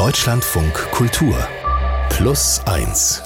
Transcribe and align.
Deutschlandfunk 0.00 0.72
Kultur 0.92 1.36
Plus 2.08 2.62
1 2.64 3.22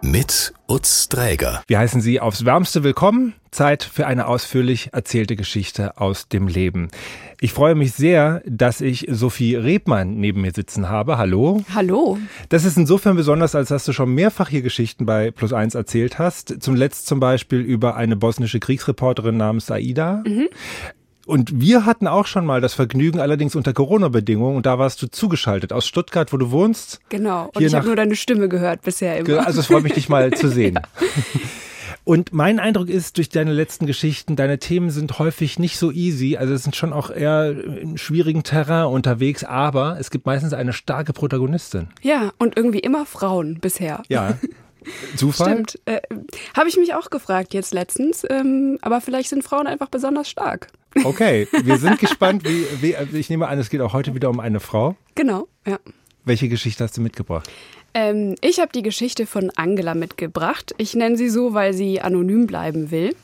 mit 0.00 0.54
Utz 0.66 1.10
Dräger. 1.10 1.62
Wir 1.66 1.78
heißen 1.78 2.00
Sie 2.00 2.20
aufs 2.20 2.46
Wärmste 2.46 2.82
willkommen. 2.82 3.34
Zeit 3.50 3.82
für 3.82 4.06
eine 4.06 4.26
ausführlich 4.26 4.94
erzählte 4.94 5.36
Geschichte 5.36 5.98
aus 5.98 6.26
dem 6.28 6.48
Leben. 6.48 6.88
Ich 7.38 7.52
freue 7.52 7.74
mich 7.74 7.92
sehr, 7.92 8.42
dass 8.46 8.80
ich 8.80 9.08
Sophie 9.10 9.56
Rebmann 9.56 10.14
neben 10.14 10.40
mir 10.40 10.52
sitzen 10.52 10.88
habe. 10.88 11.18
Hallo. 11.18 11.62
Hallo. 11.74 12.16
Das 12.48 12.64
ist 12.64 12.78
insofern 12.78 13.14
besonders, 13.14 13.54
als 13.54 13.68
dass 13.68 13.84
du 13.84 13.92
schon 13.92 14.14
mehrfach 14.14 14.48
hier 14.48 14.62
Geschichten 14.62 15.04
bei 15.04 15.30
Plus 15.30 15.52
1 15.52 15.74
erzählt 15.74 16.18
hast. 16.18 16.62
Zum 16.62 16.76
Letzt 16.76 17.08
zum 17.08 17.20
Beispiel 17.20 17.60
über 17.60 17.96
eine 17.96 18.16
bosnische 18.16 18.58
Kriegsreporterin 18.58 19.36
namens 19.36 19.70
Aida. 19.70 20.22
Mhm. 20.26 20.48
Und 21.30 21.60
wir 21.60 21.86
hatten 21.86 22.08
auch 22.08 22.26
schon 22.26 22.44
mal 22.44 22.60
das 22.60 22.74
Vergnügen, 22.74 23.20
allerdings 23.20 23.54
unter 23.54 23.72
Corona-Bedingungen. 23.72 24.56
Und 24.56 24.66
da 24.66 24.80
warst 24.80 25.00
du 25.00 25.06
zugeschaltet 25.06 25.72
aus 25.72 25.86
Stuttgart, 25.86 26.32
wo 26.32 26.36
du 26.38 26.50
wohnst. 26.50 27.00
Genau. 27.08 27.52
Und 27.54 27.62
ich 27.62 27.72
habe 27.72 27.86
nur 27.86 27.94
deine 27.94 28.16
Stimme 28.16 28.48
gehört 28.48 28.82
bisher 28.82 29.16
immer. 29.16 29.46
Also 29.46 29.60
es 29.60 29.66
freut 29.66 29.84
mich, 29.84 29.92
dich 29.92 30.08
mal 30.08 30.32
zu 30.32 30.48
sehen. 30.50 30.74
ja. 30.74 30.82
Und 32.02 32.32
mein 32.32 32.58
Eindruck 32.58 32.88
ist, 32.88 33.18
durch 33.18 33.28
deine 33.28 33.52
letzten 33.52 33.86
Geschichten, 33.86 34.34
deine 34.34 34.58
Themen 34.58 34.90
sind 34.90 35.20
häufig 35.20 35.60
nicht 35.60 35.78
so 35.78 35.92
easy. 35.92 36.36
Also 36.36 36.52
es 36.54 36.64
sind 36.64 36.74
schon 36.74 36.92
auch 36.92 37.10
eher 37.10 37.50
in 37.50 37.96
schwierigen 37.96 38.42
Terrain 38.42 38.86
unterwegs, 38.86 39.44
aber 39.44 39.98
es 40.00 40.10
gibt 40.10 40.26
meistens 40.26 40.52
eine 40.52 40.72
starke 40.72 41.12
Protagonistin. 41.12 41.90
Ja, 42.02 42.32
und 42.38 42.56
irgendwie 42.56 42.80
immer 42.80 43.06
Frauen 43.06 43.60
bisher. 43.60 44.02
Ja. 44.08 44.36
Zufall? 45.16 45.52
Stimmt. 45.52 45.80
Äh, 45.84 46.00
Habe 46.56 46.68
ich 46.68 46.76
mich 46.76 46.94
auch 46.94 47.10
gefragt 47.10 47.54
jetzt 47.54 47.74
letztens. 47.74 48.24
Ähm, 48.28 48.78
aber 48.82 49.00
vielleicht 49.00 49.28
sind 49.28 49.44
Frauen 49.44 49.66
einfach 49.66 49.88
besonders 49.88 50.28
stark. 50.28 50.68
Okay, 51.04 51.46
wir 51.62 51.78
sind 51.78 51.98
gespannt. 52.00 52.44
Wie, 52.44 52.66
wie, 52.80 53.18
ich 53.18 53.30
nehme 53.30 53.48
an, 53.48 53.58
es 53.58 53.70
geht 53.70 53.80
auch 53.80 53.92
heute 53.92 54.14
wieder 54.14 54.30
um 54.30 54.40
eine 54.40 54.60
Frau. 54.60 54.96
Genau, 55.14 55.48
ja. 55.66 55.78
Welche 56.24 56.48
Geschichte 56.48 56.84
hast 56.84 56.96
du 56.96 57.00
mitgebracht? 57.00 57.50
Ähm, 57.94 58.36
ich 58.40 58.60
habe 58.60 58.72
die 58.72 58.82
Geschichte 58.82 59.26
von 59.26 59.50
Angela 59.56 59.94
mitgebracht. 59.94 60.74
Ich 60.78 60.94
nenne 60.94 61.16
sie 61.16 61.28
so, 61.28 61.54
weil 61.54 61.72
sie 61.72 62.00
anonym 62.00 62.46
bleiben 62.46 62.90
will. 62.90 63.14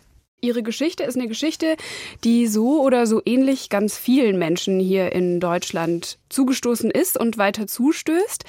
Ihre 0.42 0.62
Geschichte 0.62 1.02
ist 1.02 1.16
eine 1.16 1.28
Geschichte, 1.28 1.76
die 2.22 2.46
so 2.46 2.82
oder 2.82 3.06
so 3.06 3.22
ähnlich 3.24 3.70
ganz 3.70 3.96
vielen 3.96 4.38
Menschen 4.38 4.78
hier 4.78 5.12
in 5.12 5.40
Deutschland 5.40 6.18
zugestoßen 6.28 6.90
ist 6.90 7.18
und 7.18 7.38
weiter 7.38 7.66
zustößt. 7.66 8.44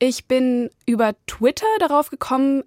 Ich 0.00 0.26
bin 0.26 0.68
über 0.84 1.14
Twitter 1.26 1.66
darauf 1.78 2.10
gekommen, 2.10 2.64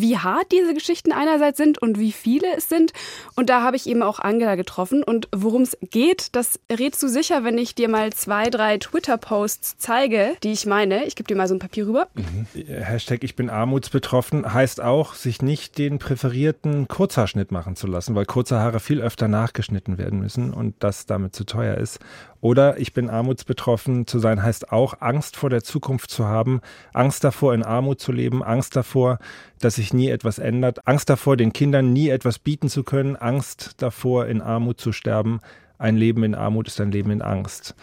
wie 0.00 0.18
hart 0.18 0.52
diese 0.52 0.74
Geschichten 0.74 1.12
einerseits 1.12 1.58
sind 1.58 1.78
und 1.78 1.98
wie 1.98 2.12
viele 2.12 2.46
es 2.56 2.68
sind. 2.68 2.92
Und 3.36 3.50
da 3.50 3.62
habe 3.62 3.76
ich 3.76 3.86
eben 3.86 4.02
auch 4.02 4.18
Angela 4.18 4.54
getroffen. 4.54 5.02
Und 5.02 5.28
worum 5.34 5.62
es 5.62 5.76
geht, 5.90 6.34
das 6.34 6.60
rätst 6.70 7.02
du 7.02 7.08
sicher, 7.08 7.44
wenn 7.44 7.58
ich 7.58 7.74
dir 7.74 7.88
mal 7.88 8.12
zwei, 8.12 8.50
drei 8.50 8.78
Twitter-Posts 8.78 9.78
zeige, 9.78 10.36
die 10.42 10.52
ich 10.52 10.66
meine. 10.66 11.04
Ich 11.04 11.16
gebe 11.16 11.26
dir 11.26 11.36
mal 11.36 11.48
so 11.48 11.54
ein 11.54 11.58
Papier 11.58 11.86
rüber. 11.86 12.08
Mhm. 12.14 12.46
Hashtag 12.54 13.24
Ich 13.24 13.36
bin 13.36 13.50
armutsbetroffen 13.50 14.52
heißt 14.52 14.80
auch, 14.80 15.14
sich 15.14 15.42
nicht 15.42 15.78
den 15.78 15.98
präferierten 15.98 16.88
Kurzhaarschnitt 16.88 17.50
machen 17.50 17.76
zu 17.76 17.86
lassen, 17.86 18.14
weil 18.14 18.26
kurze 18.26 18.58
Haare 18.58 18.80
viel 18.80 19.00
öfter 19.00 19.28
nachgeschnitten 19.28 19.98
werden 19.98 20.18
müssen 20.18 20.52
und 20.52 20.74
das 20.80 21.06
damit 21.06 21.34
zu 21.34 21.44
teuer 21.44 21.76
ist. 21.76 22.00
Oder 22.44 22.78
ich 22.78 22.92
bin 22.92 23.08
armutsbetroffen 23.08 24.06
zu 24.06 24.18
sein 24.18 24.42
heißt 24.42 24.70
auch, 24.70 25.00
Angst 25.00 25.34
vor 25.34 25.48
der 25.48 25.62
Zukunft 25.64 26.10
zu 26.10 26.26
haben, 26.26 26.60
Angst 26.92 27.24
davor, 27.24 27.54
in 27.54 27.62
Armut 27.62 28.00
zu 28.00 28.12
leben, 28.12 28.42
Angst 28.44 28.76
davor, 28.76 29.18
dass 29.60 29.76
sich 29.76 29.94
nie 29.94 30.10
etwas 30.10 30.38
ändert, 30.38 30.86
Angst 30.86 31.08
davor, 31.08 31.38
den 31.38 31.54
Kindern 31.54 31.94
nie 31.94 32.10
etwas 32.10 32.38
bieten 32.38 32.68
zu 32.68 32.82
können, 32.82 33.16
Angst 33.16 33.76
davor, 33.78 34.26
in 34.26 34.42
Armut 34.42 34.78
zu 34.78 34.92
sterben. 34.92 35.40
Ein 35.78 35.96
Leben 35.96 36.22
in 36.22 36.34
Armut 36.34 36.68
ist 36.68 36.78
ein 36.82 36.92
Leben 36.92 37.12
in 37.12 37.22
Angst. 37.22 37.74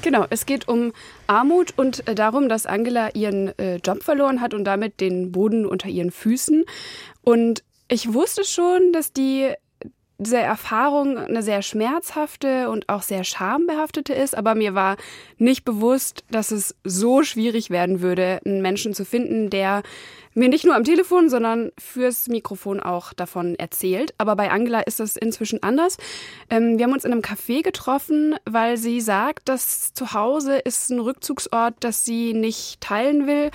Genau, 0.00 0.24
es 0.30 0.46
geht 0.46 0.68
um 0.68 0.94
Armut 1.26 1.74
und 1.76 2.08
äh, 2.08 2.14
darum, 2.14 2.48
dass 2.48 2.64
Angela 2.64 3.10
ihren 3.10 3.48
äh, 3.58 3.76
Job 3.76 4.02
verloren 4.02 4.40
hat 4.40 4.54
und 4.54 4.64
damit 4.64 5.02
den 5.02 5.32
Boden 5.32 5.66
unter 5.66 5.90
ihren 5.90 6.12
Füßen. 6.12 6.64
Und 7.20 7.62
ich 7.88 8.14
wusste 8.14 8.44
schon, 8.44 8.94
dass 8.94 9.12
die 9.12 9.52
diese 10.18 10.38
Erfahrung 10.38 11.16
eine 11.16 11.42
sehr 11.42 11.62
schmerzhafte 11.62 12.70
und 12.70 12.88
auch 12.88 13.02
sehr 13.02 13.22
schambehaftete 13.22 14.12
ist, 14.12 14.36
aber 14.36 14.56
mir 14.56 14.74
war 14.74 14.96
nicht 15.38 15.64
bewusst, 15.64 16.24
dass 16.30 16.50
es 16.50 16.74
so 16.82 17.22
schwierig 17.22 17.70
werden 17.70 18.00
würde, 18.00 18.40
einen 18.44 18.60
Menschen 18.60 18.94
zu 18.94 19.04
finden, 19.04 19.48
der 19.48 19.84
mir 20.34 20.48
nicht 20.48 20.64
nur 20.64 20.74
am 20.74 20.84
Telefon, 20.84 21.30
sondern 21.30 21.70
fürs 21.78 22.26
Mikrofon 22.26 22.80
auch 22.80 23.12
davon 23.12 23.54
erzählt. 23.56 24.14
Aber 24.18 24.34
bei 24.34 24.50
Angela 24.50 24.80
ist 24.80 25.00
das 25.00 25.16
inzwischen 25.16 25.62
anders. 25.62 25.96
Ähm, 26.50 26.78
wir 26.78 26.84
haben 26.84 26.92
uns 26.92 27.04
in 27.04 27.12
einem 27.12 27.22
Café 27.22 27.62
getroffen, 27.62 28.34
weil 28.44 28.76
sie 28.76 29.00
sagt, 29.00 29.48
dass 29.48 29.94
zu 29.94 30.14
Hause 30.14 30.58
ist 30.58 30.90
ein 30.90 31.00
Rückzugsort, 31.00 31.74
das 31.80 32.04
sie 32.04 32.34
nicht 32.34 32.80
teilen 32.80 33.26
will 33.26 33.50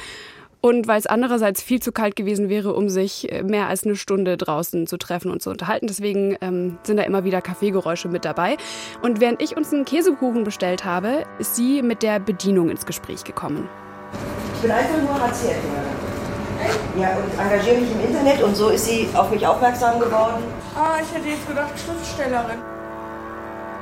und 0.66 0.88
weil 0.88 0.98
es 0.98 1.08
andererseits 1.08 1.62
viel 1.62 1.82
zu 1.82 1.92
kalt 1.92 2.16
gewesen 2.16 2.48
wäre, 2.48 2.74
um 2.74 2.88
sich 2.88 3.30
äh, 3.30 3.44
mehr 3.44 3.68
als 3.68 3.84
eine 3.84 3.98
Stunde 3.98 4.38
draußen 4.38 4.88
zu 4.88 4.96
treffen 4.96 5.30
und 5.30 5.42
zu 5.42 5.50
unterhalten. 5.50 5.88
Deswegen 5.88 6.38
ähm, 6.40 6.78
sind 6.84 6.96
da 6.96 7.04
immer 7.04 7.26
wieder 7.26 7.42
Kaffeegeräusche 7.42 8.08
mit 8.08 8.24
dabei. 8.24 8.56
Und 9.02 9.20
während 9.20 9.42
ich 9.42 9.58
uns 9.58 9.74
einen 9.74 9.84
Käsekuchen 9.84 10.46
bestellt 10.46 10.86
habe, 10.86 11.26
ist 11.38 11.58
sie 11.58 11.82
mit 11.82 12.02
der 12.02 12.22
Bedienung 12.22 12.70
ins 12.70 12.86
Gespräch 12.86 13.26
gekommen. 13.26 13.68
Ich 14.56 14.62
bin 14.62 14.72
einfach 14.72 15.02
nur 15.02 15.20
hartz 15.20 15.44
Ja, 16.98 17.18
und 17.18 17.38
engagiere 17.38 17.82
mich 17.82 17.92
im 17.92 18.00
Internet 18.00 18.42
und 18.42 18.56
so 18.56 18.70
ist 18.70 18.86
sie 18.86 19.10
auf 19.14 19.30
mich 19.32 19.46
aufmerksam 19.46 20.00
geworden. 20.00 20.44
Ah, 20.78 20.96
ich 21.02 21.14
hätte 21.14 21.28
jetzt 21.28 21.46
gedacht 21.46 21.74
Schriftstellerin. 21.78 22.60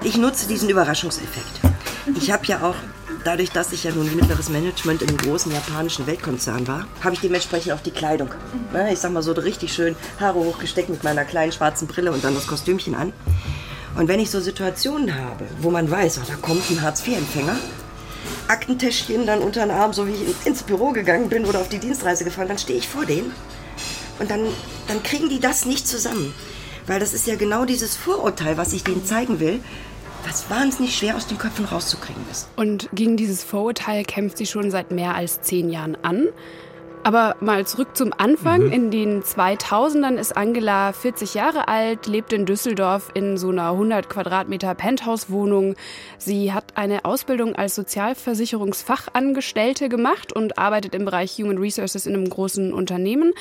Ich 0.03 0.17
nutze 0.17 0.47
diesen 0.47 0.67
Überraschungseffekt. 0.67 1.61
Ich 2.17 2.31
habe 2.31 2.43
ja 2.47 2.61
auch 2.63 2.75
dadurch, 3.23 3.51
dass 3.51 3.71
ich 3.71 3.83
ja 3.83 3.91
nun 3.91 4.13
mittleres 4.15 4.49
Management 4.49 5.01
in 5.01 5.09
einem 5.09 5.17
großen 5.17 5.51
japanischen 5.51 6.07
Weltkonzern 6.07 6.67
war, 6.67 6.87
habe 7.03 7.15
ich 7.15 7.21
dementsprechend 7.21 7.73
auch 7.73 7.81
die 7.81 7.91
Kleidung. 7.91 8.29
Ne, 8.73 8.91
ich 8.93 8.99
sag 8.99 9.11
mal 9.11 9.21
so 9.21 9.31
richtig 9.33 9.73
schön 9.73 9.95
Haare 10.19 10.39
hochgesteckt 10.39 10.89
mit 10.89 11.03
meiner 11.03 11.25
kleinen 11.25 11.51
schwarzen 11.51 11.87
Brille 11.87 12.11
und 12.11 12.23
dann 12.23 12.35
das 12.35 12.47
Kostümchen 12.47 12.95
an. 12.95 13.13
Und 13.97 14.07
wenn 14.07 14.19
ich 14.19 14.31
so 14.31 14.39
Situationen 14.39 15.13
habe, 15.13 15.45
wo 15.59 15.69
man 15.69 15.89
weiß, 15.89 16.19
oh, 16.19 16.25
da 16.27 16.35
kommt 16.35 16.69
ein 16.69 16.81
Hartz-IV-Empfänger, 16.81 17.57
Aktentäschchen 18.47 19.25
dann 19.25 19.39
unter 19.39 19.61
den 19.61 19.71
Arm, 19.71 19.93
so 19.93 20.07
wie 20.07 20.11
ich 20.11 20.45
ins 20.45 20.63
Büro 20.63 20.91
gegangen 20.91 21.29
bin 21.29 21.45
oder 21.45 21.59
auf 21.59 21.69
die 21.69 21.79
Dienstreise 21.79 22.23
gefahren, 22.23 22.47
dann 22.47 22.57
stehe 22.57 22.79
ich 22.79 22.87
vor 22.87 23.05
denen 23.05 23.31
und 24.19 24.29
dann, 24.29 24.45
dann 24.87 25.03
kriegen 25.03 25.29
die 25.29 25.39
das 25.39 25.65
nicht 25.65 25.87
zusammen. 25.87 26.33
Weil 26.87 26.99
das 26.99 27.13
ist 27.13 27.27
ja 27.27 27.35
genau 27.35 27.65
dieses 27.65 27.95
Vorurteil, 27.95 28.57
was 28.57 28.73
ich 28.73 28.83
denen 28.83 29.05
zeigen 29.05 29.39
will, 29.39 29.59
was 30.25 30.49
wahnsinnig 30.49 30.95
schwer 30.95 31.15
aus 31.15 31.27
den 31.27 31.37
Köpfen 31.37 31.65
rauszukriegen 31.65 32.23
ist. 32.29 32.47
Und 32.55 32.89
gegen 32.93 33.17
dieses 33.17 33.43
Vorurteil 33.43 34.03
kämpft 34.03 34.37
sie 34.37 34.45
schon 34.45 34.71
seit 34.71 34.91
mehr 34.91 35.15
als 35.15 35.41
zehn 35.41 35.69
Jahren 35.69 35.97
an. 36.03 36.27
Aber 37.03 37.35
mal 37.39 37.65
zurück 37.65 37.97
zum 37.97 38.13
Anfang. 38.15 38.65
Mhm. 38.65 38.71
In 38.71 38.91
den 38.91 39.23
2000ern 39.23 40.17
ist 40.17 40.37
Angela 40.37 40.93
40 40.93 41.33
Jahre 41.33 41.67
alt, 41.67 42.05
lebt 42.05 42.31
in 42.31 42.45
Düsseldorf 42.45 43.09
in 43.15 43.37
so 43.37 43.49
einer 43.49 43.71
100 43.71 44.07
Quadratmeter 44.07 44.75
Penthouse-Wohnung. 44.75 45.73
Sie 46.19 46.53
hat 46.53 46.77
eine 46.77 47.03
Ausbildung 47.03 47.55
als 47.55 47.73
Sozialversicherungsfachangestellte 47.73 49.89
gemacht 49.89 50.31
und 50.31 50.59
arbeitet 50.59 50.93
im 50.93 51.05
Bereich 51.05 51.39
Human 51.39 51.57
Resources 51.57 52.05
in 52.05 52.13
einem 52.13 52.29
großen 52.29 52.71
Unternehmen. 52.71 53.33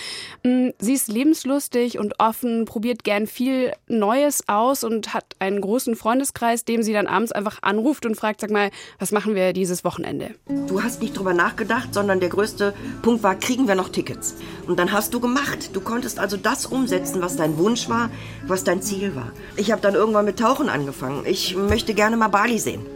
Mm, 0.42 0.68
sie 0.78 0.94
ist 0.94 1.08
lebenslustig 1.08 1.98
und 1.98 2.14
offen, 2.18 2.64
probiert 2.64 3.04
gern 3.04 3.26
viel 3.26 3.74
Neues 3.88 4.48
aus 4.48 4.84
und 4.84 5.12
hat 5.12 5.36
einen 5.38 5.60
großen 5.60 5.96
Freundeskreis, 5.96 6.64
dem 6.64 6.82
sie 6.82 6.94
dann 6.94 7.06
abends 7.06 7.32
einfach 7.32 7.58
anruft 7.60 8.06
und 8.06 8.14
fragt, 8.14 8.40
sag 8.40 8.50
mal, 8.50 8.70
was 8.98 9.12
machen 9.12 9.34
wir 9.34 9.52
dieses 9.52 9.84
Wochenende? 9.84 10.30
Du 10.66 10.82
hast 10.82 11.02
nicht 11.02 11.18
drüber 11.18 11.34
nachgedacht, 11.34 11.92
sondern 11.92 12.20
der 12.20 12.30
größte 12.30 12.72
Punkt 13.02 13.22
war, 13.22 13.34
kriegen 13.50 13.66
wir 13.66 13.74
noch 13.74 13.88
Tickets. 13.88 14.36
Und 14.68 14.78
dann 14.78 14.92
hast 14.92 15.12
du 15.12 15.18
gemacht. 15.18 15.70
Du 15.72 15.80
konntest 15.80 16.20
also 16.20 16.36
das 16.36 16.66
umsetzen, 16.66 17.20
was 17.20 17.34
dein 17.34 17.58
Wunsch 17.58 17.88
war, 17.88 18.08
was 18.46 18.62
dein 18.62 18.80
Ziel 18.80 19.16
war. 19.16 19.32
Ich 19.56 19.72
habe 19.72 19.82
dann 19.82 19.94
irgendwann 19.94 20.24
mit 20.24 20.38
Tauchen 20.38 20.68
angefangen. 20.68 21.26
Ich 21.26 21.56
möchte 21.56 21.92
gerne 21.92 22.16
mal 22.16 22.28
Bali 22.28 22.60
sehen. 22.60 22.86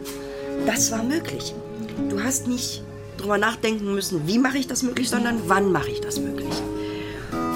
Das 0.65 0.93
war 0.93 1.03
möglich. 1.03 1.53
Du 2.07 2.23
hast 2.23 2.47
nicht 2.47 2.83
drüber 3.17 3.37
nachdenken 3.37 3.93
müssen, 3.93 4.27
wie 4.27 4.39
mache 4.39 4.57
ich 4.57 4.65
das 4.65 4.81
möglich, 4.81 5.09
sondern 5.09 5.41
wann 5.47 5.73
mache 5.73 5.89
ich 5.89 5.99
das 5.99 6.21
möglich. 6.21 6.55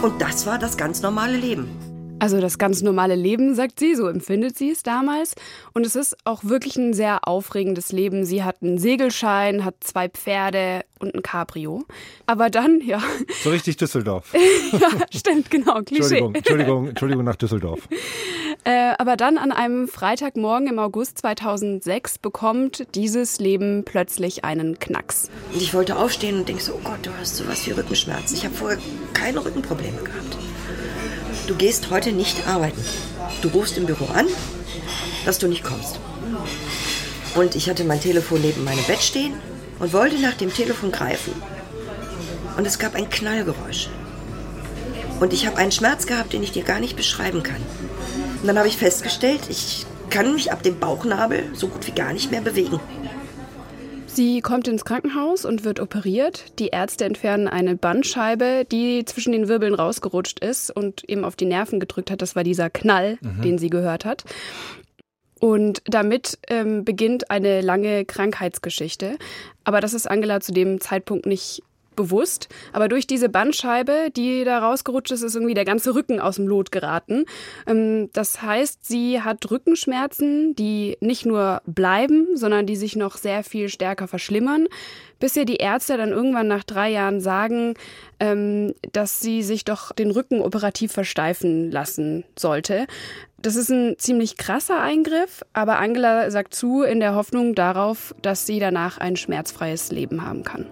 Und 0.02 0.22
das 0.22 0.46
war 0.46 0.60
das 0.60 0.76
ganz 0.76 1.02
normale 1.02 1.38
Leben. 1.38 1.89
Also 2.20 2.42
das 2.42 2.58
ganz 2.58 2.82
normale 2.82 3.16
Leben, 3.16 3.56
sagt 3.56 3.80
sie, 3.80 3.96
so 3.96 4.08
empfindet 4.08 4.58
sie 4.58 4.72
es 4.72 4.84
damals. 4.84 5.36
Und 5.74 5.86
es 5.86 5.96
ist 5.96 6.18
auch 6.26 6.44
wirklich 6.44 6.76
ein 6.76 6.94
sehr 6.94 7.28
aufregendes 7.28 7.92
Leben. 7.92 8.26
Sie 8.26 8.44
hat 8.44 8.58
einen 8.62 8.78
Segelschein, 8.78 9.64
hat 9.64 9.76
zwei 9.80 10.10
Pferde 10.10 10.84
und 11.00 11.16
ein 11.16 11.22
Cabrio. 11.22 11.86
Aber 12.26 12.50
dann, 12.50 12.82
ja. 12.82 13.02
So 13.44 13.50
richtig 13.50 13.78
Düsseldorf. 13.78 14.34
ja, 14.74 14.90
stimmt, 15.14 15.50
genau. 15.50 15.82
Klischee. 15.82 16.18
Entschuldigung, 16.18 16.36
Entschuldigung, 16.36 16.88
Entschuldigung 16.88 17.26
nach 17.26 17.36
Düsseldorf. 17.38 17.88
Äh, 18.66 18.94
aber 18.98 19.16
dann 19.16 19.38
an 19.38 19.52
einem 19.52 19.88
Freitagmorgen 19.88 20.68
im 20.68 20.80
August 20.80 21.20
2006 21.20 22.18
bekommt 22.18 22.86
dieses 22.96 23.40
Leben 23.40 23.84
plötzlich 23.86 24.44
einen 24.44 24.78
Knacks. 24.80 25.30
Und 25.54 25.62
ich 25.62 25.74
wollte 25.74 25.96
aufstehen 25.96 26.40
und 26.40 26.50
denke 26.50 26.62
so, 26.62 26.74
oh 26.74 26.82
Gott, 26.84 27.00
du 27.04 27.12
hast 27.18 27.38
sowas 27.38 27.66
wie 27.66 27.72
Rückenschmerzen. 27.72 28.36
Ich 28.36 28.44
habe 28.44 28.54
vorher 28.54 28.80
keine 29.14 29.44
Rückenprobleme 29.44 30.02
gehabt 30.04 30.49
du 31.50 31.56
gehst 31.56 31.90
heute 31.90 32.12
nicht 32.12 32.48
arbeiten. 32.48 32.84
Du 33.42 33.50
rufst 33.50 33.78
im 33.78 33.88
Büro 33.88 34.06
an, 34.14 34.28
dass 35.26 35.40
du 35.40 35.48
nicht 35.48 35.64
kommst. 35.64 36.00
Und 37.36 37.56
ich 37.56 37.70
hatte 37.70 37.84
mein 37.84 38.00
Telefon 38.00 38.42
neben 38.42 38.64
meinem 38.64 38.84
Bett 38.84 39.02
stehen 39.02 39.34
und 39.80 39.92
wollte 39.94 40.20
nach 40.20 40.36
dem 40.36 40.54
Telefon 40.54 40.92
greifen. 40.92 41.34
Und 42.56 42.68
es 42.68 42.78
gab 42.78 42.96
ein 42.96 43.10
Knallgeräusch. 43.10 43.90
Und 45.20 45.34
ich 45.34 45.48
habe 45.48 45.58
einen 45.58 45.72
Schmerz 45.72 46.06
gehabt, 46.06 46.34
den 46.34 46.44
ich 46.44 46.52
dir 46.52 46.64
gar 46.64 46.80
nicht 46.80 46.96
beschreiben 46.96 47.42
kann. 47.42 47.62
Und 48.42 48.48
dann 48.48 48.58
habe 48.58 48.68
ich 48.68 48.78
festgestellt, 48.78 49.42
ich 49.50 49.86
kann 50.10 50.34
mich 50.34 50.52
ab 50.52 50.64
dem 50.64 50.80
Bauchnabel 50.80 51.50
so 51.54 51.68
gut 51.68 51.86
wie 51.88 51.92
gar 51.92 52.14
nicht 52.14 52.32
mehr 52.32 52.42
bewegen. 52.42 52.80
Sie 54.20 54.42
kommt 54.42 54.68
ins 54.68 54.84
Krankenhaus 54.84 55.46
und 55.46 55.64
wird 55.64 55.80
operiert. 55.80 56.60
Die 56.60 56.68
Ärzte 56.68 57.06
entfernen 57.06 57.48
eine 57.48 57.78
Bandscheibe, 57.78 58.66
die 58.70 59.06
zwischen 59.06 59.32
den 59.32 59.48
Wirbeln 59.48 59.74
rausgerutscht 59.74 60.42
ist 60.42 60.72
und 60.72 61.10
eben 61.10 61.24
auf 61.24 61.38
die 61.38 61.46
Nerven 61.46 61.80
gedrückt 61.80 62.12
hat. 62.12 62.22
Das 62.22 62.36
war 62.36 62.44
dieser 62.44 62.70
Knall, 62.70 63.18
mhm. 63.22 63.42
den 63.42 63.58
sie 63.58 63.70
gehört 63.70 64.04
hat. 64.04 64.26
Und 65.40 65.82
damit 65.86 66.38
ähm, 66.50 66.84
beginnt 66.84 67.32
eine 67.32 67.62
lange 67.62 68.04
Krankheitsgeschichte. 68.04 69.18
Aber 69.64 69.80
das 69.80 69.94
ist 69.94 70.06
Angela 70.06 70.42
zu 70.42 70.52
dem 70.52 70.82
Zeitpunkt 70.82 71.26
nicht 71.26 71.64
bewusst. 72.00 72.48
Aber 72.72 72.88
durch 72.88 73.08
diese 73.08 73.28
Bandscheibe, 73.28 74.10
die 74.16 74.46
da 74.46 74.60
rausgerutscht 74.60 75.12
ist, 75.12 75.22
ist 75.22 75.36
irgendwie 75.36 75.54
der 75.54 75.66
ganze 75.66 75.94
Rücken 75.94 76.22
aus 76.22 76.38
dem 76.38 76.48
Lot 76.48 76.72
geraten. 76.72 77.26
Ähm, 77.68 78.10
das 78.14 78.42
heißt, 78.42 78.86
sie 78.86 79.22
hat 79.22 79.52
Rückenschmerzen, 79.52 80.56
die 80.56 80.98
nicht 81.02 81.26
nur 81.26 81.62
bleiben, 81.66 82.38
sondern 82.38 82.66
die 82.66 82.78
sich 82.78 82.96
noch 82.96 83.18
sehr 83.18 83.44
viel 83.44 83.68
stärker 83.68 84.08
verschlimmern, 84.08 84.68
bis 85.20 85.36
ihr 85.36 85.44
die 85.44 85.58
Ärzte 85.58 85.98
dann 85.98 86.12
irgendwann 86.12 86.48
nach 86.48 86.64
drei 86.64 86.90
Jahren 86.90 87.20
sagen, 87.20 87.74
ähm, 88.22 88.74
dass 88.94 89.20
sie 89.20 89.44
sich 89.44 89.66
doch 89.66 89.92
den 89.92 90.12
Rücken 90.12 90.40
operativ 90.42 90.94
versteifen 90.94 91.70
lassen 91.70 92.24
sollte. 92.38 92.88
Das 93.42 93.58
ist 93.58 93.70
ein 93.70 93.96
ziemlich 93.98 94.38
krasser 94.38 94.80
Eingriff, 94.80 95.44
aber 95.52 95.80
Angela 95.80 96.32
sagt 96.32 96.54
zu 96.54 96.84
in 96.84 97.02
der 97.02 97.16
Hoffnung 97.16 97.56
darauf, 97.56 98.16
dass 98.22 98.46
sie 98.46 98.60
danach 98.60 98.98
ein 98.98 99.18
schmerzfreies 99.18 99.92
Leben 99.92 100.26
haben 100.26 100.44
kann. 100.44 100.66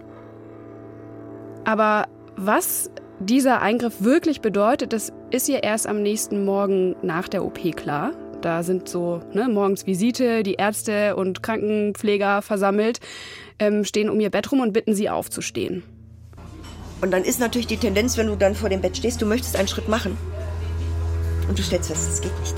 Aber 1.67 2.07
was 2.37 2.89
dieser 3.19 3.61
Eingriff 3.61 3.95
wirklich 3.99 4.39
bedeutet, 4.39 4.93
das 4.93 5.11
ist 5.31 5.49
ihr 5.49 5.63
erst 5.63 5.85
am 5.85 6.01
nächsten 6.01 6.45
Morgen 6.45 6.95
nach 7.01 7.27
der 7.27 7.43
OP 7.43 7.75
klar. 7.75 8.13
Da 8.41 8.63
sind 8.63 8.87
so 8.87 9.19
ne, 9.33 9.49
morgens 9.49 9.85
Visite, 9.85 10.43
die 10.43 10.53
Ärzte 10.53 11.17
und 11.17 11.43
Krankenpfleger 11.43 12.41
versammelt, 12.41 13.01
ähm, 13.59 13.83
stehen 13.83 14.09
um 14.09 14.17
ihr 14.21 14.29
Bett 14.29 14.49
rum 14.49 14.61
und 14.61 14.71
bitten 14.71 14.95
sie 14.95 15.09
aufzustehen. 15.09 15.83
Und 17.01 17.11
dann 17.11 17.23
ist 17.23 17.41
natürlich 17.41 17.67
die 17.67 17.75
Tendenz, 17.75 18.15
wenn 18.15 18.27
du 18.27 18.37
dann 18.37 18.55
vor 18.55 18.69
dem 18.69 18.79
Bett 18.79 18.95
stehst, 18.95 19.21
du 19.21 19.25
möchtest 19.25 19.57
einen 19.57 19.67
Schritt 19.67 19.89
machen. 19.89 20.17
Und 21.49 21.59
du 21.59 21.63
stellst 21.63 21.89
fest, 21.89 22.09
es 22.09 22.21
geht 22.21 22.39
nicht. 22.39 22.55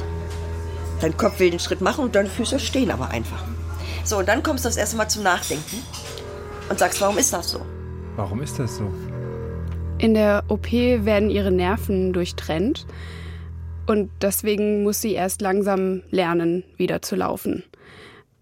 Dein 1.02 1.18
Kopf 1.18 1.40
will 1.40 1.50
den 1.50 1.60
Schritt 1.60 1.82
machen 1.82 2.04
und 2.04 2.14
deine 2.14 2.30
Füße 2.30 2.60
stehen 2.60 2.92
aber 2.92 3.10
einfach. 3.10 3.44
So, 4.04 4.20
und 4.20 4.28
dann 4.28 4.44
kommst 4.44 4.66
du 4.66 4.70
das 4.70 4.78
erste 4.78 4.98
Mal 4.98 5.08
zum 5.08 5.24
Nachdenken 5.24 5.78
und 6.70 6.78
sagst, 6.78 7.02
warum 7.02 7.18
ist 7.18 7.34
das 7.34 7.50
so? 7.50 7.62
Warum 8.20 8.42
ist 8.42 8.60
das 8.60 8.76
so? 8.76 8.92
In 9.98 10.14
der 10.14 10.44
OP 10.50 10.74
werden 10.74 11.30
ihre 11.30 11.52
Nerven 11.52 12.12
durchtrennt 12.12 12.86
und 13.88 14.12
deswegen 14.22 14.84
muss 14.84 15.00
sie 15.00 15.14
erst 15.14 15.40
langsam 15.40 16.04
lernen, 16.12 16.66
wieder 16.76 17.02
zu 17.02 17.16
laufen. 17.16 17.64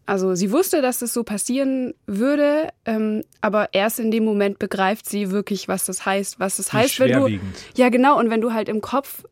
Also 0.07 0.33
sie 0.33 0.51
wusste, 0.51 0.81
dass 0.81 0.97
das 0.97 1.13
so 1.13 1.23
passieren 1.23 1.93
würde, 2.07 2.69
ähm, 2.85 3.21
aber 3.39 3.71
erst 3.71 3.99
in 3.99 4.09
dem 4.09 4.25
Moment 4.25 4.57
begreift 4.57 5.07
sie 5.07 5.29
wirklich, 5.29 5.67
was 5.67 5.85
das 5.85 6.07
heißt, 6.07 6.39
was 6.39 6.57
das 6.57 6.73
Wie 6.73 6.77
heißt, 6.77 6.99
wenn 6.99 7.11
du 7.11 7.39
ja 7.75 7.89
genau 7.89 8.17
und 8.17 8.31
wenn 8.31 8.41
du 8.41 8.53
halt 8.53 8.69
im 8.69 8.81
Kopf 8.81 9.25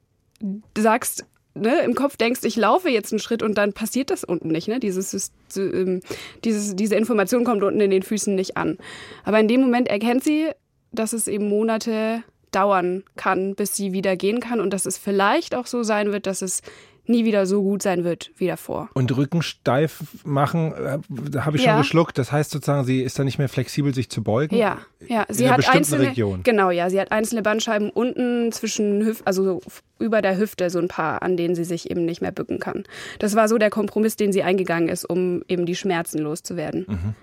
sagst, 0.77 1.25
ne, 1.55 1.79
im 1.83 1.95
Kopf 1.95 2.17
denkst, 2.17 2.41
ich 2.43 2.55
laufe 2.55 2.89
jetzt 2.89 3.11
einen 3.11 3.19
Schritt 3.19 3.41
und 3.41 3.57
dann 3.57 3.73
passiert 3.73 4.09
das 4.09 4.23
unten 4.23 4.49
nicht. 4.49 4.67
Ne? 4.67 4.79
Dieses, 4.79 5.31
ähm, 5.57 6.01
dieses, 6.43 6.75
diese 6.75 6.95
Information 6.95 7.43
kommt 7.43 7.63
unten 7.63 7.81
in 7.81 7.91
den 7.91 8.03
Füßen 8.03 8.35
nicht 8.35 8.57
an. 8.57 8.77
Aber 9.23 9.39
in 9.39 9.47
dem 9.47 9.61
Moment 9.61 9.87
erkennt 9.87 10.23
sie, 10.23 10.49
dass 10.91 11.13
es 11.13 11.27
eben 11.27 11.49
Monate 11.49 12.23
dauern 12.51 13.03
kann, 13.15 13.55
bis 13.55 13.75
sie 13.75 13.91
wieder 13.91 14.15
gehen 14.15 14.39
kann 14.39 14.61
und 14.61 14.71
dass 14.71 14.85
es 14.85 14.97
vielleicht 14.97 15.55
auch 15.55 15.65
so 15.65 15.83
sein 15.83 16.11
wird, 16.11 16.25
dass 16.25 16.41
es 16.41 16.61
nie 17.07 17.25
wieder 17.25 17.45
so 17.45 17.61
gut 17.61 17.81
sein 17.81 18.03
wird 18.03 18.31
wie 18.37 18.47
davor. 18.47 18.89
Und 18.93 19.15
Rücken 19.15 19.41
steif 19.41 20.03
machen, 20.23 20.73
äh, 20.73 21.39
habe 21.39 21.57
ich 21.57 21.63
ja. 21.63 21.71
schon 21.71 21.81
geschluckt. 21.81 22.17
Das 22.17 22.31
heißt 22.31 22.51
sozusagen, 22.51 22.85
sie 22.85 23.01
ist 23.01 23.17
dann 23.17 23.25
nicht 23.25 23.37
mehr 23.37 23.49
flexibel, 23.49 23.93
sich 23.93 24.09
zu 24.09 24.23
beugen. 24.23 24.55
Ja, 24.55 24.79
ja. 25.07 25.25
Sie 25.29 25.45
in 25.45 25.51
hat 25.51 25.69
einzelne 25.69 26.09
Region. 26.09 26.41
Genau, 26.43 26.71
ja. 26.71 26.89
Sie 26.89 26.99
hat 26.99 27.11
einzelne 27.11 27.41
Bandscheiben 27.41 27.89
unten 27.89 28.51
zwischen 28.51 29.03
Hüf 29.03 29.21
also 29.25 29.61
über 29.99 30.21
der 30.21 30.37
Hüfte 30.37 30.69
so 30.69 30.79
ein 30.79 30.87
paar, 30.87 31.21
an 31.21 31.37
denen 31.37 31.55
sie 31.55 31.63
sich 31.63 31.89
eben 31.89 32.05
nicht 32.05 32.21
mehr 32.21 32.31
bücken 32.31 32.59
kann. 32.59 32.83
Das 33.19 33.35
war 33.35 33.47
so 33.47 33.57
der 33.57 33.69
Kompromiss, 33.69 34.15
den 34.15 34.31
sie 34.31 34.43
eingegangen 34.43 34.89
ist, 34.89 35.05
um 35.05 35.43
eben 35.47 35.65
die 35.65 35.75
Schmerzen 35.75 36.19
loszuwerden. 36.19 36.85
Mhm. 36.87 37.15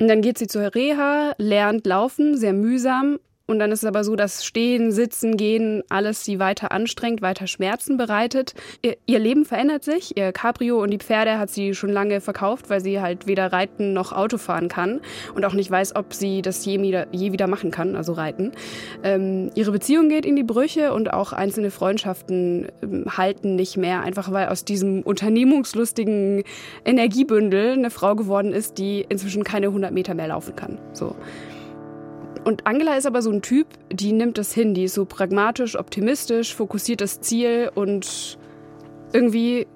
Und 0.00 0.08
dann 0.08 0.22
geht 0.22 0.38
sie 0.38 0.46
zur 0.46 0.74
Reha, 0.74 1.34
lernt 1.38 1.86
laufen, 1.86 2.36
sehr 2.36 2.52
mühsam, 2.52 3.18
und 3.46 3.58
dann 3.58 3.72
ist 3.72 3.82
es 3.82 3.88
aber 3.88 4.04
so, 4.04 4.16
dass 4.16 4.44
Stehen, 4.44 4.92
Sitzen, 4.92 5.36
Gehen 5.36 5.82
alles 5.88 6.24
sie 6.24 6.38
weiter 6.38 6.72
anstrengt, 6.72 7.22
weiter 7.22 7.46
Schmerzen 7.46 7.96
bereitet. 7.96 8.54
Ihr, 8.82 8.96
ihr, 9.06 9.18
Leben 9.18 9.44
verändert 9.44 9.84
sich. 9.84 10.16
Ihr 10.16 10.32
Cabrio 10.32 10.82
und 10.82 10.90
die 10.90 10.98
Pferde 10.98 11.38
hat 11.38 11.50
sie 11.50 11.74
schon 11.74 11.90
lange 11.90 12.20
verkauft, 12.20 12.70
weil 12.70 12.80
sie 12.80 13.00
halt 13.00 13.26
weder 13.26 13.52
reiten 13.52 13.92
noch 13.92 14.12
Auto 14.12 14.38
fahren 14.38 14.68
kann 14.68 15.00
und 15.34 15.44
auch 15.44 15.54
nicht 15.54 15.70
weiß, 15.70 15.96
ob 15.96 16.14
sie 16.14 16.42
das 16.42 16.64
je 16.64 16.80
wieder, 16.80 17.06
je 17.12 17.32
wieder 17.32 17.46
machen 17.46 17.70
kann, 17.70 17.96
also 17.96 18.12
reiten. 18.12 18.52
Ähm, 19.02 19.50
ihre 19.54 19.72
Beziehung 19.72 20.08
geht 20.08 20.26
in 20.26 20.36
die 20.36 20.44
Brüche 20.44 20.92
und 20.92 21.12
auch 21.12 21.32
einzelne 21.32 21.70
Freundschaften 21.70 22.68
ähm, 22.82 23.04
halten 23.16 23.56
nicht 23.56 23.76
mehr, 23.76 24.02
einfach 24.02 24.30
weil 24.32 24.48
aus 24.48 24.64
diesem 24.64 25.02
unternehmungslustigen 25.02 26.44
Energiebündel 26.84 27.72
eine 27.72 27.90
Frau 27.90 28.14
geworden 28.14 28.52
ist, 28.52 28.78
die 28.78 29.04
inzwischen 29.08 29.44
keine 29.44 29.66
100 29.66 29.92
Meter 29.92 30.14
mehr 30.14 30.28
laufen 30.28 30.56
kann. 30.56 30.78
So. 30.92 31.16
Und 32.44 32.66
Angela 32.66 32.96
ist 32.96 33.06
aber 33.06 33.22
so 33.22 33.30
ein 33.30 33.42
Typ, 33.42 33.66
die 33.90 34.12
nimmt 34.12 34.36
das 34.38 34.52
hin, 34.52 34.74
die 34.74 34.84
ist 34.84 34.94
so 34.94 35.04
pragmatisch, 35.04 35.78
optimistisch, 35.78 36.54
fokussiert 36.54 37.00
das 37.00 37.20
Ziel 37.20 37.70
und 37.74 38.38
irgendwie 39.12 39.66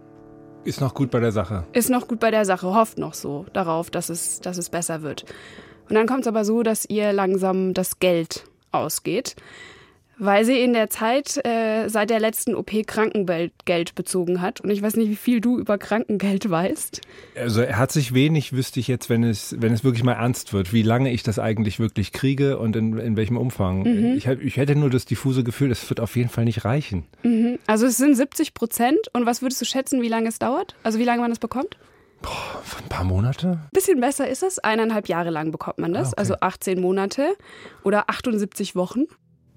ist 0.65 0.81
noch 0.81 0.95
gut 0.95 1.13
bei 1.13 1.21
der 1.21 1.31
Sache. 1.31 1.65
Ist 1.73 1.91
noch 1.91 2.09
gut 2.09 2.19
bei 2.19 2.33
der 2.33 2.45
Sache, 2.45 2.75
hofft 2.75 2.99
noch 2.99 3.15
so 3.15 3.47
darauf, 3.53 3.89
dass 3.89 4.09
es, 4.09 4.41
dass 4.41 4.59
es 4.59 4.69
besser 4.69 5.03
wird. 5.03 5.25
Und 5.89 5.95
dann 5.95 6.09
kommt 6.09 6.23
es 6.23 6.27
aber 6.27 6.45
so, 6.45 6.65
dass 6.65 6.85
ihr 6.87 7.13
langsam 7.13 7.73
das 7.73 8.01
Geld 8.01 8.45
ausgeht 8.73 9.37
weil 10.19 10.45
sie 10.45 10.61
in 10.61 10.73
der 10.73 10.89
Zeit 10.89 11.45
äh, 11.45 11.89
seit 11.89 12.11
der 12.11 12.21
letzten 12.21 12.55
OP 12.55 12.71
Krankengeld 12.87 13.95
bezogen 13.95 14.41
hat. 14.41 14.61
Und 14.61 14.71
ich 14.71 14.83
weiß 14.83 14.97
nicht, 14.97 15.11
wie 15.11 15.17
viel 15.17 15.41
du 15.41 15.59
über 15.59 15.79
Krankengeld 15.79 16.49
weißt. 16.49 17.01
Also 17.37 17.63
herzlich 17.63 18.15
wenig 18.15 18.53
wüsste 18.53 18.81
ich 18.81 18.89
jetzt, 18.89 19.11
wenn 19.11 19.25
es, 19.25 19.57
wenn 19.59 19.73
es 19.73 19.85
wirklich 19.85 20.05
mal 20.05 20.15
ernst 20.15 20.53
wird, 20.53 20.73
wie 20.73 20.83
lange 20.83 21.13
ich 21.13 21.23
das 21.23 21.39
eigentlich 21.39 21.79
wirklich 21.79 22.13
kriege 22.13 22.59
und 22.59 22.77
in, 22.77 22.99
in 22.99 23.17
welchem 23.17 23.37
Umfang. 23.37 23.83
Mhm. 23.83 24.17
Ich, 24.17 24.27
ich, 24.27 24.57
hätte 24.57 24.75
nur 24.77 24.91
das 24.91 25.05
diffuse 25.05 25.45
Gefühl, 25.45 25.71
es 25.71 25.89
wird 25.89 26.01
auf 26.01 26.17
jeden 26.17 26.31
Fall 26.31 26.45
nicht 26.45 26.65
reichen. 26.65 27.05
Mhm. 27.23 27.59
Also 27.67 27.87
es 27.87 27.99
sind 27.99 28.15
70 28.15 28.55
Prozent. 28.55 28.99
Und 29.13 29.27
was 29.27 29.43
würdest 29.43 29.61
du 29.61 29.65
schätzen, 29.65 30.03
wie 30.03 30.09
lange 30.09 30.29
es 30.29 30.39
dauert? 30.39 30.77
Also 30.83 30.99
wie 30.99 31.05
lange 31.05 31.21
man 31.21 31.31
das 31.31 31.39
bekommt? 31.39 31.77
Boah, 32.23 32.63
ein 32.83 32.89
paar 32.89 33.05
Monate? 33.05 33.61
Bisschen 33.73 34.01
besser 34.01 34.29
ist 34.29 34.43
es. 34.43 34.59
Eineinhalb 34.59 35.09
Jahre 35.09 35.31
lang 35.31 35.51
bekommt 35.51 35.79
man 35.79 35.93
das. 35.93 36.09
Ah, 36.09 36.13
okay. 36.13 36.21
Also 36.21 36.35
18 36.41 36.81
Monate 36.81 37.37
oder 37.85 38.09
78 38.09 38.75
Wochen. 38.75 39.05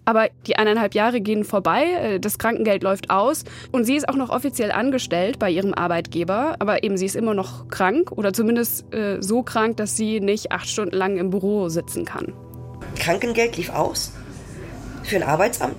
Aber 0.09 0.29
die 0.47 0.55
eineinhalb 0.55 0.95
Jahre 0.95 1.21
gehen 1.21 1.43
vorbei, 1.43 1.83
äh, 1.83 2.19
das 2.19 2.39
Krankengeld 2.39 2.81
läuft 2.81 3.11
aus 3.11 3.43
und 3.71 3.85
sie 3.85 3.95
ist 3.95 4.09
auch 4.09 4.15
noch 4.15 4.31
offiziell 4.31 4.71
angestellt 4.71 5.37
bei 5.37 5.51
ihrem 5.51 5.75
Arbeitgeber, 5.75 6.55
aber 6.57 6.83
eben 6.83 6.97
sie 6.97 7.05
ist 7.05 7.15
immer 7.15 7.35
noch 7.35 7.67
krank 7.67 8.11
oder 8.13 8.33
zumindest 8.33 8.91
äh, 8.91 9.21
so 9.21 9.43
krank, 9.43 9.77
dass 9.77 9.95
sie 9.95 10.19
nicht 10.19 10.51
acht 10.51 10.67
Stunden 10.67 10.95
lang 10.95 11.17
im 11.17 11.29
Büro 11.29 11.69
sitzen 11.69 12.05
kann. 12.05 12.33
Krankengeld 12.97 13.55
lief 13.57 13.69
aus? 13.69 14.13
Für 15.03 15.17
ein 15.17 15.23
Arbeitsamt? 15.23 15.75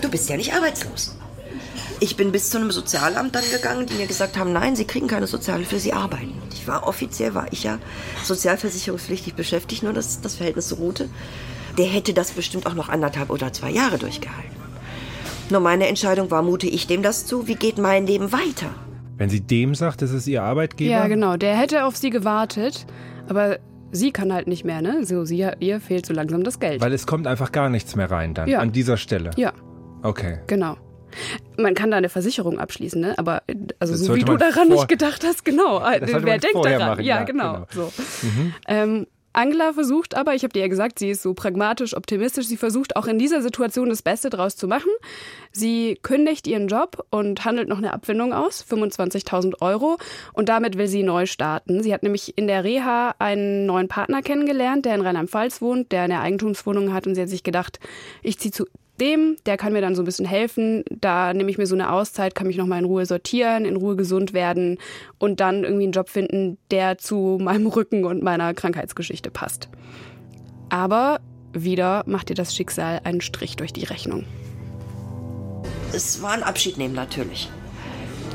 Du 0.00 0.08
bist 0.08 0.30
ja 0.30 0.36
nicht 0.36 0.54
arbeitslos. 0.54 1.16
Ich 1.98 2.16
bin 2.16 2.30
bis 2.30 2.50
zu 2.50 2.58
einem 2.58 2.70
Sozialamt 2.70 3.34
dann 3.34 3.42
gegangen, 3.50 3.86
die 3.86 3.94
mir 3.94 4.06
gesagt 4.06 4.38
haben, 4.38 4.52
nein, 4.52 4.76
Sie 4.76 4.84
kriegen 4.84 5.08
keine 5.08 5.26
Sozialhilfe, 5.26 5.80
Sie 5.80 5.92
arbeiten. 5.92 6.40
Ich 6.52 6.68
war 6.68 6.86
offiziell, 6.86 7.34
war 7.34 7.48
ich 7.50 7.64
ja 7.64 7.80
sozialversicherungspflichtig 8.22 9.34
beschäftigt, 9.34 9.82
nur 9.82 9.92
das, 9.92 10.20
das 10.20 10.36
Verhältnis 10.36 10.68
so 10.68 10.76
ruhte 10.76 11.08
der 11.78 11.86
hätte 11.86 12.12
das 12.12 12.32
bestimmt 12.32 12.66
auch 12.66 12.74
noch 12.74 12.88
anderthalb 12.88 13.30
oder 13.30 13.52
zwei 13.52 13.70
Jahre 13.70 13.98
durchgehalten. 13.98 14.60
Nur 15.50 15.60
meine 15.60 15.88
Entscheidung 15.88 16.30
war, 16.30 16.42
mute 16.42 16.68
ich 16.68 16.86
dem 16.86 17.02
das 17.02 17.26
zu? 17.26 17.48
Wie 17.48 17.56
geht 17.56 17.78
mein 17.78 18.06
Leben 18.06 18.32
weiter? 18.32 18.70
Wenn 19.16 19.28
sie 19.28 19.40
dem 19.40 19.74
sagt, 19.74 20.00
das 20.00 20.12
ist 20.12 20.26
ihr 20.26 20.42
Arbeitgeber? 20.42 20.92
Ja, 20.92 21.06
genau. 21.08 21.36
Der 21.36 21.56
hätte 21.56 21.84
auf 21.84 21.96
sie 21.96 22.10
gewartet, 22.10 22.86
aber 23.28 23.58
sie 23.90 24.12
kann 24.12 24.32
halt 24.32 24.46
nicht 24.46 24.64
mehr, 24.64 24.80
ne? 24.80 25.04
So, 25.04 25.24
sie, 25.24 25.46
ihr 25.58 25.80
fehlt 25.80 26.06
so 26.06 26.14
langsam 26.14 26.44
das 26.44 26.60
Geld. 26.60 26.80
Weil 26.80 26.92
es 26.92 27.06
kommt 27.06 27.26
einfach 27.26 27.52
gar 27.52 27.68
nichts 27.68 27.96
mehr 27.96 28.10
rein 28.10 28.32
dann, 28.34 28.48
ja. 28.48 28.60
an 28.60 28.72
dieser 28.72 28.96
Stelle. 28.96 29.30
Ja. 29.36 29.52
Okay. 30.02 30.38
Genau. 30.46 30.76
Man 31.58 31.74
kann 31.74 31.90
da 31.90 31.96
eine 31.96 32.08
Versicherung 32.08 32.60
abschließen, 32.60 33.00
ne? 33.00 33.18
aber 33.18 33.42
also 33.80 33.96
so 33.96 34.14
wie 34.14 34.22
du 34.22 34.36
daran 34.36 34.68
nicht 34.68 34.88
gedacht 34.88 35.24
hast, 35.26 35.44
genau. 35.44 35.82
Wer 35.82 36.38
denkt 36.38 36.64
daran? 36.64 36.90
Machen. 36.90 37.04
Ja, 37.04 37.18
ja 37.18 37.24
genau. 37.24 37.66
genau. 37.70 37.90
So. 37.90 37.92
Mhm. 38.22 38.54
Ähm, 38.68 39.06
Angela 39.32 39.72
versucht 39.72 40.16
aber, 40.16 40.34
ich 40.34 40.42
habe 40.42 40.52
dir 40.52 40.60
ja 40.60 40.68
gesagt, 40.68 40.98
sie 40.98 41.10
ist 41.10 41.22
so 41.22 41.34
pragmatisch, 41.34 41.96
optimistisch, 41.96 42.46
sie 42.46 42.56
versucht 42.56 42.96
auch 42.96 43.06
in 43.06 43.18
dieser 43.18 43.42
Situation 43.42 43.88
das 43.88 44.02
Beste 44.02 44.28
draus 44.28 44.56
zu 44.56 44.66
machen. 44.66 44.90
Sie 45.52 45.98
kündigt 46.02 46.46
ihren 46.46 46.68
Job 46.68 47.06
und 47.10 47.44
handelt 47.44 47.68
noch 47.68 47.78
eine 47.78 47.92
Abfindung 47.92 48.32
aus, 48.32 48.64
25.000 48.68 49.60
Euro, 49.60 49.98
und 50.32 50.48
damit 50.48 50.76
will 50.76 50.88
sie 50.88 51.02
neu 51.02 51.26
starten. 51.26 51.82
Sie 51.82 51.94
hat 51.94 52.02
nämlich 52.02 52.36
in 52.36 52.48
der 52.48 52.64
Reha 52.64 53.14
einen 53.18 53.66
neuen 53.66 53.88
Partner 53.88 54.22
kennengelernt, 54.22 54.84
der 54.84 54.96
in 54.96 55.02
Rheinland-Pfalz 55.02 55.62
wohnt, 55.62 55.92
der 55.92 56.02
eine 56.02 56.20
Eigentumswohnung 56.20 56.92
hat 56.92 57.06
und 57.06 57.14
sie 57.14 57.22
hat 57.22 57.28
sich 57.28 57.44
gedacht, 57.44 57.78
ich 58.22 58.38
ziehe 58.38 58.52
zu 58.52 58.66
dem, 59.00 59.36
der 59.46 59.56
kann 59.56 59.72
mir 59.72 59.80
dann 59.80 59.94
so 59.94 60.02
ein 60.02 60.04
bisschen 60.04 60.26
helfen. 60.26 60.84
Da 60.90 61.32
nehme 61.32 61.50
ich 61.50 61.58
mir 61.58 61.66
so 61.66 61.74
eine 61.74 61.90
Auszeit, 61.92 62.34
kann 62.34 62.46
mich 62.46 62.56
nochmal 62.56 62.80
in 62.80 62.84
Ruhe 62.84 63.06
sortieren, 63.06 63.64
in 63.64 63.76
Ruhe 63.76 63.96
gesund 63.96 64.32
werden 64.32 64.78
und 65.18 65.40
dann 65.40 65.64
irgendwie 65.64 65.84
einen 65.84 65.92
Job 65.92 66.08
finden, 66.08 66.58
der 66.70 66.98
zu 66.98 67.38
meinem 67.40 67.66
Rücken 67.68 68.04
und 68.04 68.22
meiner 68.22 68.54
Krankheitsgeschichte 68.54 69.30
passt. 69.30 69.68
Aber 70.68 71.20
wieder 71.52 72.04
macht 72.06 72.28
dir 72.28 72.34
das 72.34 72.54
Schicksal 72.54 73.00
einen 73.04 73.20
Strich 73.20 73.56
durch 73.56 73.72
die 73.72 73.84
Rechnung. 73.84 74.24
Es 75.92 76.22
war 76.22 76.32
ein 76.32 76.42
Abschied 76.42 76.78
nehmen 76.78 76.94
natürlich. 76.94 77.50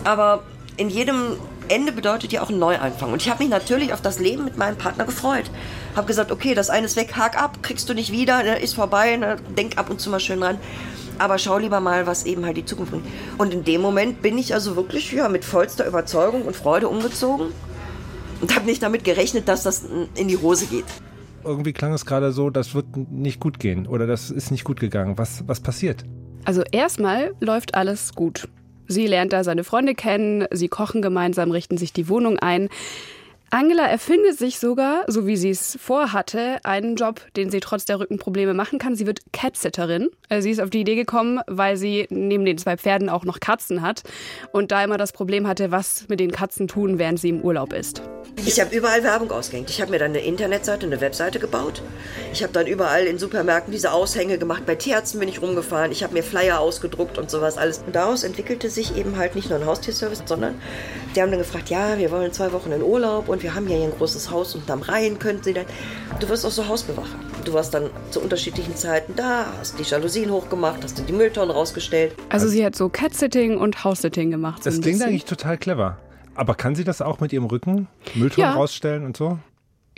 Aber 0.03 0.43
in 0.77 0.89
jedem 0.89 1.37
Ende 1.67 1.91
bedeutet 1.91 2.31
ja 2.31 2.41
auch 2.41 2.49
ein 2.49 2.59
Neuanfang. 2.59 3.13
Und 3.13 3.21
ich 3.21 3.29
habe 3.29 3.43
mich 3.43 3.49
natürlich 3.49 3.93
auf 3.93 4.01
das 4.01 4.19
Leben 4.19 4.43
mit 4.43 4.57
meinem 4.57 4.77
Partner 4.77 5.05
gefreut. 5.05 5.49
Habe 5.95 6.07
gesagt, 6.07 6.31
okay, 6.31 6.53
das 6.53 6.69
eine 6.69 6.85
ist 6.85 6.95
weg, 6.95 7.15
hak 7.15 7.41
ab, 7.41 7.59
kriegst 7.61 7.89
du 7.89 7.93
nicht 7.93 8.11
wieder, 8.11 8.43
ne, 8.43 8.59
ist 8.59 8.75
vorbei, 8.75 9.15
ne, 9.15 9.37
denk 9.57 9.77
ab 9.77 9.89
und 9.89 10.01
zu 10.01 10.09
mal 10.09 10.19
schön 10.19 10.41
dran. 10.41 10.57
Aber 11.17 11.37
schau 11.37 11.57
lieber 11.57 11.79
mal, 11.79 12.05
was 12.07 12.25
eben 12.25 12.45
halt 12.45 12.57
die 12.57 12.65
Zukunft 12.65 12.91
bringt. 12.91 13.05
Und 13.37 13.53
in 13.53 13.63
dem 13.63 13.81
Moment 13.81 14.21
bin 14.21 14.37
ich 14.37 14.53
also 14.53 14.75
wirklich 14.75 15.11
ja, 15.13 15.29
mit 15.29 15.45
vollster 15.45 15.87
Überzeugung 15.87 16.41
und 16.43 16.55
Freude 16.55 16.89
umgezogen 16.89 17.47
und 18.41 18.55
habe 18.55 18.65
nicht 18.65 18.83
damit 18.83 19.03
gerechnet, 19.03 19.47
dass 19.47 19.63
das 19.63 19.85
in 20.15 20.27
die 20.27 20.37
Hose 20.37 20.65
geht. 20.65 20.85
Irgendwie 21.45 21.73
klang 21.73 21.93
es 21.93 22.05
gerade 22.05 22.31
so, 22.31 22.49
das 22.49 22.75
wird 22.75 22.97
nicht 23.11 23.39
gut 23.39 23.59
gehen 23.59 23.87
oder 23.87 24.07
das 24.07 24.31
ist 24.31 24.51
nicht 24.51 24.63
gut 24.63 24.79
gegangen. 24.79 25.17
Was, 25.17 25.47
was 25.47 25.61
passiert? 25.61 26.03
Also 26.43 26.63
erstmal 26.71 27.33
läuft 27.39 27.75
alles 27.75 28.13
gut. 28.13 28.49
Sie 28.87 29.07
lernt 29.07 29.33
da 29.33 29.43
seine 29.43 29.63
Freunde 29.63 29.95
kennen, 29.95 30.45
sie 30.51 30.67
kochen 30.67 31.01
gemeinsam, 31.01 31.51
richten 31.51 31.77
sich 31.77 31.93
die 31.93 32.07
Wohnung 32.07 32.37
ein. 32.37 32.69
Angela 33.55 33.87
erfindet 33.87 34.37
sich 34.37 34.59
sogar, 34.59 35.05
so 35.07 35.27
wie 35.27 35.37
sie 35.37 35.49
es 35.49 35.77
vorhatte, 35.81 36.57
einen 36.65 36.97
Job, 36.97 37.21
den 37.37 37.49
sie 37.49 37.61
trotz 37.61 37.85
der 37.85 38.01
Rückenprobleme 38.01 38.53
machen 38.53 38.79
kann. 38.79 38.97
Sie 38.97 39.07
wird 39.07 39.21
Catsitterin. 39.31 40.09
Äh, 40.27 40.41
sie 40.41 40.51
ist 40.51 40.59
auf 40.59 40.69
die 40.69 40.81
Idee 40.81 40.95
gekommen, 40.95 41.39
weil 41.47 41.77
sie 41.77 42.05
neben 42.09 42.43
den 42.43 42.57
zwei 42.57 42.75
Pferden 42.75 43.07
auch 43.07 43.23
noch 43.23 43.39
Katzen 43.39 43.81
hat 43.81 44.03
und 44.51 44.73
da 44.73 44.83
immer 44.83 44.97
das 44.97 45.13
Problem 45.13 45.47
hatte, 45.47 45.71
was 45.71 46.09
mit 46.09 46.19
den 46.19 46.31
Katzen 46.31 46.67
tun, 46.67 46.99
während 46.99 47.17
sie 47.17 47.29
im 47.29 47.39
Urlaub 47.39 47.71
ist. 47.71 48.01
Ich 48.45 48.59
habe 48.59 48.75
überall 48.75 49.03
Werbung 49.03 49.31
ausgehängt. 49.31 49.69
Ich 49.69 49.81
habe 49.81 49.91
mir 49.91 49.99
dann 49.99 50.11
eine 50.11 50.19
Internetseite, 50.19 50.85
eine 50.85 50.99
Webseite 50.99 51.39
gebaut. 51.39 51.81
Ich 52.33 52.43
habe 52.43 52.51
dann 52.51 52.67
überall 52.67 53.05
in 53.05 53.17
Supermärkten 53.17 53.71
diese 53.71 53.93
Aushänge 53.93 54.37
gemacht. 54.37 54.63
Bei 54.65 54.75
Tierärzten 54.75 55.21
bin 55.21 55.29
ich 55.29 55.41
rumgefahren. 55.41 55.93
Ich 55.93 56.03
habe 56.03 56.13
mir 56.13 56.23
Flyer 56.23 56.59
ausgedruckt 56.59 57.17
und 57.17 57.31
sowas 57.31 57.57
alles. 57.57 57.79
Und 57.85 57.95
daraus 57.95 58.25
entwickelte 58.25 58.69
sich 58.69 58.97
eben 58.97 59.15
halt 59.17 59.35
nicht 59.35 59.49
nur 59.49 59.59
ein 59.59 59.65
Haustierservice, 59.65 60.23
sondern 60.25 60.55
die 61.15 61.21
haben 61.21 61.31
dann 61.31 61.39
gefragt, 61.39 61.69
ja, 61.69 61.97
wir 61.97 62.11
wollen 62.11 62.33
zwei 62.33 62.51
Wochen 62.51 62.73
in 62.73 62.83
Urlaub 62.83 63.29
und 63.29 63.41
wir 63.45 63.53
haben 63.53 63.67
ja 63.69 63.75
hier 63.75 63.85
ein 63.85 63.91
großes 63.91 64.31
Haus 64.31 64.55
und 64.55 64.67
am 64.71 64.81
Rhein 64.81 65.19
könnten 65.19 65.43
sie 65.43 65.53
dann. 65.53 65.67
Du 66.19 66.27
wirst 66.29 66.47
auch 66.47 66.49
so 66.51 66.67
Hausbewacher. 66.67 67.19
Du 67.43 67.53
warst 67.53 67.75
dann 67.75 67.91
zu 68.09 68.19
unterschiedlichen 68.19 68.75
Zeiten 68.75 69.13
da, 69.15 69.45
hast 69.59 69.77
die 69.77 69.83
Jalousien 69.83 70.31
hochgemacht, 70.31 70.83
hast 70.83 70.97
du 70.97 71.03
die 71.03 71.13
Mülltonnen 71.13 71.51
rausgestellt. 71.51 72.15
Also 72.29 72.47
sie 72.47 72.65
hat 72.65 72.75
so 72.75 72.89
Cat-Sitting 72.89 73.59
und 73.59 73.83
House-Sitting 73.83 74.31
gemacht. 74.31 74.63
So 74.63 74.71
das 74.71 74.81
klingt 74.81 74.97
bisschen. 74.97 75.09
eigentlich 75.09 75.25
total 75.25 75.59
clever. 75.59 75.99
Aber 76.33 76.55
kann 76.55 76.73
sie 76.73 76.83
das 76.83 77.03
auch 77.03 77.19
mit 77.19 77.33
ihrem 77.33 77.45
Rücken? 77.45 77.87
Mülltonnen 78.15 78.49
Ja. 78.49 78.55
rausstellen 78.55 79.05
und 79.05 79.15
so? 79.15 79.37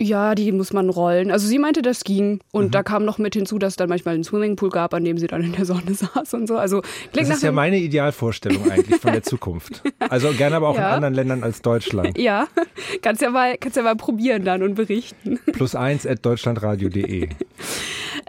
Ja, 0.00 0.34
die 0.36 0.52
muss 0.52 0.72
man 0.72 0.90
rollen. 0.90 1.30
Also 1.32 1.48
sie 1.48 1.58
meinte, 1.58 1.82
das 1.82 2.04
ging. 2.04 2.40
Und 2.52 2.74
da 2.74 2.82
kam 2.84 3.04
noch 3.04 3.18
mit 3.18 3.34
hinzu, 3.34 3.58
dass 3.58 3.72
es 3.72 3.76
dann 3.76 3.88
manchmal 3.88 4.14
einen 4.14 4.22
Swimmingpool 4.22 4.70
gab, 4.70 4.94
an 4.94 5.04
dem 5.04 5.18
sie 5.18 5.26
dann 5.26 5.42
in 5.42 5.52
der 5.52 5.64
Sonne 5.64 5.92
saß 5.94 6.34
und 6.34 6.46
so. 6.46 6.56
Also 6.56 6.82
klingt 7.12 7.28
Das 7.28 7.38
ist 7.38 7.42
ja 7.42 7.50
meine 7.50 7.78
Idealvorstellung 7.78 8.70
eigentlich 8.70 9.00
von 9.00 9.12
der 9.12 9.22
Zukunft. 9.22 9.82
Also 10.10 10.32
gerne 10.32 10.56
aber 10.56 10.68
auch 10.68 10.76
Ja. 10.76 10.88
in 10.90 10.94
anderen 10.94 11.14
Ländern 11.14 11.42
als 11.42 11.60
Deutschland. 11.60 12.16
Ja, 12.16 12.46
kannst 13.02 13.20
ja 13.20 13.30
mal, 13.30 13.58
kannst 13.58 13.76
ja 13.76 13.82
mal 13.82 13.96
probieren 13.96 14.44
dann 14.44 14.62
und 14.62 14.74
berichten. 14.76 15.38
Plus 15.52 15.74
eins 15.74 16.06
at 16.06 16.24
deutschlandradio.de. 16.24 17.28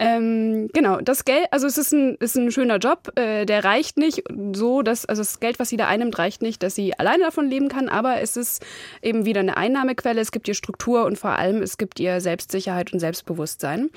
Ähm, 0.01 0.69
genau, 0.71 1.01
das 1.01 1.25
Geld, 1.25 1.47
also 1.51 1.67
es 1.67 1.77
ist 1.77 1.91
ein, 1.91 2.15
ist 2.21 2.37
ein 2.37 2.51
schöner 2.51 2.77
Job, 2.77 3.11
äh, 3.19 3.45
der 3.45 3.65
reicht 3.65 3.97
nicht 3.97 4.23
so, 4.53 4.81
dass, 4.81 5.05
also 5.05 5.21
das 5.21 5.41
Geld, 5.41 5.59
was 5.59 5.67
sie 5.67 5.75
da 5.75 5.89
einnimmt, 5.89 6.17
reicht 6.17 6.41
nicht, 6.41 6.63
dass 6.63 6.73
sie 6.73 6.97
alleine 6.97 7.25
davon 7.25 7.49
leben 7.49 7.67
kann, 7.67 7.89
aber 7.89 8.21
es 8.21 8.37
ist 8.37 8.65
eben 9.01 9.25
wieder 9.25 9.41
eine 9.41 9.57
Einnahmequelle, 9.57 10.21
es 10.21 10.31
gibt 10.31 10.47
ihr 10.47 10.53
Struktur 10.53 11.03
und 11.03 11.17
vor 11.17 11.31
allem 11.31 11.61
es 11.61 11.77
gibt 11.77 11.99
ihr 11.99 12.21
Selbstsicherheit 12.21 12.93
und 12.93 13.01
Selbstbewusstsein. 13.01 13.89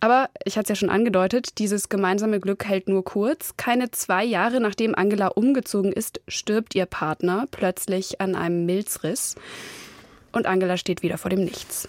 Aber 0.00 0.28
ich 0.44 0.58
hatte 0.58 0.64
es 0.64 0.68
ja 0.68 0.74
schon 0.74 0.90
angedeutet, 0.90 1.58
dieses 1.58 1.88
gemeinsame 1.88 2.38
Glück 2.38 2.66
hält 2.66 2.88
nur 2.88 3.02
kurz. 3.02 3.56
Keine 3.56 3.90
zwei 3.90 4.24
Jahre 4.24 4.60
nachdem 4.60 4.94
Angela 4.94 5.28
umgezogen 5.28 5.92
ist, 5.92 6.20
stirbt 6.28 6.74
ihr 6.74 6.84
Partner 6.84 7.46
plötzlich 7.50 8.20
an 8.20 8.34
einem 8.34 8.66
Milzriss. 8.66 9.36
Und 10.32 10.44
Angela 10.44 10.76
steht 10.76 11.02
wieder 11.02 11.16
vor 11.16 11.30
dem 11.30 11.44
Nichts. 11.44 11.88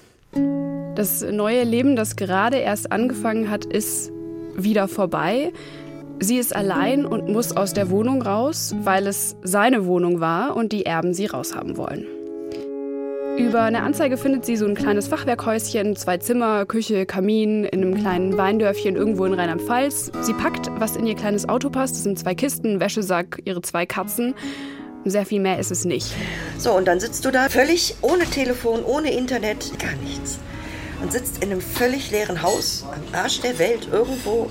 Das 0.95 1.21
neue 1.23 1.63
Leben, 1.63 1.95
das 1.95 2.15
gerade 2.15 2.57
erst 2.57 2.91
angefangen 2.91 3.49
hat, 3.49 3.65
ist 3.65 4.11
wieder 4.55 4.87
vorbei. 4.87 5.51
Sie 6.19 6.37
ist 6.37 6.55
allein 6.55 7.05
und 7.05 7.29
muss 7.29 7.55
aus 7.55 7.73
der 7.73 7.89
Wohnung 7.89 8.21
raus, 8.21 8.75
weil 8.83 9.07
es 9.07 9.35
seine 9.41 9.85
Wohnung 9.85 10.19
war 10.19 10.55
und 10.55 10.71
die 10.71 10.85
Erben 10.85 11.13
sie 11.13 11.25
raushaben 11.25 11.77
wollen. 11.77 12.05
Über 13.37 13.63
eine 13.63 13.81
Anzeige 13.81 14.15
findet 14.15 14.45
sie 14.45 14.55
so 14.55 14.65
ein 14.65 14.75
kleines 14.75 15.07
Fachwerkhäuschen, 15.07 15.95
zwei 15.95 16.17
Zimmer, 16.17 16.67
Küche, 16.67 17.07
Kamin 17.07 17.63
in 17.63 17.81
einem 17.81 17.95
kleinen 17.95 18.37
Weindörfchen 18.37 18.95
irgendwo 18.95 19.25
in 19.25 19.33
Rheinland-Pfalz. 19.33 20.11
Sie 20.21 20.33
packt, 20.33 20.69
was 20.77 20.95
in 20.95 21.07
ihr 21.07 21.15
kleines 21.15 21.49
Auto 21.49 21.71
passt. 21.71 21.95
Das 21.95 22.03
sind 22.03 22.19
zwei 22.19 22.35
Kisten, 22.35 22.79
Wäschesack, 22.79 23.41
ihre 23.43 23.63
zwei 23.63 23.87
Katzen. 23.87 24.35
Sehr 25.05 25.25
viel 25.25 25.41
mehr 25.41 25.59
ist 25.59 25.71
es 25.71 25.83
nicht. 25.83 26.13
So, 26.57 26.71
und 26.73 26.85
dann 26.85 26.99
sitzt 26.99 27.25
du 27.25 27.31
da 27.31 27.49
völlig 27.49 27.95
ohne 28.01 28.25
Telefon, 28.25 28.83
ohne 28.83 29.11
Internet, 29.11 29.77
gar 29.77 29.95
nichts. 29.97 30.39
Und 31.01 31.11
sitzt 31.11 31.43
in 31.43 31.51
einem 31.51 31.59
völlig 31.59 32.11
leeren 32.11 32.41
Haus 32.41 32.85
am 32.89 33.19
Arsch 33.19 33.41
der 33.41 33.59
Welt 33.59 33.89
irgendwo 33.91 34.49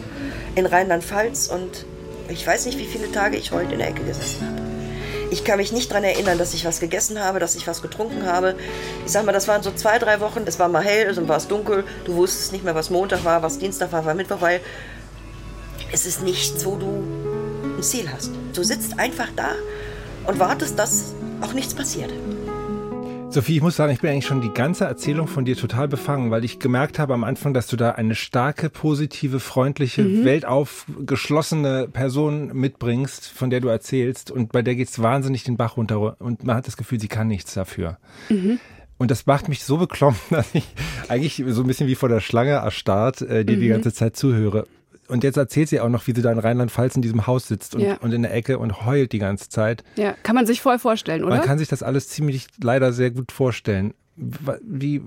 in 0.55 0.67
Rheinland-Pfalz 0.67 1.47
und 1.47 1.87
ich 2.29 2.47
weiß 2.47 2.67
nicht, 2.67 2.79
wie 2.79 2.85
viele 2.85 3.11
Tage 3.11 3.39
ich 3.39 3.53
heute 3.53 3.73
in 3.73 3.79
der 3.79 3.89
Ecke 3.89 4.05
gesessen 4.05 4.47
habe. 4.47 4.63
Ich 5.31 5.45
kann 5.45 5.57
mich 5.57 5.73
nicht 5.73 5.91
daran 5.91 6.05
erinnern, 6.05 6.37
dass 6.37 6.53
ich 6.53 6.67
was 6.67 6.79
gegessen 6.79 7.19
habe, 7.19 7.39
dass 7.39 7.57
ich 7.57 7.67
was 7.67 7.81
getrunken 7.81 8.27
habe. 8.27 8.55
Ich 9.07 9.13
sag 9.13 9.25
mal, 9.25 9.33
das 9.33 9.49
waren 9.49 9.63
so 9.63 9.73
zwei, 9.73 9.99
drei 9.99 10.21
Wochen. 10.21 10.43
Es 10.45 10.59
war 10.59 10.69
mal 10.69 10.85
hell, 10.85 11.15
dann 11.15 11.27
war 11.27 11.39
es 11.39 11.49
dunkel. 11.49 11.85
Du 12.05 12.17
wusstest 12.17 12.53
nicht 12.53 12.65
mehr, 12.65 12.75
was 12.75 12.91
Montag 12.91 13.25
war, 13.25 13.43
was 13.43 13.59
Dienstag 13.59 13.93
war, 13.93 14.05
was 14.05 14.15
Mittwoch, 14.15 14.43
weil 14.43 14.61
es 15.91 16.05
ist 16.05 16.23
nichts, 16.23 16.67
wo 16.67 16.77
du 16.77 17.03
ein 17.79 17.83
Ziel 17.83 18.11
hast. 18.13 18.31
Du 18.53 18.63
sitzt 18.63 18.99
einfach 18.99 19.29
da 19.35 19.55
und 20.27 20.39
wartest, 20.39 20.79
dass 20.79 21.15
auch 21.41 21.53
nichts 21.53 21.75
passiert. 21.75 22.13
Sophie, 23.33 23.57
ich 23.57 23.63
muss 23.63 23.77
sagen, 23.77 23.93
ich 23.95 24.01
bin 24.01 24.11
eigentlich 24.11 24.27
schon 24.27 24.43
die 24.43 24.53
ganze 24.53 24.85
Erzählung 24.85 25.27
von 25.27 25.47
dir 25.47 25.57
total 25.57 25.89
befangen, 25.89 26.31
weil 26.31 26.45
ich 26.45 26.59
gemerkt 26.59 26.99
habe 26.99 27.15
am 27.15 27.25
Anfang, 27.25 27.55
dass 27.55 27.67
du 27.67 27.77
da 27.77 27.93
eine 27.93 28.15
starke, 28.15 28.69
positive, 28.69 29.41
freundliche, 29.41 30.05
weltaufgeschlossene 30.25 31.89
Person 31.91 32.49
mitbringst, 32.53 33.27
von 33.27 33.49
der 33.49 33.61
du 33.61 33.69
erzählst 33.69 34.31
und 34.31 34.53
bei 34.53 34.61
der 34.61 34.75
geht's 34.75 35.01
wahnsinnig 35.01 35.45
den 35.45 35.57
Bach 35.57 35.79
runter 35.79 36.21
und 36.21 36.45
man 36.45 36.57
hat 36.57 36.67
das 36.67 36.77
Gefühl, 36.77 37.01
sie 37.01 37.09
kann 37.09 37.27
nichts 37.27 37.55
dafür. 37.55 37.97
Und 38.99 39.11
das 39.11 39.25
macht 39.25 39.49
mich 39.49 39.65
so 39.65 39.79
beklommen, 39.79 40.21
dass 40.31 40.55
ich 40.55 40.67
eigentlich 41.09 41.43
so 41.49 41.63
ein 41.63 41.67
bisschen 41.67 41.87
wie 41.87 41.95
vor 41.95 42.11
der 42.11 42.21
Schlange 42.21 42.51
erstarrt, 42.51 43.23
äh, 43.23 43.47
dir 43.47 43.57
die 43.57 43.69
ganze 43.69 43.95
Zeit 43.95 44.15
zuhöre. 44.15 44.67
Und 45.13 45.25
jetzt 45.25 45.37
erzählt 45.37 45.69
sie 45.69 45.79
auch 45.79 45.91
noch, 45.91 46.07
wie 46.07 46.15
sie 46.15 46.23
da 46.23 46.33
in 46.33 46.39
Rheinland-Pfalz 46.39 46.97
in 46.97 47.03
diesem 47.03 47.27
Haus 47.27 47.47
sitzt 47.47 47.75
und, 47.75 47.83
Ja. 47.83 47.97
und 47.99 48.13
in 48.13 48.23
der 48.23 48.33
Ecke 48.35 48.59
und 48.59 48.87
heult 48.87 49.13
die 49.13 49.19
ganze 49.19 49.51
Zeit. 49.51 49.85
Ja, 49.97 50.15
kann 50.23 50.35
man 50.35 50.47
sich 50.47 50.63
voll 50.63 50.79
vorstellen, 50.79 51.23
oder? 51.23 51.37
Man 51.37 51.45
kann 51.45 51.59
sich 51.59 51.69
das 51.69 51.83
alles 51.83 52.09
ziemlich 52.09 52.47
leider 52.63 52.93
sehr 52.95 53.11
gut 53.11 53.31
vorstellen. 53.31 53.93
Wie, 54.17 55.03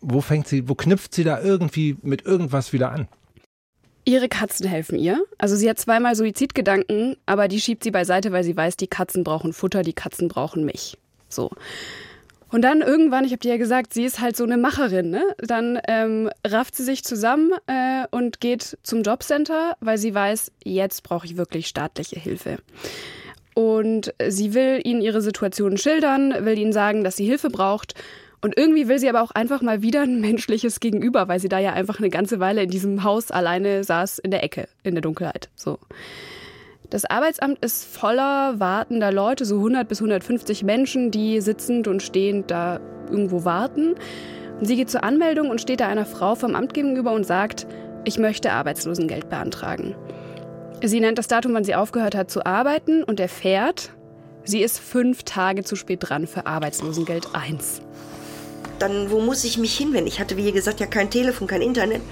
wo 0.00 0.20
fängt 0.20 0.48
sie, 0.48 0.68
wo 0.68 0.74
knüpft 0.74 1.14
sie 1.14 1.22
da 1.22 1.40
irgendwie 1.40 1.96
mit 2.02 2.22
irgendwas 2.26 2.72
wieder 2.72 2.90
an? 2.90 3.06
Ihre 4.04 4.28
Katzen 4.28 4.66
helfen 4.68 4.98
ihr. 4.98 5.24
Also 5.38 5.56
sie 5.56 5.70
hat 5.70 5.78
zweimal 5.78 6.14
Suizidgedanken, 6.16 7.16
aber 7.24 7.48
die 7.48 7.60
schiebt 7.60 7.84
sie 7.84 7.90
beiseite, 7.90 8.32
weil 8.32 8.44
sie 8.44 8.56
weiß, 8.56 8.76
die 8.76 8.86
Katzen 8.88 9.22
brauchen 9.24 9.52
Futter, 9.52 9.82
die 9.82 9.92
Katzen 9.94 10.28
brauchen 10.28 10.64
mich. 10.64 10.98
So. 11.28 11.50
Und 12.54 12.62
dann 12.62 12.82
irgendwann, 12.82 13.24
ich 13.24 13.32
habe 13.32 13.40
dir 13.40 13.50
ja 13.50 13.56
gesagt, 13.56 13.92
sie 13.92 14.04
ist 14.04 14.20
halt 14.20 14.36
so 14.36 14.44
eine 14.44 14.56
Macherin, 14.56 15.10
ne? 15.10 15.24
Dann 15.38 15.76
ähm, 15.88 16.30
rafft 16.46 16.76
sie 16.76 16.84
sich 16.84 17.02
zusammen 17.02 17.50
äh, 17.66 18.06
und 18.12 18.40
geht 18.40 18.78
zum 18.84 19.02
Jobcenter, 19.02 19.76
weil 19.80 19.98
sie 19.98 20.14
weiß, 20.14 20.52
jetzt 20.62 21.02
brauche 21.02 21.26
ich 21.26 21.36
wirklich 21.36 21.66
staatliche 21.66 22.20
Hilfe. 22.20 22.58
Und 23.54 24.14
sie 24.28 24.54
will 24.54 24.80
ihnen 24.84 25.02
ihre 25.02 25.20
Situation 25.20 25.78
schildern, 25.78 26.32
will 26.44 26.56
ihnen 26.56 26.72
sagen, 26.72 27.02
dass 27.02 27.16
sie 27.16 27.26
Hilfe 27.26 27.50
braucht. 27.50 27.94
Und 28.40 28.56
irgendwie 28.56 28.86
will 28.86 29.00
sie 29.00 29.08
aber 29.08 29.22
auch 29.22 29.32
einfach 29.32 29.60
mal 29.60 29.82
wieder 29.82 30.02
ein 30.02 30.20
menschliches 30.20 30.78
Gegenüber, 30.78 31.26
weil 31.26 31.40
sie 31.40 31.48
da 31.48 31.58
ja 31.58 31.72
einfach 31.72 31.98
eine 31.98 32.08
ganze 32.08 32.38
Weile 32.38 32.62
in 32.62 32.70
diesem 32.70 33.02
Haus 33.02 33.32
alleine 33.32 33.82
saß 33.82 34.20
in 34.20 34.30
der 34.30 34.44
Ecke, 34.44 34.68
in 34.84 34.94
der 34.94 35.02
Dunkelheit. 35.02 35.48
So. 35.56 35.80
Das 36.94 37.04
Arbeitsamt 37.06 37.58
ist 37.58 37.84
voller 37.84 38.60
wartender 38.60 39.10
Leute, 39.10 39.44
so 39.44 39.56
100 39.56 39.88
bis 39.88 39.98
150 39.98 40.62
Menschen, 40.62 41.10
die 41.10 41.40
sitzend 41.40 41.88
und 41.88 42.04
stehend 42.04 42.52
da 42.52 42.78
irgendwo 43.10 43.44
warten. 43.44 43.96
Sie 44.60 44.76
geht 44.76 44.90
zur 44.90 45.02
Anmeldung 45.02 45.50
und 45.50 45.60
steht 45.60 45.80
da 45.80 45.88
einer 45.88 46.06
Frau 46.06 46.36
vom 46.36 46.54
Amt 46.54 46.72
gegenüber 46.72 47.10
und 47.10 47.26
sagt, 47.26 47.66
ich 48.04 48.16
möchte 48.16 48.52
Arbeitslosengeld 48.52 49.28
beantragen. 49.28 49.96
Sie 50.84 51.00
nennt 51.00 51.18
das 51.18 51.26
Datum, 51.26 51.54
wann 51.54 51.64
sie 51.64 51.74
aufgehört 51.74 52.14
hat 52.14 52.30
zu 52.30 52.46
arbeiten 52.46 53.02
und 53.02 53.18
erfährt, 53.18 53.90
sie 54.44 54.62
ist 54.62 54.78
fünf 54.78 55.24
Tage 55.24 55.64
zu 55.64 55.74
spät 55.74 55.98
dran 56.00 56.28
für 56.28 56.46
Arbeitslosengeld 56.46 57.26
1. 57.32 57.80
Dann, 58.78 59.10
wo 59.10 59.18
muss 59.18 59.42
ich 59.42 59.58
mich 59.58 59.76
hinwenden? 59.76 60.06
Ich 60.06 60.20
hatte, 60.20 60.36
wie 60.36 60.52
gesagt, 60.52 60.78
ja 60.78 60.86
kein 60.86 61.10
Telefon, 61.10 61.48
kein 61.48 61.60
Internet. 61.60 62.02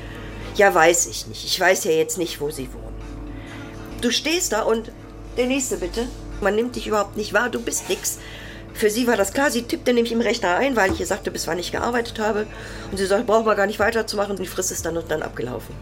Ja, 0.56 0.74
weiß 0.74 1.06
ich 1.06 1.28
nicht. 1.28 1.44
Ich 1.44 1.60
weiß 1.60 1.84
ja 1.84 1.92
jetzt 1.92 2.18
nicht, 2.18 2.40
wo 2.40 2.50
sie 2.50 2.68
wohnen. 2.72 2.91
Du 4.02 4.10
stehst 4.10 4.52
da 4.52 4.62
und 4.62 4.90
der 5.36 5.46
nächste 5.46 5.76
bitte. 5.76 6.08
Man 6.40 6.56
nimmt 6.56 6.74
dich 6.74 6.88
überhaupt 6.88 7.16
nicht 7.16 7.32
wahr, 7.32 7.48
du 7.48 7.62
bist 7.62 7.88
nix. 7.88 8.18
Für 8.74 8.90
sie 8.90 9.06
war 9.06 9.16
das 9.16 9.32
klar, 9.32 9.52
sie 9.52 9.62
tippte 9.62 9.92
nämlich 9.92 10.12
im 10.12 10.20
Rechner 10.20 10.56
ein, 10.56 10.74
weil 10.74 10.92
ich 10.92 10.98
ihr 10.98 11.06
sagte, 11.06 11.30
bis 11.30 11.46
wann 11.46 11.60
ich 11.60 11.70
gearbeitet 11.70 12.18
habe. 12.18 12.48
Und 12.90 12.98
sie 12.98 13.06
sagt, 13.06 13.28
braucht 13.28 13.46
man 13.46 13.56
gar 13.56 13.68
nicht 13.68 13.78
weiterzumachen. 13.78 14.36
Die 14.36 14.46
Frist 14.46 14.72
ist 14.72 14.84
dann 14.84 14.96
und 14.96 15.08
dann 15.08 15.22
abgelaufen. 15.22 15.72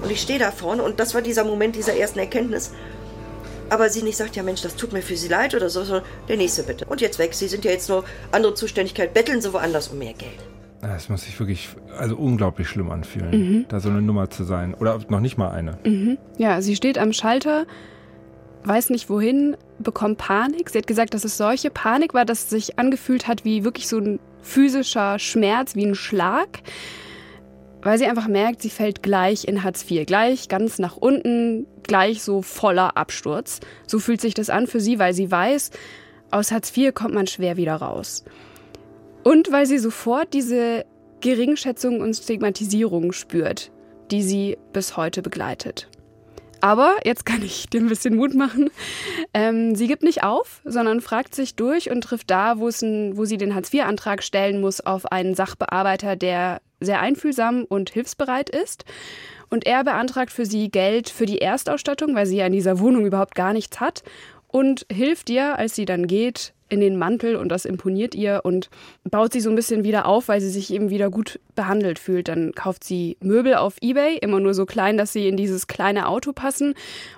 Und 0.00 0.12
ich 0.12 0.20
stehe 0.20 0.38
da 0.38 0.52
vorne 0.52 0.84
und 0.84 1.00
das 1.00 1.12
war 1.14 1.22
dieser 1.22 1.42
Moment 1.42 1.74
dieser 1.74 1.96
ersten 1.96 2.20
Erkenntnis. 2.20 2.70
Aber 3.68 3.88
sie 3.88 4.02
nicht 4.02 4.16
sagt, 4.16 4.36
ja 4.36 4.44
Mensch, 4.44 4.62
das 4.62 4.76
tut 4.76 4.92
mir 4.92 5.02
für 5.02 5.16
Sie 5.16 5.26
leid 5.26 5.56
oder 5.56 5.70
so, 5.70 5.82
sondern 5.82 6.04
der 6.28 6.36
nächste 6.36 6.62
bitte. 6.62 6.84
Und 6.84 7.00
jetzt 7.00 7.18
weg, 7.18 7.34
Sie 7.34 7.48
sind 7.48 7.64
ja 7.64 7.72
jetzt 7.72 7.88
nur 7.88 8.04
andere 8.30 8.54
Zuständigkeit, 8.54 9.12
betteln 9.12 9.42
Sie 9.42 9.52
woanders 9.52 9.88
um 9.88 9.98
mehr 9.98 10.12
Geld. 10.12 10.53
Das 10.86 11.08
muss 11.08 11.22
sich 11.22 11.38
wirklich 11.40 11.70
also 11.98 12.16
unglaublich 12.16 12.68
schlimm 12.68 12.90
anfühlen, 12.90 13.30
mhm. 13.30 13.64
da 13.68 13.80
so 13.80 13.88
eine 13.88 14.02
Nummer 14.02 14.28
zu 14.28 14.44
sein. 14.44 14.74
Oder 14.74 14.98
noch 15.08 15.20
nicht 15.20 15.38
mal 15.38 15.50
eine. 15.50 15.78
Mhm. 15.84 16.18
Ja, 16.36 16.60
sie 16.60 16.76
steht 16.76 16.98
am 16.98 17.12
Schalter, 17.12 17.66
weiß 18.64 18.90
nicht 18.90 19.08
wohin, 19.08 19.56
bekommt 19.78 20.18
Panik. 20.18 20.68
Sie 20.68 20.78
hat 20.78 20.86
gesagt, 20.86 21.14
dass 21.14 21.24
es 21.24 21.36
solche 21.38 21.70
Panik 21.70 22.12
war, 22.12 22.24
dass 22.24 22.44
es 22.44 22.50
sich 22.50 22.78
angefühlt 22.78 23.26
hat 23.26 23.44
wie 23.44 23.64
wirklich 23.64 23.88
so 23.88 23.98
ein 23.98 24.20
physischer 24.42 25.18
Schmerz, 25.18 25.74
wie 25.74 25.86
ein 25.86 25.94
Schlag 25.94 26.60
weil 27.84 27.98
sie 27.98 28.06
einfach 28.06 28.28
merkt, 28.28 28.62
sie 28.62 28.70
fällt 28.70 29.02
gleich 29.02 29.44
in 29.46 29.62
Hartz 29.62 29.88
IV, 29.88 30.06
gleich 30.06 30.48
ganz 30.48 30.78
nach 30.78 30.96
unten, 30.96 31.66
gleich 31.82 32.22
so 32.22 32.40
voller 32.40 32.96
Absturz. 32.96 33.60
So 33.86 33.98
fühlt 33.98 34.22
sich 34.22 34.32
das 34.32 34.48
an 34.50 34.66
für 34.66 34.80
sie, 34.80 34.98
weil 34.98 35.12
sie 35.12 35.30
weiß, 35.30 35.70
aus 36.30 36.50
Hartz 36.50 36.74
IV 36.74 36.94
kommt 36.94 37.14
man 37.14 37.26
schwer 37.26 37.58
wieder 37.58 37.76
raus. 37.76 38.24
Und 39.24 39.50
weil 39.50 39.66
sie 39.66 39.78
sofort 39.78 40.32
diese 40.34 40.84
Geringschätzung 41.20 42.00
und 42.00 42.14
Stigmatisierung 42.14 43.12
spürt, 43.12 43.72
die 44.10 44.22
sie 44.22 44.58
bis 44.72 44.96
heute 44.96 45.22
begleitet. 45.22 45.88
Aber 46.60 46.96
jetzt 47.04 47.26
kann 47.26 47.42
ich 47.42 47.68
dir 47.68 47.82
ein 47.82 47.88
bisschen 47.88 48.16
Mut 48.16 48.34
machen. 48.34 48.70
Ähm, 49.34 49.74
sie 49.74 49.86
gibt 49.86 50.02
nicht 50.02 50.22
auf, 50.22 50.62
sondern 50.64 51.02
fragt 51.02 51.34
sich 51.34 51.56
durch 51.56 51.90
und 51.90 52.00
trifft 52.02 52.30
da, 52.30 52.58
wo, 52.58 52.68
ein, 52.68 53.18
wo 53.18 53.26
sie 53.26 53.36
den 53.36 53.54
Hartz-IV-Antrag 53.54 54.22
stellen 54.22 54.62
muss, 54.62 54.80
auf 54.80 55.12
einen 55.12 55.34
Sachbearbeiter, 55.34 56.16
der 56.16 56.62
sehr 56.80 57.00
einfühlsam 57.00 57.64
und 57.64 57.90
hilfsbereit 57.90 58.48
ist. 58.48 58.86
Und 59.50 59.66
er 59.66 59.84
beantragt 59.84 60.32
für 60.32 60.46
sie 60.46 60.70
Geld 60.70 61.10
für 61.10 61.26
die 61.26 61.42
Erstausstattung, 61.42 62.14
weil 62.14 62.24
sie 62.24 62.38
ja 62.38 62.46
in 62.46 62.52
dieser 62.52 62.78
Wohnung 62.78 63.04
überhaupt 63.04 63.34
gar 63.34 63.52
nichts 63.52 63.80
hat. 63.80 64.02
Und 64.48 64.86
hilft 64.90 65.28
ihr, 65.28 65.58
als 65.58 65.74
sie 65.74 65.84
dann 65.84 66.06
geht, 66.06 66.53
in 66.68 66.80
den 66.80 66.98
Mantel 66.98 67.36
und 67.36 67.48
das 67.48 67.64
imponiert 67.64 68.14
ihr 68.14 68.40
und 68.44 68.70
baut 69.04 69.32
sie 69.32 69.40
so 69.40 69.50
ein 69.50 69.56
bisschen 69.56 69.84
wieder 69.84 70.06
auf, 70.06 70.28
weil 70.28 70.40
sie 70.40 70.50
sich 70.50 70.72
eben 70.72 70.90
wieder 70.90 71.10
gut 71.10 71.40
behandelt 71.54 71.98
fühlt. 71.98 72.28
Dann 72.28 72.52
kauft 72.52 72.84
sie 72.84 73.16
Möbel 73.20 73.54
auf 73.54 73.76
Ebay, 73.80 74.18
immer 74.18 74.40
nur 74.40 74.54
so 74.54 74.66
klein, 74.66 74.96
dass 74.96 75.12
sie 75.12 75.28
in 75.28 75.36
dieses 75.36 75.66
kleine 75.66 76.08
Auto 76.08 76.32
passen 76.32 76.74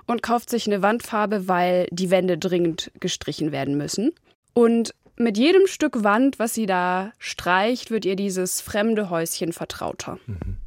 und 0.06 0.22
kauft 0.22 0.50
sich 0.50 0.66
eine 0.66 0.82
Wandfarbe, 0.82 1.48
weil 1.48 1.86
die 1.90 2.10
Wände 2.10 2.38
dringend 2.38 2.90
gestrichen 3.00 3.52
werden 3.52 3.76
müssen. 3.76 4.12
Und 4.52 4.94
mit 5.16 5.38
jedem 5.38 5.66
Stück 5.66 6.04
Wand, 6.04 6.38
was 6.38 6.54
sie 6.54 6.66
da 6.66 7.12
streicht, 7.18 7.90
wird 7.90 8.04
ihr 8.04 8.16
dieses 8.16 8.60
fremde 8.60 9.08
Häuschen 9.08 9.52
vertrauter. 9.52 10.18
Mhm. 10.26 10.58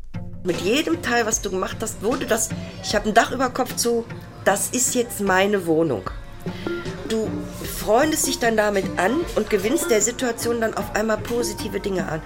Mit 0.43 0.61
jedem 0.61 1.01
Teil, 1.01 1.25
was 1.25 1.41
du 1.41 1.49
gemacht 1.49 1.77
hast, 1.81 2.01
wurde 2.01 2.25
das, 2.25 2.49
ich 2.81 2.95
habe 2.95 3.09
ein 3.09 3.13
Dach 3.13 3.31
über 3.31 3.49
Kopf 3.49 3.75
zu, 3.75 4.05
das 4.45 4.69
ist 4.69 4.95
jetzt 4.95 5.19
meine 5.21 5.65
Wohnung. 5.65 6.09
Du 7.09 7.27
freundest 7.89 8.27
dich 8.27 8.37
dann 8.37 8.55
damit 8.55 8.85
an 8.99 9.13
und 9.35 9.49
gewinnst 9.49 9.89
der 9.89 9.99
Situation 9.99 10.61
dann 10.61 10.75
auf 10.75 10.95
einmal 10.95 11.17
positive 11.17 11.79
Dinge 11.79 12.07
an. 12.07 12.21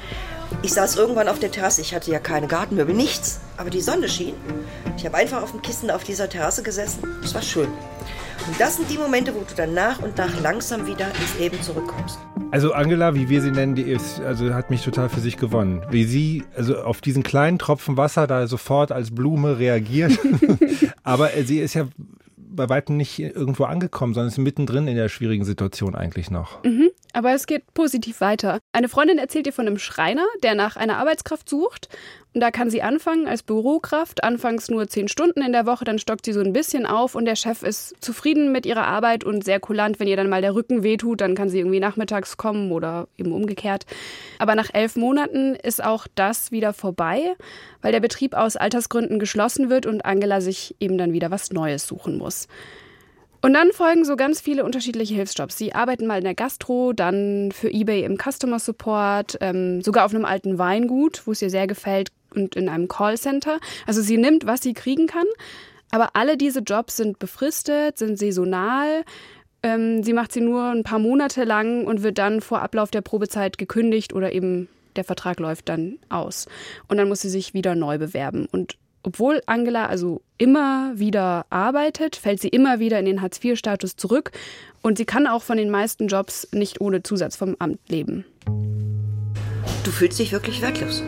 Ich 0.61 0.73
saß 0.73 0.97
irgendwann 0.97 1.29
auf 1.29 1.39
der 1.39 1.51
Terrasse, 1.51 1.79
ich 1.79 1.95
hatte 1.95 2.11
ja 2.11 2.19
keine 2.19 2.47
Gartenmöbel, 2.47 2.93
nichts, 2.93 3.39
aber 3.55 3.69
die 3.69 3.79
Sonne 3.79 4.09
schien. 4.09 4.33
Ich 4.97 5.05
habe 5.05 5.15
einfach 5.15 5.41
auf 5.41 5.51
dem 5.51 5.61
Kissen 5.61 5.89
auf 5.89 6.03
dieser 6.03 6.27
Terrasse 6.27 6.63
gesessen. 6.63 7.07
Es 7.23 7.33
war 7.33 7.41
schön. 7.41 7.69
Und 8.45 8.59
das 8.59 8.75
sind 8.75 8.89
die 8.89 8.97
Momente, 8.97 9.33
wo 9.33 9.39
du 9.39 9.55
dann 9.55 9.73
nach 9.73 10.01
und 10.01 10.17
nach 10.17 10.37
langsam 10.41 10.85
wieder 10.85 11.07
ins 11.07 11.39
Leben 11.39 11.61
zurückkommst. 11.61 12.19
Also 12.51 12.73
Angela, 12.73 13.15
wie 13.15 13.29
wir 13.29 13.41
sie 13.41 13.51
nennen, 13.51 13.73
die 13.73 13.83
ist, 13.83 14.19
also 14.19 14.53
hat 14.53 14.69
mich 14.69 14.83
total 14.83 15.07
für 15.07 15.21
sich 15.21 15.37
gewonnen. 15.37 15.81
Wie 15.89 16.03
sie 16.03 16.43
also 16.57 16.79
auf 16.81 16.99
diesen 16.99 17.23
kleinen 17.23 17.57
Tropfen 17.57 17.95
Wasser 17.95 18.27
da 18.27 18.47
sofort 18.47 18.91
als 18.91 19.15
Blume 19.15 19.59
reagiert. 19.59 20.19
Aber 21.03 21.29
sie 21.45 21.59
ist 21.59 21.73
ja 21.73 21.87
bei 22.55 22.69
weitem 22.69 22.97
nicht 22.97 23.19
irgendwo 23.19 23.65
angekommen, 23.65 24.13
sondern 24.13 24.29
ist 24.29 24.37
mittendrin 24.37 24.87
in 24.87 24.95
der 24.95 25.09
schwierigen 25.09 25.45
Situation 25.45 25.95
eigentlich 25.95 26.31
noch. 26.31 26.63
Mhm, 26.63 26.89
aber 27.13 27.33
es 27.33 27.47
geht 27.47 27.73
positiv 27.73 28.21
weiter. 28.21 28.59
Eine 28.71 28.89
Freundin 28.89 29.17
erzählt 29.17 29.47
ihr 29.47 29.53
von 29.53 29.67
einem 29.67 29.79
Schreiner, 29.79 30.25
der 30.43 30.55
nach 30.55 30.75
einer 30.75 30.97
Arbeitskraft 30.97 31.47
sucht 31.47 31.89
und 32.33 32.41
da 32.41 32.49
kann 32.49 32.71
sie 32.71 32.81
anfangen 32.81 33.27
als 33.27 33.43
Bürokraft, 33.43 34.23
anfangs 34.23 34.69
nur 34.69 34.87
zehn 34.87 35.07
Stunden 35.07 35.43
in 35.43 35.51
der 35.51 35.67
Woche, 35.67 35.85
dann 35.85 35.99
stockt 35.99 36.25
sie 36.25 36.33
so 36.33 36.39
ein 36.39 36.51
bisschen 36.51 36.87
auf 36.87 37.13
und 37.13 37.25
der 37.25 37.35
Chef 37.35 37.61
ist 37.61 37.95
zufrieden 38.03 38.51
mit 38.51 38.65
ihrer 38.65 38.87
Arbeit 38.87 39.23
und 39.23 39.43
sehr 39.43 39.59
kulant. 39.59 39.99
Wenn 39.99 40.07
ihr 40.07 40.17
dann 40.17 40.29
mal 40.29 40.41
der 40.41 40.55
Rücken 40.55 40.81
wehtut, 40.81 41.21
dann 41.21 41.35
kann 41.35 41.49
sie 41.49 41.59
irgendwie 41.59 41.79
nachmittags 41.79 42.35
kommen 42.37 42.71
oder 42.71 43.07
eben 43.17 43.31
umgekehrt. 43.31 43.85
Aber 44.39 44.55
nach 44.55 44.73
elf 44.73 44.95
Monaten 44.95 45.53
ist 45.55 45.83
auch 45.83 46.07
das 46.15 46.51
wieder 46.51 46.73
vorbei, 46.73 47.35
weil 47.83 47.91
der 47.91 47.99
Betrieb 47.99 48.33
aus 48.33 48.55
Altersgründen 48.55 49.19
geschlossen 49.19 49.69
wird 49.69 49.85
und 49.85 50.03
Angela 50.03 50.41
sich 50.41 50.75
eben 50.79 50.97
dann 50.97 51.13
wieder 51.13 51.29
was 51.29 51.51
Neues 51.51 51.85
suchen 51.85 52.17
muss. 52.17 52.47
Und 53.43 53.53
dann 53.53 53.73
folgen 53.73 54.05
so 54.05 54.15
ganz 54.15 54.39
viele 54.39 54.63
unterschiedliche 54.63 55.15
Hilfsjobs. 55.15 55.57
Sie 55.57 55.75
arbeiten 55.75 56.07
mal 56.07 56.17
in 56.17 56.23
der 56.23 56.33
Gastro, 56.33 56.93
dann 56.93 57.51
für 57.51 57.69
eBay 57.69 58.05
im 58.05 58.17
Customer 58.17 58.57
Support, 58.57 59.37
ähm, 59.41 59.81
sogar 59.81 60.05
auf 60.05 60.15
einem 60.15 60.23
alten 60.23 60.57
Weingut, 60.57 61.23
wo 61.25 61.33
es 61.33 61.41
ihr 61.41 61.49
sehr 61.49 61.67
gefällt, 61.67 62.09
und 62.33 62.55
in 62.55 62.69
einem 62.69 62.87
Callcenter. 62.87 63.59
Also 63.85 64.01
sie 64.01 64.15
nimmt, 64.15 64.45
was 64.45 64.61
sie 64.61 64.73
kriegen 64.73 65.07
kann. 65.07 65.25
Aber 65.91 66.15
alle 66.15 66.37
diese 66.37 66.61
Jobs 66.61 66.95
sind 66.95 67.19
befristet, 67.19 67.97
sind 67.97 68.17
saisonal. 68.17 69.03
Ähm, 69.61 70.03
sie 70.03 70.13
macht 70.13 70.31
sie 70.31 70.41
nur 70.41 70.69
ein 70.69 70.83
paar 70.83 70.99
Monate 70.99 71.43
lang 71.43 71.85
und 71.85 72.01
wird 72.01 72.19
dann 72.19 72.39
vor 72.39 72.61
Ablauf 72.61 72.91
der 72.91 73.01
Probezeit 73.01 73.57
gekündigt 73.57 74.13
oder 74.13 74.31
eben 74.31 74.69
der 74.95 75.03
Vertrag 75.03 75.41
läuft 75.41 75.67
dann 75.67 75.99
aus. 76.07 76.47
Und 76.87 76.95
dann 76.95 77.09
muss 77.09 77.19
sie 77.19 77.29
sich 77.29 77.53
wieder 77.53 77.75
neu 77.75 77.97
bewerben. 77.97 78.47
Und 78.49 78.77
obwohl 79.03 79.41
Angela 79.45 79.85
also 79.85 80.21
immer 80.37 80.93
wieder 80.95 81.45
arbeitet, 81.49 82.15
fällt 82.15 82.41
sie 82.41 82.47
immer 82.47 82.79
wieder 82.79 82.99
in 82.99 83.05
den 83.05 83.21
Hartz-IV-Status 83.21 83.95
zurück 83.95 84.31
und 84.81 84.97
sie 84.97 85.05
kann 85.05 85.27
auch 85.27 85.43
von 85.43 85.57
den 85.57 85.69
meisten 85.69 86.07
Jobs 86.07 86.47
nicht 86.51 86.81
ohne 86.81 87.03
Zusatz 87.03 87.35
vom 87.35 87.55
Amt 87.59 87.79
leben. 87.89 88.25
Du 89.83 89.91
fühlst 89.91 90.19
dich 90.19 90.31
wirklich 90.31 90.61
wertlos. 90.61 91.03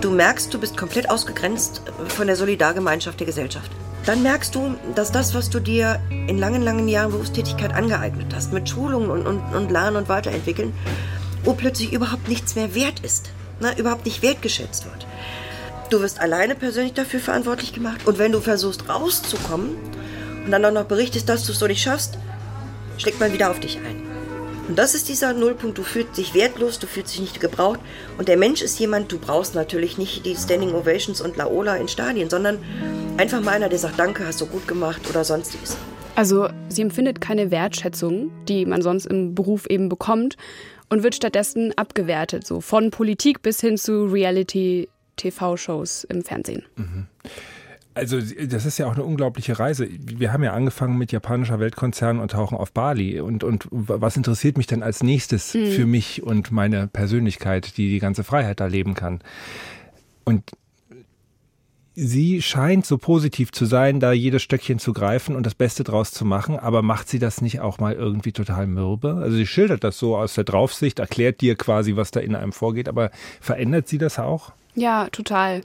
Du 0.00 0.10
merkst, 0.10 0.52
du 0.52 0.60
bist 0.60 0.76
komplett 0.76 1.08
ausgegrenzt 1.08 1.82
von 2.08 2.26
der 2.26 2.36
Solidargemeinschaft 2.36 3.18
der 3.18 3.26
Gesellschaft. 3.26 3.70
Dann 4.04 4.22
merkst 4.22 4.54
du, 4.54 4.74
dass 4.94 5.10
das, 5.10 5.34
was 5.34 5.50
du 5.50 5.58
dir 5.58 5.98
in 6.28 6.38
langen, 6.38 6.62
langen 6.62 6.86
Jahren 6.86 7.10
Berufstätigkeit 7.10 7.74
angeeignet 7.74 8.32
hast, 8.34 8.52
mit 8.52 8.68
Schulungen 8.68 9.10
und, 9.10 9.26
und, 9.26 9.40
und 9.54 9.70
Lernen 9.70 9.96
und 9.96 10.08
Weiterentwickeln, 10.08 10.72
wo 11.42 11.54
plötzlich 11.54 11.92
überhaupt 11.92 12.28
nichts 12.28 12.54
mehr 12.54 12.74
wert 12.74 13.00
ist, 13.00 13.30
ne, 13.60 13.76
überhaupt 13.76 14.04
nicht 14.04 14.22
wertgeschätzt 14.22 14.84
wird. 14.84 15.06
Du 15.90 16.00
wirst 16.00 16.20
alleine 16.20 16.54
persönlich 16.54 16.94
dafür 16.94 17.20
verantwortlich 17.20 17.72
gemacht. 17.72 18.06
Und 18.06 18.18
wenn 18.18 18.32
du 18.32 18.40
versuchst 18.40 18.88
rauszukommen 18.88 19.76
und 20.44 20.50
dann 20.50 20.64
auch 20.64 20.72
noch 20.72 20.84
berichtest, 20.84 21.28
dass 21.28 21.44
du 21.46 21.52
es 21.52 21.58
so 21.58 21.66
nicht 21.66 21.82
schaffst, 21.82 22.18
schlägt 22.98 23.20
man 23.20 23.32
wieder 23.32 23.50
auf 23.50 23.60
dich 23.60 23.78
ein. 23.78 24.02
Und 24.68 24.76
das 24.76 24.96
ist 24.96 25.08
dieser 25.08 25.32
Nullpunkt. 25.32 25.78
Du 25.78 25.84
fühlst 25.84 26.16
dich 26.16 26.34
wertlos, 26.34 26.80
du 26.80 26.88
fühlst 26.88 27.14
dich 27.14 27.20
nicht 27.20 27.40
gebraucht. 27.40 27.78
Und 28.18 28.26
der 28.26 28.36
Mensch 28.36 28.62
ist 28.62 28.80
jemand, 28.80 29.12
du 29.12 29.18
brauchst 29.18 29.54
natürlich 29.54 29.96
nicht 29.96 30.26
die 30.26 30.34
Standing 30.34 30.74
Ovations 30.74 31.20
und 31.20 31.36
Laola 31.36 31.76
in 31.76 31.86
Stadien, 31.86 32.28
sondern 32.28 32.58
einfach 33.16 33.40
mal 33.40 33.52
einer, 33.52 33.68
der 33.68 33.78
sagt, 33.78 33.98
danke, 33.98 34.26
hast 34.26 34.40
du 34.40 34.46
gut 34.46 34.66
gemacht 34.66 35.02
oder 35.08 35.22
sonstiges. 35.22 35.76
Also 36.16 36.48
sie 36.68 36.82
empfindet 36.82 37.20
keine 37.20 37.50
Wertschätzung, 37.50 38.32
die 38.48 38.66
man 38.66 38.82
sonst 38.82 39.06
im 39.06 39.34
Beruf 39.34 39.66
eben 39.66 39.88
bekommt 39.88 40.36
und 40.88 41.02
wird 41.02 41.14
stattdessen 41.14 41.72
abgewertet, 41.76 42.46
so 42.46 42.60
von 42.60 42.90
Politik 42.90 43.42
bis 43.42 43.60
hin 43.60 43.76
zu 43.76 44.06
Reality 44.06 44.88
TV-Shows 45.16 46.04
im 46.04 46.22
Fernsehen. 46.22 46.64
Mhm. 46.76 47.06
Also 47.94 48.20
das 48.20 48.66
ist 48.66 48.76
ja 48.76 48.86
auch 48.86 48.94
eine 48.94 49.04
unglaubliche 49.04 49.58
Reise. 49.58 49.88
Wir 49.90 50.30
haben 50.30 50.44
ja 50.44 50.52
angefangen 50.52 50.98
mit 50.98 51.12
japanischer 51.12 51.60
Weltkonzern 51.60 52.18
und 52.18 52.32
tauchen 52.32 52.58
auf 52.58 52.72
Bali. 52.72 53.20
Und, 53.20 53.42
und 53.42 53.68
was 53.70 54.18
interessiert 54.18 54.58
mich 54.58 54.66
denn 54.66 54.82
als 54.82 55.02
nächstes 55.02 55.54
mhm. 55.54 55.66
für 55.68 55.86
mich 55.86 56.22
und 56.22 56.52
meine 56.52 56.88
Persönlichkeit, 56.88 57.78
die 57.78 57.88
die 57.88 57.98
ganze 57.98 58.22
Freiheit 58.22 58.60
da 58.60 58.66
leben 58.66 58.92
kann? 58.92 59.20
Und 60.24 60.42
sie 61.94 62.42
scheint 62.42 62.84
so 62.84 62.98
positiv 62.98 63.50
zu 63.50 63.64
sein, 63.64 63.98
da 63.98 64.12
jedes 64.12 64.42
Stöckchen 64.42 64.78
zu 64.78 64.92
greifen 64.92 65.34
und 65.34 65.46
das 65.46 65.54
Beste 65.54 65.82
draus 65.82 66.12
zu 66.12 66.26
machen, 66.26 66.58
aber 66.58 66.82
macht 66.82 67.08
sie 67.08 67.18
das 67.18 67.40
nicht 67.40 67.60
auch 67.60 67.78
mal 67.78 67.94
irgendwie 67.94 68.32
total 68.32 68.66
mürbe? 68.66 69.14
Also 69.14 69.38
sie 69.38 69.46
schildert 69.46 69.82
das 69.82 69.98
so 69.98 70.16
aus 70.16 70.34
der 70.34 70.44
Draufsicht, 70.44 70.98
erklärt 70.98 71.40
dir 71.40 71.56
quasi, 71.56 71.96
was 71.96 72.10
da 72.10 72.20
in 72.20 72.34
einem 72.34 72.52
vorgeht, 72.52 72.88
aber 72.88 73.10
verändert 73.40 73.88
sie 73.88 73.98
das 73.98 74.18
auch? 74.18 74.52
Ja, 74.76 75.08
total. 75.10 75.62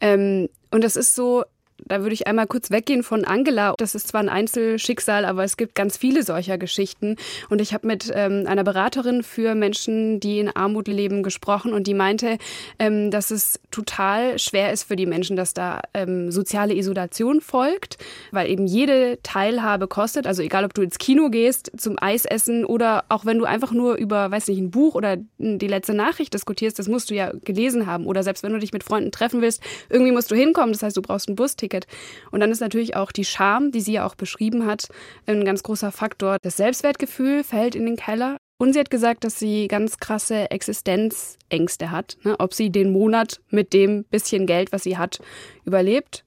Ähm, 0.00 0.48
und 0.70 0.82
das 0.84 0.96
ist 0.96 1.14
so, 1.14 1.44
da 1.78 2.00
würde 2.02 2.14
ich 2.14 2.26
einmal 2.26 2.46
kurz 2.46 2.70
weggehen 2.70 3.02
von 3.02 3.24
Angela. 3.24 3.74
Das 3.78 3.94
ist 3.94 4.08
zwar 4.08 4.20
ein 4.20 4.28
Einzelschicksal, 4.28 5.24
aber 5.24 5.44
es 5.44 5.56
gibt 5.56 5.74
ganz 5.74 5.96
viele 5.96 6.22
solcher 6.22 6.56
Geschichten. 6.58 7.16
Und 7.50 7.60
ich 7.60 7.74
habe 7.74 7.86
mit 7.86 8.10
ähm, 8.14 8.44
einer 8.46 8.64
Beraterin 8.64 9.22
für 9.22 9.54
Menschen, 9.54 10.20
die 10.20 10.38
in 10.38 10.54
Armut 10.54 10.88
leben, 10.88 11.22
gesprochen 11.22 11.72
und 11.72 11.86
die 11.86 11.94
meinte, 11.94 12.38
ähm, 12.78 13.10
dass 13.10 13.30
es 13.30 13.60
total 13.70 14.38
schwer 14.38 14.72
ist 14.72 14.84
für 14.84 14.96
die 14.96 15.06
Menschen, 15.06 15.36
dass 15.36 15.52
da 15.52 15.82
ähm, 15.92 16.30
soziale 16.30 16.74
Isolation 16.74 17.40
folgt, 17.40 17.98
weil 18.30 18.48
eben 18.50 18.66
jede 18.66 19.18
Teilhabe 19.22 19.88
kostet. 19.88 20.26
Also 20.26 20.42
egal, 20.42 20.64
ob 20.64 20.74
du 20.74 20.82
ins 20.82 20.98
Kino 20.98 21.28
gehst, 21.28 21.72
zum 21.76 21.96
Eisessen 22.00 22.64
oder 22.64 23.04
auch 23.08 23.26
wenn 23.26 23.38
du 23.38 23.44
einfach 23.44 23.72
nur 23.72 23.96
über, 23.96 24.30
weiß 24.30 24.48
nicht, 24.48 24.58
ein 24.58 24.70
Buch 24.70 24.94
oder 24.94 25.16
die 25.38 25.68
letzte 25.68 25.94
Nachricht 25.94 26.34
diskutierst, 26.34 26.78
das 26.78 26.88
musst 26.88 27.10
du 27.10 27.14
ja 27.14 27.32
gelesen 27.44 27.86
haben. 27.86 28.06
Oder 28.06 28.22
selbst 28.22 28.42
wenn 28.42 28.52
du 28.52 28.58
dich 28.58 28.72
mit 28.72 28.84
Freunden 28.84 29.10
treffen 29.10 29.42
willst, 29.42 29.62
irgendwie 29.90 30.12
musst 30.12 30.30
du 30.30 30.34
hinkommen. 30.34 30.72
Das 30.72 30.82
heißt, 30.82 30.96
du 30.96 31.02
brauchst 31.02 31.28
ein 31.28 31.34
Busticket. 31.34 31.63
Ticket. 31.64 31.86
Und 32.30 32.40
dann 32.40 32.50
ist 32.50 32.60
natürlich 32.60 32.94
auch 32.96 33.10
die 33.10 33.24
Scham, 33.24 33.72
die 33.72 33.80
sie 33.80 33.94
ja 33.94 34.06
auch 34.06 34.14
beschrieben 34.14 34.66
hat, 34.66 34.88
ein 35.26 35.44
ganz 35.44 35.62
großer 35.62 35.92
Faktor. 35.92 36.36
Das 36.42 36.56
Selbstwertgefühl 36.56 37.42
fällt 37.42 37.74
in 37.74 37.86
den 37.86 37.96
Keller. 37.96 38.36
Und 38.58 38.72
sie 38.72 38.78
hat 38.78 38.90
gesagt, 38.90 39.24
dass 39.24 39.38
sie 39.38 39.66
ganz 39.66 39.98
krasse 39.98 40.50
Existenzängste 40.50 41.90
hat, 41.90 42.16
ne? 42.22 42.36
ob 42.38 42.54
sie 42.54 42.70
den 42.70 42.92
Monat 42.92 43.40
mit 43.50 43.72
dem 43.72 44.04
bisschen 44.04 44.46
Geld, 44.46 44.70
was 44.72 44.84
sie 44.84 44.96
hat, 44.96 45.18
überlebt. 45.64 46.24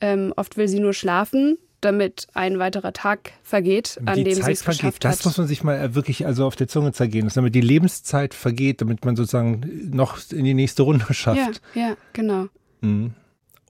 Ähm, 0.00 0.32
oft 0.36 0.56
will 0.56 0.68
sie 0.68 0.78
nur 0.78 0.92
schlafen, 0.92 1.58
damit 1.80 2.28
ein 2.32 2.58
weiterer 2.58 2.92
Tag 2.92 3.32
vergeht, 3.42 4.00
an 4.06 4.16
die 4.16 4.24
dem 4.24 4.34
Zeit 4.34 4.44
sie 4.44 4.52
es 4.52 4.62
vergeht. 4.62 4.80
geschafft 4.80 5.04
hat. 5.04 5.12
Das 5.12 5.24
muss 5.24 5.36
man 5.36 5.46
sich 5.46 5.64
mal 5.64 5.94
wirklich 5.94 6.26
also 6.26 6.46
auf 6.46 6.56
der 6.56 6.68
Zunge 6.68 6.92
zergehen, 6.92 7.30
damit 7.34 7.54
die 7.54 7.60
Lebenszeit 7.60 8.34
vergeht, 8.34 8.80
damit 8.80 9.04
man 9.04 9.16
sozusagen 9.16 9.90
noch 9.92 10.18
in 10.30 10.44
die 10.44 10.54
nächste 10.54 10.82
Runde 10.82 11.12
schafft. 11.12 11.60
Ja, 11.74 11.88
ja 11.88 11.96
genau. 12.12 12.46
Mhm. 12.80 13.14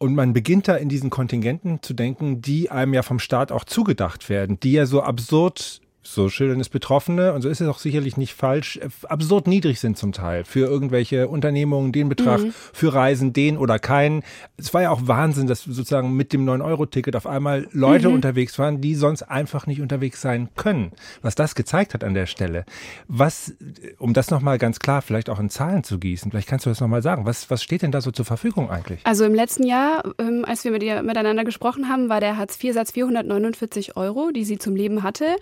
Und 0.04 0.16
man 0.16 0.34
beginnt 0.34 0.68
da 0.68 0.76
in 0.76 0.90
diesen 0.90 1.08
Kontingenten 1.08 1.80
zu 1.80 1.94
denken, 1.94 2.42
die 2.42 2.70
einem 2.70 2.92
ja 2.92 3.00
vom 3.00 3.18
Staat 3.18 3.50
auch 3.50 3.64
zugedacht 3.64 4.28
werden, 4.28 4.60
die 4.60 4.72
ja 4.72 4.84
so 4.84 5.02
absurd 5.02 5.80
so 6.06 6.28
schildern 6.28 6.60
es 6.60 6.68
Betroffene, 6.68 7.32
und 7.32 7.42
so 7.42 7.48
ist 7.48 7.60
es 7.60 7.68
auch 7.68 7.78
sicherlich 7.78 8.16
nicht 8.16 8.34
falsch, 8.34 8.76
äh, 8.76 8.88
absurd 9.08 9.46
niedrig 9.46 9.80
sind 9.80 9.96
zum 9.96 10.12
Teil 10.12 10.44
für 10.44 10.66
irgendwelche 10.66 11.28
Unternehmungen, 11.28 11.92
den 11.92 12.08
Betrag, 12.08 12.40
mhm. 12.40 12.54
für 12.72 12.92
Reisen, 12.92 13.32
den 13.32 13.56
oder 13.56 13.78
keinen. 13.78 14.22
Es 14.56 14.74
war 14.74 14.82
ja 14.82 14.90
auch 14.90 15.02
Wahnsinn, 15.04 15.46
dass 15.46 15.64
sozusagen 15.64 16.14
mit 16.14 16.32
dem 16.32 16.44
9-Euro-Ticket 16.46 17.16
auf 17.16 17.26
einmal 17.26 17.66
Leute 17.72 18.08
mhm. 18.08 18.16
unterwegs 18.16 18.58
waren, 18.58 18.80
die 18.80 18.94
sonst 18.94 19.22
einfach 19.22 19.66
nicht 19.66 19.80
unterwegs 19.80 20.20
sein 20.20 20.48
können. 20.56 20.92
Was 21.22 21.34
das 21.34 21.54
gezeigt 21.54 21.94
hat 21.94 22.04
an 22.04 22.14
der 22.14 22.26
Stelle. 22.26 22.64
Was, 23.08 23.54
um 23.98 24.12
das 24.12 24.30
nochmal 24.30 24.58
ganz 24.58 24.78
klar 24.78 25.02
vielleicht 25.02 25.30
auch 25.30 25.40
in 25.40 25.50
Zahlen 25.50 25.84
zu 25.84 25.98
gießen, 25.98 26.30
vielleicht 26.30 26.48
kannst 26.48 26.66
du 26.66 26.70
das 26.70 26.80
nochmal 26.80 27.02
sagen. 27.02 27.24
Was, 27.26 27.50
was 27.50 27.62
steht 27.62 27.82
denn 27.82 27.92
da 27.92 28.00
so 28.00 28.10
zur 28.10 28.24
Verfügung 28.24 28.70
eigentlich? 28.70 29.00
Also 29.04 29.24
im 29.24 29.34
letzten 29.34 29.64
Jahr, 29.64 30.02
ähm, 30.18 30.44
als 30.46 30.64
wir 30.64 30.70
mit 30.70 30.82
ihr 30.82 31.02
miteinander 31.02 31.44
gesprochen 31.44 31.88
haben, 31.88 32.08
war 32.08 32.20
der 32.20 32.36
Hartz-IV-Satz 32.36 32.92
449 32.92 33.96
Euro, 33.96 34.30
die 34.30 34.44
sie 34.44 34.58
zum 34.58 34.76
Leben 34.76 35.02
hatte. 35.02 35.36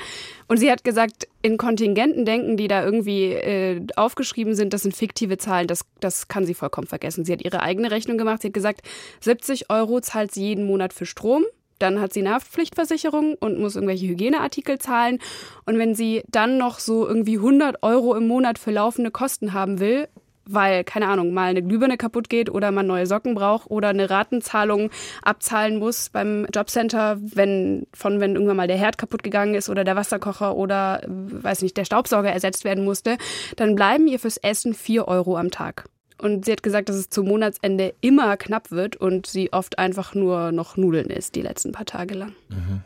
Und 0.48 0.51
sie 0.58 0.70
hat 0.70 0.84
gesagt, 0.84 1.28
in 1.42 1.56
Kontingenten 1.56 2.24
denken, 2.24 2.56
die 2.56 2.68
da 2.68 2.84
irgendwie 2.84 3.32
äh, 3.32 3.80
aufgeschrieben 3.96 4.54
sind, 4.54 4.72
das 4.72 4.82
sind 4.82 4.94
fiktive 4.94 5.38
Zahlen, 5.38 5.66
das, 5.66 5.84
das 6.00 6.28
kann 6.28 6.44
sie 6.44 6.54
vollkommen 6.54 6.86
vergessen. 6.86 7.24
Sie 7.24 7.32
hat 7.32 7.42
ihre 7.42 7.62
eigene 7.62 7.90
Rechnung 7.90 8.18
gemacht. 8.18 8.42
Sie 8.42 8.48
hat 8.48 8.54
gesagt, 8.54 8.82
70 9.20 9.70
Euro 9.70 10.00
zahlt 10.00 10.32
sie 10.32 10.42
jeden 10.42 10.66
Monat 10.66 10.92
für 10.92 11.06
Strom. 11.06 11.44
Dann 11.78 12.00
hat 12.00 12.12
sie 12.12 12.20
eine 12.20 12.34
Haftpflichtversicherung 12.34 13.34
und 13.34 13.58
muss 13.58 13.74
irgendwelche 13.74 14.06
Hygieneartikel 14.06 14.78
zahlen. 14.78 15.18
Und 15.66 15.78
wenn 15.78 15.94
sie 15.94 16.22
dann 16.28 16.56
noch 16.56 16.78
so 16.78 17.06
irgendwie 17.06 17.36
100 17.38 17.82
Euro 17.82 18.14
im 18.14 18.28
Monat 18.28 18.58
für 18.58 18.70
laufende 18.70 19.10
Kosten 19.10 19.52
haben 19.52 19.80
will, 19.80 20.08
weil, 20.46 20.84
keine 20.84 21.08
Ahnung, 21.08 21.32
mal 21.32 21.50
eine 21.50 21.62
Glühbirne 21.62 21.96
kaputt 21.96 22.28
geht 22.28 22.50
oder 22.50 22.70
man 22.70 22.86
neue 22.86 23.06
Socken 23.06 23.34
braucht 23.34 23.70
oder 23.70 23.88
eine 23.88 24.10
Ratenzahlung 24.10 24.90
abzahlen 25.22 25.78
muss 25.78 26.10
beim 26.10 26.46
Jobcenter, 26.54 27.18
wenn 27.20 27.86
von 27.92 28.20
wenn 28.20 28.34
irgendwann 28.34 28.56
mal 28.56 28.68
der 28.68 28.76
Herd 28.76 28.98
kaputt 28.98 29.22
gegangen 29.22 29.54
ist 29.54 29.68
oder 29.68 29.84
der 29.84 29.96
Wasserkocher 29.96 30.56
oder 30.56 31.02
weiß 31.06 31.62
nicht, 31.62 31.76
der 31.76 31.84
Staubsauger 31.84 32.32
ersetzt 32.32 32.64
werden 32.64 32.84
musste, 32.84 33.16
dann 33.56 33.74
bleiben 33.74 34.06
ihr 34.06 34.18
fürs 34.18 34.36
Essen 34.36 34.74
vier 34.74 35.08
Euro 35.08 35.36
am 35.36 35.50
Tag. 35.50 35.84
Und 36.18 36.44
sie 36.44 36.52
hat 36.52 36.62
gesagt, 36.62 36.88
dass 36.88 36.96
es 36.96 37.10
zum 37.10 37.26
Monatsende 37.26 37.94
immer 38.00 38.36
knapp 38.36 38.70
wird 38.70 38.96
und 38.96 39.26
sie 39.26 39.52
oft 39.52 39.78
einfach 39.78 40.14
nur 40.14 40.52
noch 40.52 40.76
Nudeln 40.76 41.10
isst, 41.10 41.34
die 41.34 41.42
letzten 41.42 41.72
paar 41.72 41.86
Tage 41.86 42.14
lang. 42.14 42.32
Mhm. 42.48 42.82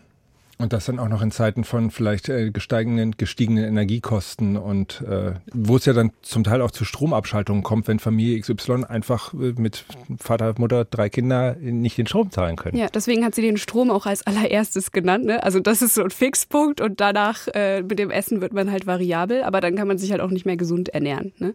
Und 0.59 0.73
das 0.73 0.87
dann 0.87 0.99
auch 0.99 1.09
noch 1.09 1.21
in 1.21 1.31
Zeiten 1.31 1.65
von 1.65 1.91
vielleicht 1.91 2.31
äh, 2.31 2.51
gesteigenden, 2.51 3.13
gestiegenen 3.19 3.65
Energiekosten 3.65 4.57
und 4.57 5.03
äh, 5.03 5.35
wo 5.53 5.77
es 5.77 5.85
ja 5.85 5.93
dann 5.93 6.13
zum 6.23 6.45
Teil 6.45 6.63
auch 6.63 6.71
zu 6.71 6.87
Stromabschaltungen 6.87 7.63
kommt, 7.63 7.89
wenn 7.89 7.99
Familie 7.99 8.41
XY 8.41 8.85
einfach 8.85 9.35
äh, 9.35 9.53
mit 9.59 9.85
Vater, 10.19 10.55
Mutter, 10.57 10.87
drei 10.87 11.11
Kinder 11.11 11.57
nicht 11.57 11.99
den 11.99 12.07
Strom 12.07 12.31
zahlen 12.31 12.57
können. 12.57 12.79
Ja, 12.79 12.87
deswegen 12.89 13.23
hat 13.23 13.35
sie 13.35 13.43
den 13.43 13.59
Strom 13.59 13.91
auch 13.91 14.07
als 14.07 14.27
allererstes 14.27 14.93
genannt. 14.93 15.27
Ne? 15.27 15.43
Also 15.43 15.61
das 15.61 15.83
ist 15.83 15.95
so 15.95 16.03
ein 16.03 16.11
Fixpunkt 16.11 16.81
und 16.81 17.03
danach 17.03 17.49
äh, 17.49 17.83
mit 17.83 17.99
dem 17.99 18.11
Essen 18.11 18.41
wird 18.41 18.55
man 18.55 18.71
halt 18.71 18.87
variabel, 18.87 19.43
aber 19.43 19.61
dann 19.61 19.77
kann 19.77 19.89
man 19.89 19.99
sich 19.99 20.11
halt 20.11 20.23
auch 20.23 20.31
nicht 20.31 20.47
mehr 20.47 20.57
gesund 20.57 20.89
ernähren. 20.89 21.33
Ne? 21.37 21.55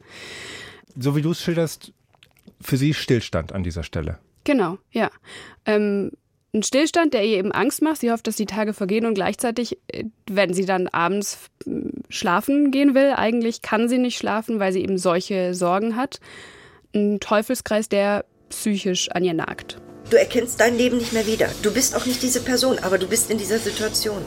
So 0.96 1.16
wie 1.16 1.24
du 1.24 1.32
es 1.32 1.42
schilderst, 1.42 1.92
für 2.62 2.78
sie 2.78 2.94
Stillstand 2.94 3.52
an 3.52 3.64
dieser 3.64 3.82
Stelle. 3.82 4.20
Genau, 4.44 4.78
ja. 4.92 5.10
Ähm, 5.66 6.12
ein 6.54 6.64
Stillstand, 6.64 7.14
der 7.14 7.24
ihr 7.24 7.38
eben 7.38 7.52
Angst 7.52 7.82
macht. 7.82 8.02
Sie 8.02 8.12
hofft, 8.12 8.28
dass 8.28 8.36
die 8.36 8.46
Tage 8.46 8.74
vergehen 8.74 9.06
und 9.06 9.14
gleichzeitig, 9.14 9.78
äh, 9.88 10.06
wenn 10.30 10.54
sie 10.54 10.66
dann 10.66 10.88
abends 10.88 11.38
hm, 11.64 11.92
schlafen 12.10 12.72
gehen 12.72 12.94
will, 12.94 13.14
eigentlich 13.16 13.62
kann 13.62 13.88
sie 13.88 13.98
nicht 13.98 14.18
schlafen, 14.18 14.60
weil 14.60 14.74
sie 14.74 14.82
eben 14.82 14.98
solche 14.98 15.54
Sorgen 15.54 15.96
hat. 15.96 16.20
Ein 16.94 17.20
Teufelskreis, 17.20 17.88
der 17.88 18.26
psychisch 18.50 19.10
an 19.12 19.24
ihr 19.24 19.34
nagt. 19.34 19.78
Du 20.10 20.18
erkennst 20.18 20.60
dein 20.60 20.78
Leben 20.78 20.98
nicht 20.98 21.14
mehr 21.14 21.26
wieder. 21.26 21.48
Du 21.62 21.74
bist 21.74 21.96
auch 21.96 22.06
nicht 22.06 22.22
diese 22.22 22.42
Person, 22.42 22.80
aber 22.80 22.98
du 22.98 23.08
bist 23.08 23.32
in 23.32 23.38
dieser 23.38 23.60
Situation. 23.60 24.22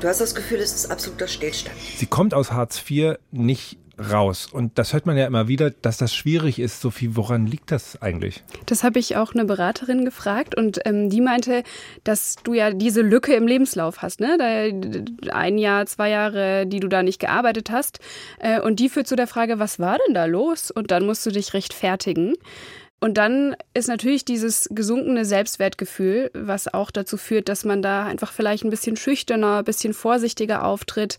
Du 0.00 0.08
hast 0.08 0.20
das 0.20 0.34
Gefühl, 0.34 0.58
es 0.58 0.74
ist 0.74 0.90
absoluter 0.90 1.28
Stillstand. 1.28 1.76
Sie 1.96 2.06
kommt 2.06 2.34
aus 2.34 2.50
Hartz 2.50 2.82
IV 2.90 3.18
nicht 3.30 3.78
raus. 4.00 4.48
Und 4.50 4.78
das 4.78 4.92
hört 4.92 5.06
man 5.06 5.16
ja 5.16 5.26
immer 5.26 5.48
wieder, 5.48 5.70
dass 5.70 5.98
das 5.98 6.14
schwierig 6.14 6.58
ist. 6.58 6.80
Sophie, 6.80 7.16
woran 7.16 7.46
liegt 7.46 7.70
das 7.70 8.00
eigentlich? 8.00 8.42
Das 8.66 8.84
habe 8.84 8.98
ich 8.98 9.16
auch 9.16 9.34
eine 9.34 9.44
Beraterin 9.44 10.04
gefragt 10.04 10.54
und 10.54 10.80
ähm, 10.84 11.10
die 11.10 11.20
meinte, 11.20 11.62
dass 12.04 12.36
du 12.42 12.54
ja 12.54 12.70
diese 12.70 13.02
Lücke 13.02 13.34
im 13.34 13.46
Lebenslauf 13.46 14.02
hast, 14.02 14.20
ne? 14.20 14.36
Da, 14.38 15.34
ein 15.34 15.58
Jahr, 15.58 15.86
zwei 15.86 16.10
Jahre, 16.10 16.66
die 16.66 16.80
du 16.80 16.88
da 16.88 17.02
nicht 17.02 17.20
gearbeitet 17.20 17.70
hast. 17.70 18.00
Äh, 18.38 18.60
und 18.60 18.80
die 18.80 18.88
führt 18.88 19.06
zu 19.06 19.16
der 19.16 19.26
Frage, 19.26 19.58
was 19.58 19.78
war 19.78 19.98
denn 20.06 20.14
da 20.14 20.24
los? 20.24 20.70
Und 20.70 20.90
dann 20.90 21.06
musst 21.06 21.24
du 21.26 21.30
dich 21.30 21.54
rechtfertigen. 21.54 22.34
Und 23.02 23.16
dann 23.16 23.56
ist 23.72 23.88
natürlich 23.88 24.26
dieses 24.26 24.68
gesunkene 24.70 25.24
Selbstwertgefühl, 25.24 26.30
was 26.34 26.72
auch 26.72 26.90
dazu 26.90 27.16
führt, 27.16 27.48
dass 27.48 27.64
man 27.64 27.80
da 27.80 28.04
einfach 28.04 28.30
vielleicht 28.30 28.62
ein 28.62 28.70
bisschen 28.70 28.96
schüchterner, 28.96 29.58
ein 29.58 29.64
bisschen 29.64 29.94
vorsichtiger 29.94 30.66
auftritt 30.66 31.16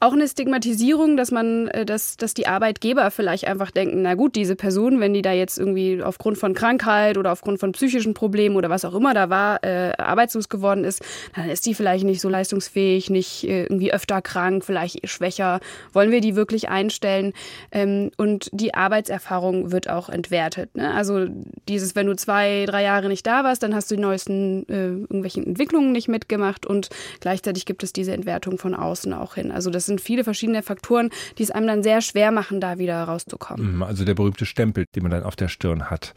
auch 0.00 0.12
eine 0.12 0.28
Stigmatisierung, 0.28 1.16
dass 1.16 1.30
man, 1.30 1.68
äh, 1.68 1.84
dass, 1.84 2.16
dass 2.16 2.34
die 2.34 2.46
Arbeitgeber 2.46 3.10
vielleicht 3.10 3.46
einfach 3.46 3.70
denken, 3.70 4.02
na 4.02 4.14
gut, 4.14 4.36
diese 4.36 4.54
Person, 4.54 5.00
wenn 5.00 5.12
die 5.12 5.22
da 5.22 5.32
jetzt 5.32 5.58
irgendwie 5.58 6.02
aufgrund 6.02 6.38
von 6.38 6.54
Krankheit 6.54 7.18
oder 7.18 7.32
aufgrund 7.32 7.58
von 7.58 7.72
psychischen 7.72 8.14
Problemen 8.14 8.56
oder 8.56 8.70
was 8.70 8.84
auch 8.84 8.94
immer 8.94 9.12
da 9.12 9.28
war, 9.28 9.64
äh, 9.64 9.92
arbeitslos 9.98 10.48
geworden 10.48 10.84
ist, 10.84 11.02
dann 11.34 11.50
ist 11.50 11.66
die 11.66 11.74
vielleicht 11.74 12.04
nicht 12.04 12.20
so 12.20 12.28
leistungsfähig, 12.28 13.10
nicht 13.10 13.44
äh, 13.44 13.64
irgendwie 13.64 13.92
öfter 13.92 14.22
krank, 14.22 14.64
vielleicht 14.64 15.08
schwächer. 15.08 15.58
Wollen 15.92 16.12
wir 16.12 16.20
die 16.20 16.36
wirklich 16.36 16.68
einstellen? 16.68 17.32
Ähm, 17.72 18.12
und 18.16 18.50
die 18.52 18.74
Arbeitserfahrung 18.74 19.72
wird 19.72 19.90
auch 19.90 20.08
entwertet. 20.08 20.76
Ne? 20.76 20.94
Also 20.94 21.26
dieses, 21.68 21.96
wenn 21.96 22.06
du 22.06 22.14
zwei, 22.14 22.66
drei 22.66 22.84
Jahre 22.84 23.08
nicht 23.08 23.26
da 23.26 23.42
warst, 23.42 23.64
dann 23.64 23.74
hast 23.74 23.90
du 23.90 23.96
die 23.96 24.02
neuesten 24.02 24.68
äh, 24.68 24.88
irgendwelchen 24.88 25.44
Entwicklungen 25.44 25.90
nicht 25.90 26.06
mitgemacht 26.06 26.66
und 26.66 26.88
gleichzeitig 27.20 27.66
gibt 27.66 27.82
es 27.82 27.92
diese 27.92 28.12
Entwertung 28.12 28.58
von 28.58 28.74
außen 28.74 29.12
auch 29.12 29.34
hin. 29.34 29.50
Also 29.50 29.70
das 29.70 29.87
sind 29.88 30.00
viele 30.00 30.22
verschiedene 30.22 30.62
Faktoren, 30.62 31.10
die 31.38 31.42
es 31.42 31.50
einem 31.50 31.66
dann 31.66 31.82
sehr 31.82 32.00
schwer 32.00 32.30
machen, 32.30 32.60
da 32.60 32.78
wieder 32.78 33.02
rauszukommen. 33.02 33.76
Mhm, 33.76 33.82
also 33.82 34.04
der 34.04 34.14
berühmte 34.14 34.46
Stempel, 34.46 34.84
den 34.94 35.02
man 35.02 35.10
dann 35.10 35.24
auf 35.24 35.34
der 35.34 35.48
Stirn 35.48 35.90
hat. 35.90 36.14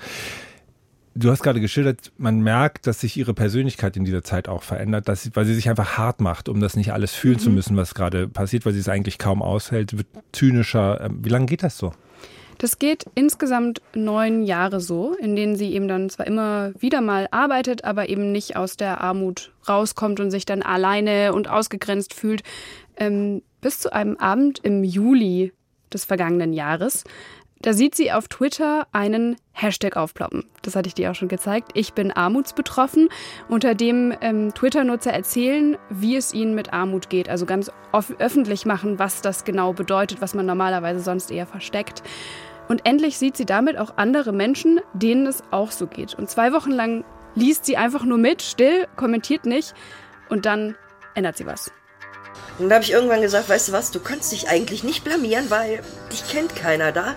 Du 1.13 1.29
hast 1.29 1.43
gerade 1.43 1.59
geschildert, 1.59 2.13
man 2.17 2.39
merkt, 2.39 2.87
dass 2.87 3.01
sich 3.01 3.17
ihre 3.17 3.33
Persönlichkeit 3.33 3.97
in 3.97 4.05
dieser 4.05 4.23
Zeit 4.23 4.47
auch 4.47 4.63
verändert, 4.63 5.09
dass 5.09 5.23
sie, 5.23 5.31
weil 5.33 5.43
sie 5.43 5.55
sich 5.55 5.69
einfach 5.69 5.97
hart 5.97 6.21
macht, 6.21 6.47
um 6.47 6.61
das 6.61 6.77
nicht 6.77 6.93
alles 6.93 7.13
fühlen 7.13 7.35
mhm. 7.35 7.39
zu 7.39 7.49
müssen, 7.49 7.75
was 7.75 7.93
gerade 7.93 8.29
passiert, 8.29 8.65
weil 8.65 8.71
sie 8.71 8.79
es 8.79 8.87
eigentlich 8.87 9.17
kaum 9.17 9.41
aushält, 9.41 9.97
wird 9.97 10.07
zynischer. 10.31 11.01
Ähm, 11.01 11.19
wie 11.21 11.29
lange 11.29 11.47
geht 11.47 11.63
das 11.63 11.77
so? 11.77 11.91
Das 12.59 12.77
geht 12.77 13.05
insgesamt 13.15 13.81
neun 13.95 14.43
Jahre 14.43 14.79
so, 14.79 15.15
in 15.15 15.35
denen 15.35 15.55
sie 15.55 15.73
eben 15.73 15.87
dann 15.87 16.09
zwar 16.11 16.27
immer 16.27 16.71
wieder 16.79 17.01
mal 17.01 17.27
arbeitet, 17.31 17.83
aber 17.83 18.07
eben 18.07 18.31
nicht 18.31 18.55
aus 18.55 18.77
der 18.77 19.01
Armut 19.01 19.51
rauskommt 19.67 20.19
und 20.19 20.31
sich 20.31 20.45
dann 20.45 20.61
alleine 20.61 21.33
und 21.33 21.49
ausgegrenzt 21.49 22.13
fühlt. 22.13 22.43
Ähm, 22.97 23.41
bis 23.61 23.79
zu 23.79 23.93
einem 23.93 24.17
Abend 24.17 24.59
im 24.59 24.83
Juli 24.83 25.53
des 25.93 26.05
vergangenen 26.05 26.53
Jahres. 26.53 27.03
Da 27.61 27.73
sieht 27.73 27.93
sie 27.93 28.11
auf 28.11 28.27
Twitter 28.27 28.87
einen 28.91 29.35
Hashtag 29.51 29.95
aufploppen. 29.95 30.45
Das 30.63 30.75
hatte 30.75 30.87
ich 30.87 30.95
dir 30.95 31.11
auch 31.11 31.15
schon 31.15 31.27
gezeigt. 31.27 31.71
Ich 31.75 31.93
bin 31.93 32.11
armutsbetroffen, 32.11 33.09
unter 33.49 33.75
dem 33.75 34.15
ähm, 34.21 34.51
Twitter-Nutzer 34.55 35.13
erzählen, 35.13 35.77
wie 35.91 36.15
es 36.15 36.33
ihnen 36.33 36.55
mit 36.55 36.73
Armut 36.73 37.11
geht. 37.11 37.29
Also 37.29 37.45
ganz 37.45 37.71
öffentlich 38.17 38.65
machen, 38.65 38.97
was 38.97 39.21
das 39.21 39.43
genau 39.45 39.73
bedeutet, 39.73 40.21
was 40.21 40.33
man 40.33 40.47
normalerweise 40.47 41.01
sonst 41.01 41.29
eher 41.29 41.45
versteckt. 41.45 42.01
Und 42.67 42.87
endlich 42.87 43.19
sieht 43.19 43.37
sie 43.37 43.45
damit 43.45 43.77
auch 43.77 43.97
andere 43.97 44.31
Menschen, 44.31 44.79
denen 44.93 45.27
es 45.27 45.43
auch 45.51 45.69
so 45.69 45.85
geht. 45.85 46.15
Und 46.15 46.31
zwei 46.31 46.53
Wochen 46.53 46.71
lang 46.71 47.03
liest 47.35 47.65
sie 47.65 47.77
einfach 47.77 48.05
nur 48.05 48.17
mit, 48.17 48.41
still, 48.41 48.87
kommentiert 48.95 49.45
nicht. 49.45 49.75
Und 50.29 50.47
dann 50.47 50.75
ändert 51.13 51.37
sie 51.37 51.45
was. 51.45 51.71
Und 52.61 52.69
da 52.69 52.75
habe 52.75 52.85
ich 52.85 52.91
irgendwann 52.91 53.21
gesagt, 53.21 53.49
weißt 53.49 53.69
du 53.69 53.71
was, 53.71 53.89
du 53.89 53.99
kannst 53.99 54.31
dich 54.31 54.47
eigentlich 54.47 54.83
nicht 54.83 55.03
blamieren, 55.03 55.49
weil 55.49 55.81
dich 56.11 56.27
kennt 56.29 56.55
keiner 56.55 56.91
da. 56.91 57.15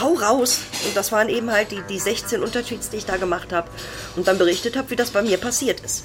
Hau 0.00 0.14
raus. 0.14 0.60
Und 0.86 0.96
das 0.96 1.10
waren 1.10 1.28
eben 1.28 1.50
halt 1.50 1.72
die, 1.72 1.82
die 1.88 1.98
16 1.98 2.40
Untertweets, 2.42 2.90
die 2.90 2.98
ich 2.98 3.04
da 3.04 3.16
gemacht 3.16 3.52
habe 3.52 3.68
und 4.14 4.28
dann 4.28 4.38
berichtet 4.38 4.76
habe, 4.76 4.90
wie 4.90 4.96
das 4.96 5.10
bei 5.10 5.22
mir 5.22 5.36
passiert 5.38 5.80
ist. 5.80 6.04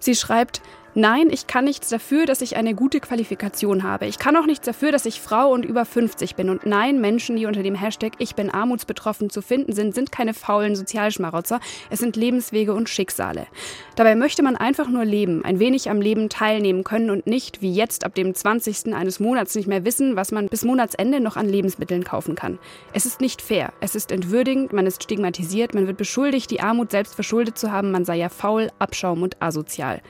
Sie 0.00 0.14
schreibt, 0.14 0.60
Nein, 0.96 1.28
ich 1.30 1.46
kann 1.46 1.66
nichts 1.66 1.88
dafür, 1.88 2.26
dass 2.26 2.40
ich 2.40 2.56
eine 2.56 2.74
gute 2.74 2.98
Qualifikation 2.98 3.84
habe. 3.84 4.06
Ich 4.06 4.18
kann 4.18 4.36
auch 4.36 4.46
nichts 4.46 4.66
dafür, 4.66 4.90
dass 4.90 5.06
ich 5.06 5.20
Frau 5.20 5.52
und 5.52 5.64
über 5.64 5.84
50 5.84 6.34
bin. 6.34 6.50
Und 6.50 6.66
nein, 6.66 7.00
Menschen, 7.00 7.36
die 7.36 7.46
unter 7.46 7.62
dem 7.62 7.76
Hashtag 7.76 8.14
Ich 8.18 8.34
bin 8.34 8.50
armutsbetroffen 8.50 9.30
zu 9.30 9.40
finden 9.40 9.72
sind, 9.72 9.94
sind 9.94 10.10
keine 10.10 10.34
faulen 10.34 10.74
Sozialschmarotzer. 10.74 11.60
Es 11.90 12.00
sind 12.00 12.16
Lebenswege 12.16 12.74
und 12.74 12.88
Schicksale. 12.88 13.46
Dabei 13.94 14.16
möchte 14.16 14.42
man 14.42 14.56
einfach 14.56 14.88
nur 14.88 15.04
leben, 15.04 15.44
ein 15.44 15.60
wenig 15.60 15.88
am 15.88 16.00
Leben 16.00 16.28
teilnehmen 16.28 16.82
können 16.82 17.10
und 17.10 17.24
nicht, 17.24 17.62
wie 17.62 17.72
jetzt 17.72 18.04
ab 18.04 18.16
dem 18.16 18.34
20. 18.34 18.92
eines 18.92 19.20
Monats, 19.20 19.54
nicht 19.54 19.68
mehr 19.68 19.84
wissen, 19.84 20.16
was 20.16 20.32
man 20.32 20.48
bis 20.48 20.64
Monatsende 20.64 21.20
noch 21.20 21.36
an 21.36 21.48
Lebensmitteln 21.48 22.02
kaufen 22.02 22.34
kann. 22.34 22.58
Es 22.92 23.06
ist 23.06 23.20
nicht 23.20 23.42
fair. 23.42 23.72
Es 23.80 23.94
ist 23.94 24.10
entwürdigend, 24.10 24.72
man 24.72 24.86
ist 24.86 25.04
stigmatisiert, 25.04 25.72
man 25.72 25.86
wird 25.86 25.98
beschuldigt, 25.98 26.50
die 26.50 26.60
Armut 26.60 26.90
selbst 26.90 27.14
verschuldet 27.14 27.56
zu 27.58 27.70
haben, 27.70 27.92
man 27.92 28.04
sei 28.04 28.16
ja 28.16 28.28
faul, 28.28 28.70
Abschaum 28.80 29.22
und 29.22 29.40
asozial. 29.40 30.00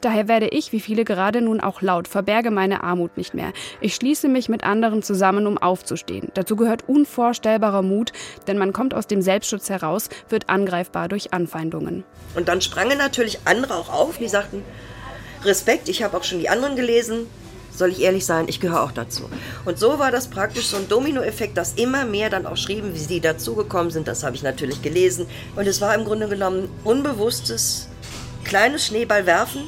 Daher 0.00 0.28
werde 0.28 0.48
ich, 0.48 0.72
wie 0.72 0.80
viele 0.80 1.04
gerade 1.04 1.40
nun 1.40 1.60
auch 1.60 1.82
laut, 1.82 2.08
verberge 2.08 2.50
meine 2.50 2.82
Armut 2.82 3.16
nicht 3.16 3.34
mehr. 3.34 3.52
Ich 3.80 3.94
schließe 3.94 4.28
mich 4.28 4.48
mit 4.48 4.64
anderen 4.64 5.02
zusammen, 5.02 5.46
um 5.46 5.58
aufzustehen. 5.58 6.30
Dazu 6.34 6.56
gehört 6.56 6.88
unvorstellbarer 6.88 7.82
Mut, 7.82 8.12
denn 8.46 8.58
man 8.58 8.72
kommt 8.72 8.94
aus 8.94 9.06
dem 9.06 9.22
Selbstschutz 9.22 9.68
heraus, 9.68 10.08
wird 10.28 10.48
angreifbar 10.48 11.08
durch 11.08 11.32
Anfeindungen. 11.32 12.04
Und 12.34 12.48
dann 12.48 12.60
sprangen 12.60 12.98
natürlich 12.98 13.40
andere 13.44 13.74
auch 13.74 13.92
auf, 13.92 14.18
die 14.18 14.28
sagten, 14.28 14.62
Respekt, 15.44 15.88
ich 15.88 16.02
habe 16.02 16.16
auch 16.16 16.24
schon 16.24 16.38
die 16.38 16.48
anderen 16.48 16.76
gelesen, 16.76 17.26
soll 17.72 17.90
ich 17.90 18.00
ehrlich 18.00 18.26
sein, 18.26 18.46
ich 18.48 18.60
gehöre 18.60 18.82
auch 18.82 18.92
dazu. 18.92 19.28
Und 19.64 19.78
so 19.78 19.98
war 19.98 20.10
das 20.10 20.28
praktisch 20.28 20.66
so 20.66 20.76
ein 20.76 20.88
Dominoeffekt, 20.88 21.56
dass 21.56 21.74
immer 21.74 22.04
mehr 22.04 22.30
dann 22.30 22.46
auch 22.46 22.56
schrieben, 22.56 22.94
wie 22.94 22.98
sie 22.98 23.20
dazugekommen 23.20 23.90
sind. 23.90 24.08
Das 24.08 24.22
habe 24.22 24.36
ich 24.36 24.42
natürlich 24.42 24.82
gelesen. 24.82 25.26
Und 25.56 25.66
es 25.66 25.80
war 25.80 25.94
im 25.94 26.04
Grunde 26.04 26.28
genommen 26.28 26.68
unbewusstes, 26.84 27.88
kleines 28.44 28.86
Schneeballwerfen, 28.86 29.62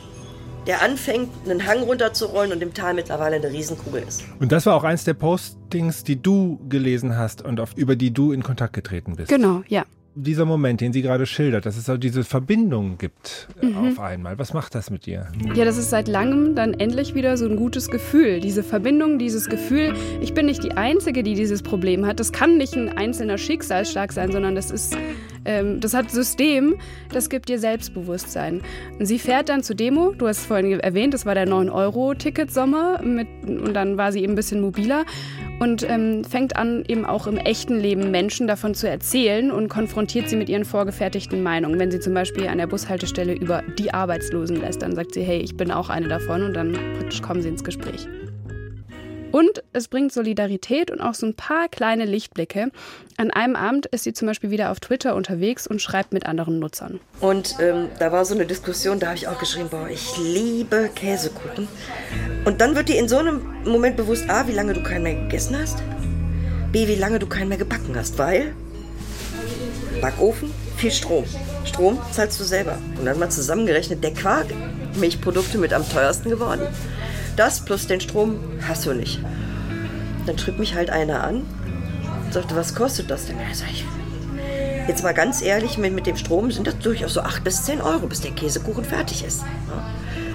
der 0.66 0.82
anfängt, 0.82 1.28
einen 1.44 1.66
Hang 1.66 1.80
runterzurollen 1.80 2.52
und 2.52 2.62
im 2.62 2.74
Tal 2.74 2.94
mittlerweile 2.94 3.36
eine 3.36 3.50
Riesenkugel 3.50 4.04
ist. 4.06 4.24
Und 4.38 4.52
das 4.52 4.66
war 4.66 4.74
auch 4.76 4.84
eins 4.84 5.04
der 5.04 5.14
Postings, 5.14 6.04
die 6.04 6.20
du 6.20 6.60
gelesen 6.68 7.16
hast 7.16 7.42
und 7.42 7.60
auf, 7.60 7.76
über 7.76 7.96
die 7.96 8.12
du 8.12 8.32
in 8.32 8.42
Kontakt 8.42 8.72
getreten 8.72 9.16
bist. 9.16 9.28
Genau, 9.28 9.62
ja. 9.68 9.84
Dieser 10.14 10.44
Moment, 10.44 10.82
den 10.82 10.92
sie 10.92 11.00
gerade 11.00 11.24
schildert, 11.24 11.64
dass 11.64 11.78
es 11.78 11.88
auch 11.88 11.96
diese 11.96 12.22
Verbindung 12.22 12.98
gibt 12.98 13.48
äh, 13.62 13.66
mhm. 13.66 13.76
auf 13.78 13.98
einmal. 13.98 14.38
Was 14.38 14.52
macht 14.52 14.74
das 14.74 14.90
mit 14.90 15.06
dir? 15.06 15.28
Ja, 15.54 15.64
das 15.64 15.78
ist 15.78 15.88
seit 15.88 16.06
langem 16.06 16.54
dann 16.54 16.74
endlich 16.74 17.14
wieder 17.14 17.38
so 17.38 17.46
ein 17.46 17.56
gutes 17.56 17.88
Gefühl. 17.88 18.40
Diese 18.40 18.62
Verbindung, 18.62 19.18
dieses 19.18 19.48
Gefühl, 19.48 19.94
ich 20.20 20.34
bin 20.34 20.44
nicht 20.44 20.62
die 20.64 20.72
Einzige, 20.72 21.22
die 21.22 21.34
dieses 21.34 21.62
Problem 21.62 22.04
hat. 22.04 22.20
Das 22.20 22.30
kann 22.30 22.58
nicht 22.58 22.74
ein 22.74 22.90
einzelner 22.90 23.38
Schicksalsschlag 23.38 24.12
sein, 24.12 24.30
sondern 24.32 24.54
das 24.54 24.70
ist 24.70 24.94
ähm, 25.44 25.80
das 25.80 25.94
hat 25.94 26.10
System, 26.10 26.76
das 27.12 27.28
gibt 27.28 27.48
dir 27.48 27.58
Selbstbewusstsein. 27.58 28.62
Und 28.98 29.06
sie 29.06 29.18
fährt 29.18 29.48
dann 29.48 29.62
zur 29.62 29.76
Demo, 29.76 30.12
du 30.12 30.28
hast 30.28 30.38
es 30.38 30.46
vorhin 30.46 30.80
erwähnt, 30.80 31.14
das 31.14 31.26
war 31.26 31.34
der 31.34 31.46
9-Euro-Ticket-Sommer 31.46 33.00
und 33.02 33.74
dann 33.74 33.96
war 33.96 34.12
sie 34.12 34.20
eben 34.22 34.32
ein 34.32 34.36
bisschen 34.36 34.60
mobiler 34.60 35.04
und 35.60 35.88
ähm, 35.88 36.24
fängt 36.24 36.56
an, 36.56 36.84
eben 36.88 37.04
auch 37.04 37.26
im 37.26 37.36
echten 37.36 37.78
Leben 37.78 38.10
Menschen 38.10 38.46
davon 38.46 38.74
zu 38.74 38.88
erzählen 38.88 39.50
und 39.50 39.68
konfrontiert 39.68 40.28
sie 40.28 40.36
mit 40.36 40.48
ihren 40.48 40.64
vorgefertigten 40.64 41.42
Meinungen. 41.42 41.78
Wenn 41.78 41.90
sie 41.90 42.00
zum 42.00 42.14
Beispiel 42.14 42.48
an 42.48 42.58
der 42.58 42.66
Bushaltestelle 42.66 43.32
über 43.32 43.62
die 43.78 43.94
Arbeitslosen 43.94 44.60
lässt, 44.60 44.82
dann 44.82 44.94
sagt 44.94 45.14
sie, 45.14 45.22
hey, 45.22 45.38
ich 45.38 45.56
bin 45.56 45.70
auch 45.70 45.88
eine 45.88 46.08
davon 46.08 46.42
und 46.42 46.54
dann 46.54 46.76
kommen 47.22 47.42
sie 47.42 47.48
ins 47.48 47.64
Gespräch. 47.64 48.08
Und 49.32 49.64
es 49.72 49.88
bringt 49.88 50.12
Solidarität 50.12 50.90
und 50.90 51.00
auch 51.00 51.14
so 51.14 51.26
ein 51.26 51.34
paar 51.34 51.68
kleine 51.68 52.04
Lichtblicke. 52.04 52.70
An 53.16 53.30
einem 53.30 53.56
Abend 53.56 53.86
ist 53.86 54.04
sie 54.04 54.12
zum 54.12 54.28
Beispiel 54.28 54.50
wieder 54.50 54.70
auf 54.70 54.78
Twitter 54.78 55.14
unterwegs 55.14 55.66
und 55.66 55.80
schreibt 55.80 56.12
mit 56.12 56.26
anderen 56.26 56.58
Nutzern. 56.58 57.00
Und 57.20 57.56
ähm, 57.60 57.88
da 57.98 58.12
war 58.12 58.24
so 58.24 58.34
eine 58.34 58.46
Diskussion, 58.46 59.00
da 59.00 59.08
habe 59.08 59.16
ich 59.16 59.28
auch 59.28 59.38
geschrieben, 59.38 59.68
boah, 59.70 59.88
ich 59.88 60.16
liebe 60.18 60.90
Käsekuchen. 60.94 61.66
Und 62.44 62.60
dann 62.60 62.76
wird 62.76 62.90
dir 62.90 62.98
in 62.98 63.08
so 63.08 63.16
einem 63.16 63.40
Moment 63.64 63.96
bewusst, 63.96 64.28
A, 64.28 64.46
wie 64.46 64.52
lange 64.52 64.74
du 64.74 64.82
keinen 64.82 65.02
mehr 65.02 65.14
gegessen 65.14 65.58
hast, 65.58 65.78
B, 66.70 66.86
wie 66.86 66.96
lange 66.96 67.18
du 67.18 67.26
keinen 67.26 67.48
mehr 67.48 67.58
gebacken 67.58 67.96
hast, 67.96 68.18
weil 68.18 68.54
Backofen, 70.00 70.50
viel 70.76 70.90
Strom. 70.90 71.24
Strom 71.64 71.98
zahlst 72.10 72.38
du 72.40 72.44
selber. 72.44 72.78
Und 72.98 73.06
dann 73.06 73.18
mal 73.18 73.30
zusammengerechnet, 73.30 74.02
der 74.02 74.12
Quark, 74.12 74.46
Milchprodukte 74.98 75.56
mit 75.58 75.72
am 75.72 75.88
teuersten 75.88 76.28
geworden. 76.28 76.66
Das 77.36 77.60
plus 77.60 77.86
den 77.86 78.00
Strom 78.00 78.38
hast 78.66 78.86
du 78.86 78.92
nicht. 78.92 79.20
Dann 80.26 80.38
schrieb 80.38 80.58
mich 80.58 80.74
halt 80.74 80.90
einer 80.90 81.24
an 81.24 81.42
und 82.24 82.32
sagte, 82.32 82.54
was 82.54 82.74
kostet 82.74 83.10
das 83.10 83.26
denn? 83.26 83.36
Sag 83.52 83.70
ich, 83.70 83.84
jetzt 84.86 85.02
mal 85.02 85.14
ganz 85.14 85.42
ehrlich, 85.42 85.78
mit, 85.78 85.94
mit 85.94 86.06
dem 86.06 86.16
Strom 86.16 86.50
sind 86.50 86.66
das 86.66 86.78
durchaus 86.78 87.14
so 87.14 87.20
8 87.22 87.42
bis 87.42 87.64
10 87.64 87.80
Euro, 87.80 88.06
bis 88.06 88.20
der 88.20 88.32
Käsekuchen 88.32 88.84
fertig 88.84 89.24
ist. 89.24 89.42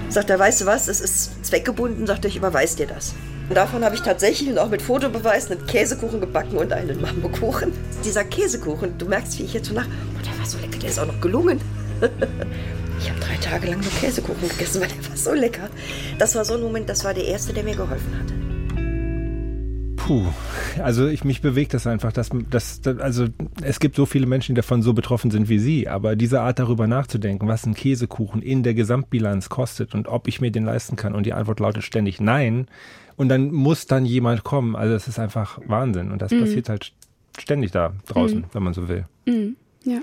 Sagt 0.08 0.30
er, 0.30 0.38
weißt 0.38 0.62
du 0.62 0.66
was, 0.66 0.88
es 0.88 1.00
ist 1.00 1.44
zweckgebunden, 1.44 2.06
sagt 2.06 2.24
er, 2.24 2.30
ich 2.30 2.36
überweise 2.36 2.76
dir 2.76 2.86
das. 2.86 3.14
Und 3.48 3.54
davon 3.54 3.84
habe 3.84 3.94
ich 3.94 4.02
tatsächlich 4.02 4.48
und 4.50 4.58
auch 4.58 4.68
mit 4.68 4.82
Fotobeweis 4.82 5.50
einen 5.50 5.66
Käsekuchen 5.66 6.20
gebacken 6.20 6.56
und 6.56 6.72
einen 6.72 7.00
Mambokuchen. 7.00 7.72
Dieser 8.04 8.24
Käsekuchen, 8.24 8.98
du 8.98 9.06
merkst, 9.06 9.38
wie 9.38 9.44
ich 9.44 9.54
jetzt 9.54 9.68
so 9.68 9.74
nach, 9.74 9.86
oh, 9.86 10.22
der 10.24 10.38
war 10.38 10.46
so 10.46 10.58
lecker, 10.58 10.78
der 10.78 10.90
ist 10.90 10.98
auch 10.98 11.06
noch 11.06 11.20
gelungen. 11.20 11.60
Ich 12.98 13.08
habe 13.08 13.20
drei 13.20 13.36
Tage 13.36 13.68
lang 13.68 13.80
nur 13.80 13.90
Käsekuchen 13.92 14.48
gegessen, 14.48 14.80
weil 14.80 14.88
der 14.88 15.08
war 15.08 15.16
so 15.16 15.32
lecker. 15.32 15.70
Das 16.18 16.34
war 16.34 16.44
so 16.44 16.54
ein 16.54 16.60
Moment, 16.60 16.88
das 16.88 17.04
war 17.04 17.14
der 17.14 17.26
erste, 17.26 17.52
der 17.52 17.62
mir 17.62 17.76
geholfen 17.76 18.12
hat. 18.18 18.32
Puh, 19.96 20.24
also 20.82 21.06
ich 21.06 21.22
mich 21.22 21.42
bewegt 21.42 21.74
das 21.74 21.86
einfach, 21.86 22.12
dass, 22.12 22.30
dass, 22.50 22.80
also 22.98 23.26
es 23.62 23.78
gibt 23.78 23.94
so 23.94 24.06
viele 24.06 24.26
Menschen, 24.26 24.54
die 24.54 24.60
davon 24.60 24.80
so 24.80 24.94
betroffen 24.94 25.30
sind 25.30 25.48
wie 25.50 25.58
Sie, 25.58 25.86
aber 25.86 26.16
diese 26.16 26.40
Art 26.40 26.58
darüber 26.58 26.86
nachzudenken, 26.86 27.46
was 27.46 27.66
ein 27.66 27.74
Käsekuchen 27.74 28.40
in 28.40 28.62
der 28.62 28.74
Gesamtbilanz 28.74 29.50
kostet 29.50 29.94
und 29.94 30.08
ob 30.08 30.26
ich 30.26 30.40
mir 30.40 30.50
den 30.50 30.64
leisten 30.64 30.96
kann 30.96 31.14
und 31.14 31.26
die 31.26 31.34
Antwort 31.34 31.60
lautet 31.60 31.84
ständig 31.84 32.20
nein 32.20 32.68
und 33.16 33.28
dann 33.28 33.52
muss 33.52 33.86
dann 33.86 34.06
jemand 34.06 34.44
kommen, 34.44 34.76
also 34.76 34.94
es 34.94 35.08
ist 35.08 35.18
einfach 35.18 35.60
Wahnsinn 35.66 36.10
und 36.10 36.22
das 36.22 36.32
mhm. 36.32 36.40
passiert 36.40 36.70
halt 36.70 36.92
ständig 37.38 37.72
da 37.72 37.92
draußen, 38.06 38.38
mhm. 38.38 38.46
wenn 38.52 38.62
man 38.62 38.72
so 38.72 38.88
will. 38.88 39.04
Mhm. 39.26 39.56
Ja. 39.84 39.98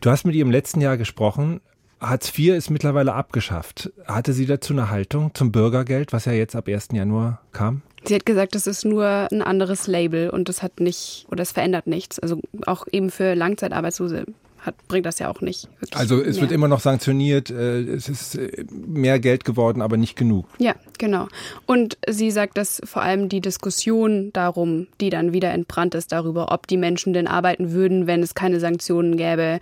Du 0.00 0.10
hast 0.10 0.24
mit 0.24 0.34
ihr 0.34 0.42
im 0.42 0.50
letzten 0.50 0.80
Jahr 0.80 0.96
gesprochen. 0.96 1.60
Hartz 2.00 2.36
IV 2.36 2.54
ist 2.54 2.70
mittlerweile 2.70 3.12
abgeschafft. 3.12 3.92
Hatte 4.06 4.32
sie 4.32 4.46
dazu 4.46 4.72
eine 4.72 4.90
Haltung 4.90 5.34
zum 5.34 5.52
Bürgergeld, 5.52 6.12
was 6.12 6.24
ja 6.24 6.32
jetzt 6.32 6.56
ab 6.56 6.68
1. 6.68 6.88
Januar 6.92 7.42
kam? 7.52 7.82
Sie 8.04 8.14
hat 8.14 8.24
gesagt, 8.24 8.54
das 8.54 8.66
ist 8.66 8.86
nur 8.86 9.28
ein 9.30 9.42
anderes 9.42 9.86
Label 9.86 10.30
und 10.30 10.48
das 10.48 10.62
hat 10.62 10.80
nicht 10.80 11.26
oder 11.30 11.42
es 11.42 11.52
verändert 11.52 11.86
nichts. 11.86 12.18
Also 12.18 12.40
auch 12.66 12.86
eben 12.90 13.10
für 13.10 13.34
Langzeitarbeitslose 13.34 14.24
hat, 14.60 14.74
bringt 14.88 15.06
das 15.06 15.18
ja 15.18 15.28
auch 15.28 15.40
nicht. 15.40 15.68
Also 15.94 16.20
es 16.20 16.36
mehr. 16.36 16.42
wird 16.42 16.52
immer 16.52 16.68
noch 16.68 16.80
sanktioniert, 16.80 17.50
äh, 17.50 17.80
es 17.80 18.08
ist 18.08 18.36
äh, 18.36 18.64
mehr 18.70 19.18
Geld 19.18 19.44
geworden, 19.44 19.82
aber 19.82 19.96
nicht 19.96 20.16
genug. 20.16 20.46
Ja, 20.58 20.74
genau. 20.98 21.28
Und 21.66 21.98
sie 22.08 22.30
sagt, 22.30 22.56
dass 22.56 22.80
vor 22.84 23.02
allem 23.02 23.28
die 23.28 23.40
Diskussion 23.40 24.32
darum, 24.32 24.86
die 25.00 25.10
dann 25.10 25.32
wieder 25.32 25.50
entbrannt 25.50 25.94
ist, 25.94 26.12
darüber, 26.12 26.52
ob 26.52 26.66
die 26.66 26.76
Menschen 26.76 27.12
denn 27.12 27.26
arbeiten 27.26 27.72
würden, 27.72 28.06
wenn 28.06 28.22
es 28.22 28.34
keine 28.34 28.60
Sanktionen 28.60 29.16
gäbe, 29.16 29.60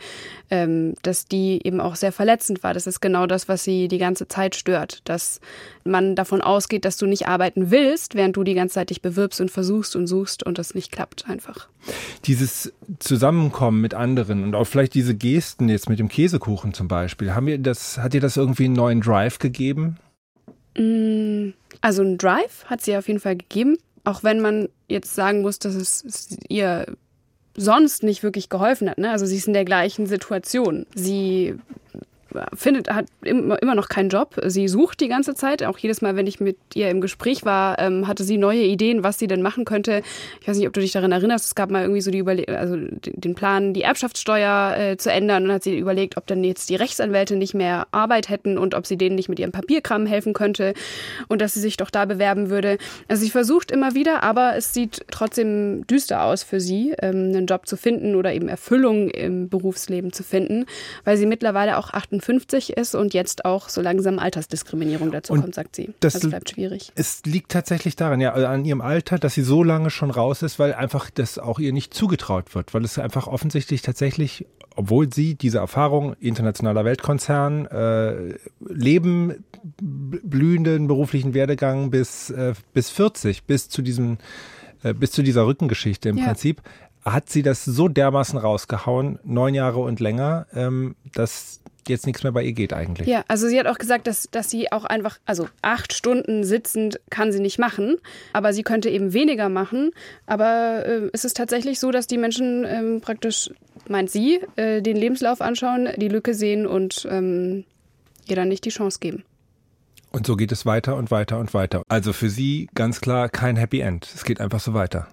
ähm, 0.51 0.95
dass 1.03 1.27
die 1.27 1.61
eben 1.65 1.81
auch 1.81 1.97
sehr 1.97 2.13
verletzend 2.13 2.63
war. 2.63 2.75
Das 2.75 2.87
ist 2.87 3.01
genau 3.01 3.27
das, 3.27 3.49
was 3.49 3.65
sie 3.65 3.89
die 3.89 3.99
ganze 3.99 4.29
Zeit 4.29 4.57
stört, 4.57 5.01
dass 5.05 5.41
man 5.85 6.15
davon 6.15 6.41
ausgeht, 6.41 6.85
dass 6.85 6.97
du 6.97 7.07
nicht 7.07 7.29
arbeiten 7.29 7.71
willst, 7.71 8.15
während 8.15 8.37
du 8.37 8.45
die 8.45 8.55
ganze 8.55 8.75
Zeit 8.75 8.91
dich 8.91 9.03
bewirbst 9.03 9.41
und 9.41 9.51
versuchst 9.51 9.97
und 9.97 10.07
suchst 10.07 10.45
und 10.45 10.59
das 10.59 10.75
nicht 10.75 10.93
klappt 10.93 11.29
einfach. 11.29 11.69
Dieses 12.25 12.73
Zusammenkommen 12.99 13.81
mit 13.81 13.95
anderen 13.95 14.45
und 14.45 14.55
auch 14.55 14.67
vielleicht 14.67 14.88
diese 14.95 15.15
Gesten 15.15 15.69
jetzt 15.69 15.89
mit 15.89 15.99
dem 15.99 16.09
Käsekuchen 16.09 16.75
zum 16.75 16.89
Beispiel, 16.89 17.35
haben 17.35 17.47
wir 17.47 17.59
das, 17.59 17.99
hat 17.99 18.13
dir 18.13 18.21
das 18.21 18.37
irgendwie 18.37 18.67
einen 18.67 18.75
neuen 18.75 19.01
Drive 19.01 19.39
gegeben? 19.39 19.99
Mm, 20.77 21.51
also 21.81 22.03
einen 22.03 22.19
Drive 22.19 22.65
hat 22.67 22.81
sie 22.83 22.97
auf 22.97 23.09
jeden 23.09 23.21
Fall 23.21 23.37
gegeben, 23.37 23.79
auch 24.05 24.23
wenn 24.23 24.41
man 24.41 24.69
jetzt 24.89 25.15
sagen 25.15 25.43
muss, 25.43 25.59
dass 25.59 25.75
es 25.75 26.37
ihr 26.49 26.87
sonst 27.57 28.03
nicht 28.03 28.23
wirklich 28.23 28.49
geholfen 28.49 28.89
hat. 28.89 28.99
Ne? 28.99 29.11
Also 29.11 29.27
sie 29.27 29.37
ist 29.37 29.49
in 29.49 29.53
der 29.53 29.65
gleichen 29.65 30.07
Situation. 30.07 30.87
Sie 30.95 31.57
findet, 32.55 32.91
hat 32.91 33.07
immer 33.23 33.75
noch 33.75 33.89
keinen 33.89 34.09
Job. 34.09 34.41
Sie 34.47 34.69
sucht 34.69 35.01
die 35.01 35.09
ganze 35.09 35.35
Zeit. 35.35 35.63
Auch 35.63 35.79
jedes 35.79 36.03
Mal, 36.03 36.17
wenn 36.17 36.27
ich 36.27 36.41
mit 36.41 36.57
ihr 36.75 36.91
im 36.91 37.01
Gespräch 37.01 37.45
war, 37.45 37.79
ähm, 37.79 38.07
hatte 38.07 38.25
sie 38.25 38.39
neue 38.39 38.63
Ideen, 38.63 39.05
was 39.05 39.19
sie 39.19 39.27
denn 39.27 39.43
machen 39.43 39.65
könnte. 39.65 40.03
Ich 40.41 40.49
weiß 40.49 40.57
nicht, 40.57 40.67
ob 40.67 40.73
du 40.73 40.81
dich 40.81 40.93
daran 40.93 41.13
erinnerst. 41.13 41.47
Es 41.47 41.55
gab 41.55 41.71
mal 41.71 41.83
irgendwie 41.83 42.01
so 42.01 42.11
die 42.11 42.19
Überle 42.19 42.47
also 42.59 42.77
den 42.77 43.35
Plan, 43.35 43.75
die 43.75 43.83
Erbschaftssteuer 43.83 44.77
äh, 44.77 44.97
zu 44.97 45.11
ändern. 45.11 45.45
Und 45.45 45.53
hat 45.53 45.63
sie 45.63 45.79
überlegt, 45.79 46.17
ob 46.17 46.27
dann 46.27 46.45
jetzt 46.45 46.71
die 46.71 46.77
Rechtsanwälte 46.77 47.37
nicht 47.37 47.55
mehr 47.55 47.87
Arbeit 47.93 48.29
hätten 48.29 48.59
und 48.59 48.75
ob 48.75 48.87
sie 48.87 48.97
denen 48.97 49.17
nicht 49.17 49.29
mit 49.29 49.39
ihrem 49.39 49.53
Papierkram 49.53 50.07
helfen 50.07 50.33
könnte 50.33 50.75
und 51.29 51.41
dass 51.41 51.55
sie 51.55 51.61
sich 51.61 51.77
doch 51.77 51.91
da 51.91 52.05
bewerben 52.05 52.51
würde. 52.51 52.79
Also 53.09 53.23
sie 53.23 53.31
versucht 53.31 53.71
immer 53.71 53.95
wieder, 53.95 54.23
aber 54.23 54.57
es 54.57 54.75
sieht 54.75 55.05
trotzdem 55.11 55.87
düster 55.87 56.23
aus 56.23 56.43
für 56.43 56.61
sie, 56.61 56.95
ähm, 57.01 57.33
einen 57.35 57.47
Job 57.47 57.67
zu 57.67 57.77
finden 57.77 58.15
oder 58.15 58.33
eben 58.33 58.49
Erfüllung 58.49 59.09
im 59.11 59.49
Berufsleben 59.49 60.13
zu 60.13 60.23
finden, 60.23 60.67
weil 61.05 61.17
sie 61.17 61.27
mittlerweile 61.27 61.79
auch 61.79 61.91
58 62.19 62.77
ist 62.77 62.95
und 62.95 63.15
jetzt 63.15 63.45
auch 63.45 63.69
so 63.69 63.81
langsam 63.81 64.19
Altersdiskriminierung 64.19 65.11
dazu 65.11 65.33
und 65.33 65.41
kommt, 65.43 65.55
sagt 65.55 65.77
sie. 65.77 65.95
Das 66.01 66.15
also 66.15 66.29
bleibt 66.29 66.51
schwierig. 66.51 66.93
Es 66.95 67.23
liegt 67.25 67.51
tatsächlich 67.51 67.97
daran, 67.97 68.21
ja, 68.21 68.33
an 68.33 68.65
ihrem 68.65 68.81
Alter, 68.81 69.19
dass 69.19 69.35
sie 69.35 69.43
so 69.43 69.63
lange 69.63 69.91
schon 69.91 70.11
raus 70.11 70.43
ist, 70.43 70.59
weil 70.59 70.75
einfach 70.75 71.11
das 71.11 71.39
auch 71.39 71.59
ihr 71.59 71.73
nicht 71.73 71.95
zugetraut 71.95 72.55
wird, 72.55 72.75
weil 72.75 72.85
es 72.85 72.99
einfach 72.99 73.27
offensichtlich 73.27 73.83
tatsächlich, 73.83 74.47
obwohl 74.77 75.13
sie 75.13 75.35
diese 75.35 75.59
Erfahrung 75.59 76.15
internationaler 76.21 76.85
Weltkonzern, 76.85 77.67
äh, 77.67 78.35
Leben, 78.61 79.45
blühenden 79.81 80.87
beruflichen 80.87 81.35
Werdegang 81.35 81.91
bis, 81.91 82.31
äh, 82.31 82.55
bis 82.73 82.91
40, 82.91 83.45
bis 83.45 83.69
zu 83.69 83.83
diesem 83.83 84.19
äh, 84.85 84.95
bis 84.95 85.11
zu 85.11 85.23
dieser 85.23 85.45
Rückengeschichte 85.45 86.09
im 86.09 86.19
ja. 86.19 86.27
Prinzip, 86.27 86.63
hat 87.13 87.29
sie 87.29 87.43
das 87.43 87.65
so 87.65 87.89
dermaßen 87.89 88.39
rausgehauen, 88.39 89.19
neun 89.25 89.55
Jahre 89.55 89.81
und 89.81 90.01
länger, 90.01 90.47
ähm, 90.55 90.97
dass 91.15 91.61
jetzt 91.89 92.07
nichts 92.07 92.23
mehr 92.23 92.33
bei 92.33 92.43
ihr 92.43 92.53
geht 92.53 92.73
eigentlich. 92.73 93.09
Ja, 93.09 93.25
also 93.29 93.49
sie 93.49 93.59
hat 93.59 93.67
auch 93.67 93.79
gesagt, 93.79 94.07
dass, 94.07 94.29
dass 94.31 94.51
sie 94.51 94.71
auch 94.73 94.85
einfach, 94.85 95.19
also 95.25 95.49
acht 95.63 95.93
Stunden 95.93 96.45
sitzend 96.45 97.01
kann 97.11 97.33
sie 97.33 97.41
nicht 97.41 97.59
machen, 97.59 97.97
aber 98.33 98.53
sie 98.53 98.63
könnte 98.63 98.91
eben 98.91 99.13
weniger 99.13 99.49
machen. 99.49 99.91
Aber 100.27 100.85
äh, 100.87 101.11
es 101.13 101.25
ist 101.25 101.37
tatsächlich 101.37 101.81
so, 101.81 101.91
dass 101.91 102.07
die 102.07 102.19
Menschen 102.19 102.65
ähm, 102.65 103.01
praktisch, 103.01 103.51
meint 103.89 104.11
sie, 104.11 104.41
äh, 104.57 104.83
den 104.83 104.97
Lebenslauf 104.97 105.41
anschauen, 105.41 105.89
die 105.97 106.09
Lücke 106.09 106.35
sehen 106.35 106.67
und 106.67 107.07
ähm, 107.11 107.65
ihr 108.27 108.37
dann 108.37 108.49
nicht 108.49 108.65
die 108.65 108.71
Chance 108.71 108.99
geben. 109.01 109.25
Und 110.11 110.27
so 110.27 110.37
geht 110.37 110.53
es 110.53 110.65
weiter 110.65 110.97
und 110.97 111.11
weiter 111.11 111.39
und 111.39 111.53
weiter. 111.53 111.83
Also 111.89 112.13
für 112.13 112.31
sie 112.31 112.69
ganz 112.75 113.01
klar 113.01 113.29
kein 113.29 113.57
Happy 113.57 113.81
End. 113.81 114.11
Es 114.15 114.25
geht 114.25 114.41
einfach 114.41 114.61
so 114.61 114.73
weiter. 114.73 115.09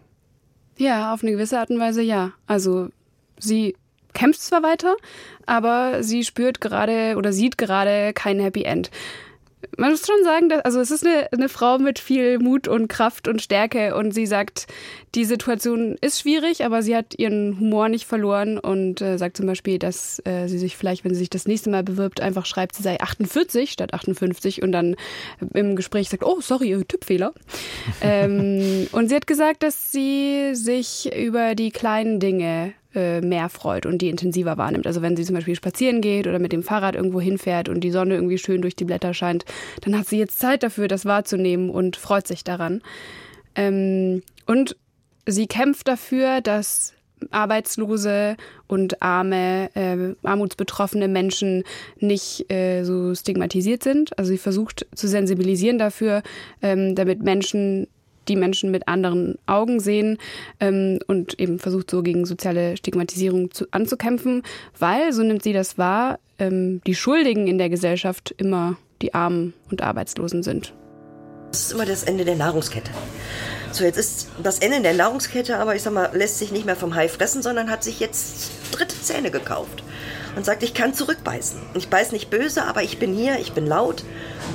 Ja, 0.78 1.14
auf 1.14 1.24
eine 1.24 1.32
gewisse 1.32 1.60
Art 1.60 1.70
und 1.70 1.80
Weise 1.80 2.02
ja. 2.02 2.32
Also 2.48 2.90
sie 3.40 3.76
kämpft 4.14 4.42
zwar 4.42 4.64
weiter, 4.64 4.96
aber 5.46 6.04
sie 6.04 6.24
spürt 6.24 6.62
gerade 6.62 7.16
oder 7.18 7.34
sieht 7.34 7.58
gerade 7.58 8.14
kein 8.14 8.40
Happy 8.40 8.64
End 8.64 8.90
man 9.78 9.92
muss 9.92 10.06
schon 10.06 10.24
sagen, 10.24 10.50
dass, 10.50 10.62
also 10.62 10.80
es 10.80 10.92
ist 10.92 11.06
eine, 11.06 11.32
eine 11.32 11.50
Frau 11.50 11.78
mit 11.78 12.00
viel 12.00 12.40
Mut 12.40 12.68
und 12.68 12.88
Kraft 12.88 13.28
und 13.28 13.42
Stärke 13.42 13.96
und 13.96 14.14
sie 14.14 14.26
sagt, 14.26 14.68
die 15.16 15.26
Situation 15.26 15.96
ist 16.02 16.20
schwierig, 16.20 16.66
aber 16.66 16.82
sie 16.82 16.96
hat 16.96 17.18
ihren 17.18 17.60
Humor 17.60 17.90
nicht 17.90 18.06
verloren 18.06 18.60
und 18.60 19.02
äh, 19.02 19.18
sagt 19.18 19.38
zum 19.38 19.46
Beispiel, 19.46 19.80
dass 19.80 20.22
äh, 20.26 20.48
sie 20.48 20.58
sich 20.58 20.76
vielleicht, 20.76 21.06
wenn 21.06 21.14
sie 21.14 21.20
sich 21.20 21.30
das 21.30 21.48
nächste 21.48 21.70
Mal 21.70 21.84
bewirbt, 21.84 22.22
einfach 22.22 22.46
schreibt, 22.46 22.76
sie 22.76 22.84
sei 22.84 23.00
48 23.00 23.72
statt 23.72 23.94
58 23.94 24.62
und 24.62 24.72
dann 24.72 24.96
im 25.54 25.76
Gespräch 25.76 26.10
sagt, 26.10 26.24
oh, 26.24 26.42
sorry, 26.42 26.84
Tippfehler. 26.88 27.34
ähm, 28.02 28.88
und 28.92 29.10
sie 29.10 29.16
hat 29.16 29.28
gesagt, 29.28 29.64
dass 29.64 29.92
sie 29.92 30.52
sich 30.54 31.16
über 31.16 31.56
die 31.56 31.72
kleinen 31.72 32.20
Dinge 32.20 32.74
äh, 32.96 33.22
mehr 33.22 33.50
freut 33.50 33.86
und 33.86 34.00
die 34.02 34.10
intensiver 34.10 34.58
wahrnimmt. 34.58 34.88
Also 34.88 35.02
wenn 35.02 35.16
sie 35.16 35.24
zum 35.24 35.36
Beispiel 35.36 35.56
spazieren 35.56 36.02
geht 36.02 36.28
oder 36.28 36.40
mit 36.40 36.52
dem 36.52 36.64
Fahrrad 36.64 36.96
irgendwo 36.96 37.22
hinfährt 37.22 37.70
und 37.70 37.82
die 37.82 37.92
Sonne 37.92 38.16
irgendwie 38.16 38.38
schön 38.38 38.62
durch 38.62 38.76
die 38.76 38.86
Blätter 38.86 39.14
scheint, 39.14 39.46
dann 39.82 39.98
hat 39.98 40.08
sie 40.08 40.18
jetzt 40.18 40.40
Zeit 40.40 40.64
dafür, 40.64 40.88
das 40.88 41.06
wahrzunehmen 41.06 41.70
und 41.70 41.98
freut 41.98 42.28
sich 42.28 42.44
daran. 42.44 42.82
Ähm, 43.56 44.22
und 44.46 44.76
sie 45.26 45.48
kämpft 45.48 45.88
dafür, 45.88 46.42
dass 46.42 46.94
arbeitslose 47.32 48.36
und 48.68 49.02
arme, 49.02 49.70
äh, 49.76 50.16
armutsbetroffene 50.28 51.08
Menschen 51.08 51.64
nicht 52.00 52.52
äh, 52.52 52.84
so 52.84 53.16
stigmatisiert 53.16 53.84
sind. 53.84 54.18
Also 54.18 54.32
sie 54.32 54.38
versucht 54.38 54.86
zu 54.94 55.08
sensibilisieren 55.08 55.78
dafür, 55.78 56.24
ähm, 56.62 56.96
damit 56.96 57.24
Menschen 57.24 57.88
die 58.28 58.36
Menschen 58.36 58.72
mit 58.72 58.88
anderen 58.88 59.38
Augen 59.46 59.80
sehen 59.80 60.18
ähm, 60.60 61.00
und 61.08 61.40
eben 61.40 61.60
versucht 61.60 61.90
so 61.92 62.04
gegen 62.04 62.26
soziale 62.26 62.78
Stigmatisierung 62.78 63.52
zu, 63.52 63.66
anzukämpfen, 63.72 64.44
weil, 64.78 65.14
so 65.14 65.24
nimmt 65.24 65.44
sie 65.44 65.54
das 65.54 65.78
wahr, 65.78 66.20
ähm, 66.40 66.82
die 66.86 66.96
Schuldigen 66.96 67.48
in 67.48 67.58
der 67.58 67.70
Gesellschaft 67.70 68.34
immer 68.38 68.78
die 69.02 69.14
Armen 69.14 69.54
und 69.72 69.82
Arbeitslosen 69.82 70.44
sind. 70.44 70.74
Das 71.52 71.62
ist 71.62 71.72
immer 71.74 71.86
das 71.86 72.04
Ende 72.04 72.26
der 72.26 72.36
Nahrungskette. 72.36 72.92
So, 73.72 73.84
jetzt 73.84 73.98
ist 73.98 74.30
das 74.42 74.60
Ende 74.60 74.82
der 74.82 74.94
Nahrungskette, 74.94 75.58
aber 75.58 75.76
ich 75.76 75.84
sag 75.84 75.94
mal, 75.94 76.10
lässt 76.14 76.40
sich 76.40 76.52
nicht 76.52 76.66
mehr 76.66 76.76
vom 76.76 76.96
Hai 76.96 77.10
fressen, 77.10 77.42
sondern 77.42 77.70
hat 77.70 77.84
sich 77.84 78.00
jetzt 78.00 78.52
dritte 78.72 78.96
Zähne 79.02 79.32
gekauft 79.32 79.84
und 80.36 80.46
sagt, 80.46 80.64
ich 80.64 80.74
kann 80.74 80.94
zurückbeißen. 80.94 81.60
Ich 81.76 81.90
beiß 81.90 82.12
nicht 82.12 82.30
böse, 82.30 82.64
aber 82.64 82.84
ich 82.84 83.00
bin 83.00 83.14
hier, 83.14 83.40
ich 83.40 83.54
bin 83.54 83.66
laut 83.66 84.04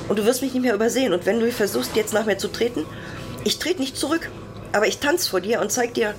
und 0.09 0.19
du 0.19 0.25
wirst 0.25 0.41
mich 0.41 0.53
nicht 0.53 0.63
mehr 0.63 0.73
übersehen. 0.73 1.13
Und 1.13 1.25
wenn 1.25 1.39
du 1.39 1.51
versuchst, 1.51 1.95
jetzt 1.95 2.13
nach 2.13 2.25
mir 2.25 2.37
zu 2.37 2.47
treten, 2.47 2.85
ich 3.43 3.59
trete 3.59 3.79
nicht 3.79 3.97
zurück, 3.97 4.29
aber 4.71 4.87
ich 4.87 4.99
tanze 4.99 5.29
vor 5.29 5.41
dir 5.41 5.61
und 5.61 5.71
zeig 5.71 5.93
dir, 5.93 6.13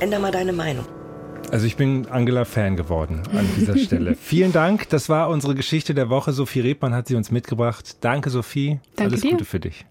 änder 0.00 0.18
mal 0.18 0.32
deine 0.32 0.52
Meinung. 0.52 0.86
Also 1.52 1.66
ich 1.66 1.76
bin 1.76 2.06
Angela-Fan 2.08 2.76
geworden 2.76 3.22
an 3.32 3.48
dieser 3.56 3.76
Stelle. 3.78 4.16
Vielen 4.20 4.52
Dank. 4.52 4.88
Das 4.88 5.08
war 5.08 5.28
unsere 5.28 5.54
Geschichte 5.54 5.94
der 5.94 6.10
Woche. 6.10 6.32
Sophie 6.32 6.60
Rebmann 6.60 6.92
hat 6.94 7.06
sie 7.06 7.14
uns 7.14 7.30
mitgebracht. 7.30 7.98
Danke, 8.00 8.30
Sophie. 8.30 8.80
Danke 8.96 9.12
Alles 9.12 9.20
dir. 9.20 9.30
Gute 9.32 9.44
für 9.44 9.60
dich. 9.60 9.86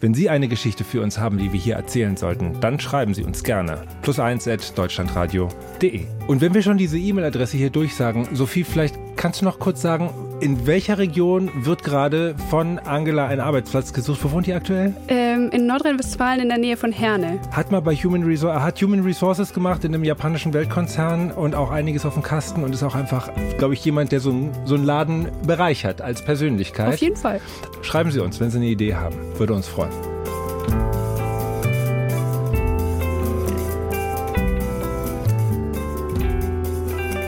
Wenn 0.00 0.14
Sie 0.14 0.28
eine 0.28 0.48
Geschichte 0.48 0.82
für 0.82 1.00
uns 1.00 1.18
haben, 1.18 1.38
die 1.38 1.52
wir 1.52 1.60
hier 1.60 1.76
erzählen 1.76 2.16
sollten, 2.16 2.58
dann 2.60 2.80
schreiben 2.80 3.14
Sie 3.14 3.22
uns 3.22 3.44
gerne. 3.44 3.82
Plus 4.02 4.18
eins 4.18 4.48
at 4.48 4.76
deutschlandradio.de. 4.76 6.00
Und 6.26 6.40
wenn 6.40 6.54
wir 6.54 6.62
schon 6.62 6.76
diese 6.76 6.98
E-Mail-Adresse 6.98 7.56
hier 7.56 7.70
durchsagen, 7.70 8.26
Sophie, 8.34 8.64
vielleicht 8.64 8.96
kannst 9.14 9.42
du 9.42 9.44
noch 9.44 9.60
kurz 9.60 9.80
sagen, 9.80 10.10
in 10.40 10.66
welcher 10.66 10.98
Region 10.98 11.52
wird 11.64 11.84
gerade 11.84 12.34
von 12.50 12.80
Angela 12.80 13.28
ein 13.28 13.38
Arbeitsplatz 13.38 13.92
gesucht? 13.92 14.24
Wo 14.24 14.32
wohnt 14.32 14.48
die 14.48 14.54
aktuell? 14.54 14.96
Ähm, 15.42 15.50
in 15.50 15.66
Nordrhein-Westfalen 15.66 16.40
in 16.40 16.48
der 16.48 16.58
Nähe 16.58 16.76
von 16.76 16.92
Herne. 16.92 17.40
Hat 17.50 17.70
mal 17.70 17.80
bei 17.80 17.94
Human 17.94 18.24
Resources, 18.24 18.62
hat 18.62 18.80
Human 18.82 19.00
Resources 19.00 19.52
gemacht 19.52 19.84
in 19.84 19.94
einem 19.94 20.04
japanischen 20.04 20.52
Weltkonzern 20.52 21.30
und 21.30 21.54
auch 21.54 21.70
einiges 21.70 22.06
auf 22.06 22.14
dem 22.14 22.22
Kasten 22.22 22.64
und 22.64 22.72
ist 22.72 22.82
auch 22.82 22.94
einfach, 22.94 23.30
glaube 23.58 23.74
ich, 23.74 23.84
jemand, 23.84 24.12
der 24.12 24.20
so, 24.20 24.30
ein, 24.30 24.50
so 24.64 24.74
einen 24.74 24.84
Laden 24.84 25.28
bereichert 25.46 26.00
als 26.00 26.24
Persönlichkeit. 26.24 26.94
Auf 26.94 27.00
jeden 27.00 27.16
Fall. 27.16 27.40
Schreiben 27.82 28.10
Sie 28.10 28.20
uns, 28.20 28.40
wenn 28.40 28.50
Sie 28.50 28.58
eine 28.58 28.66
Idee 28.66 28.94
haben. 28.94 29.16
Würde 29.36 29.54
uns 29.54 29.68
freuen. 29.68 29.92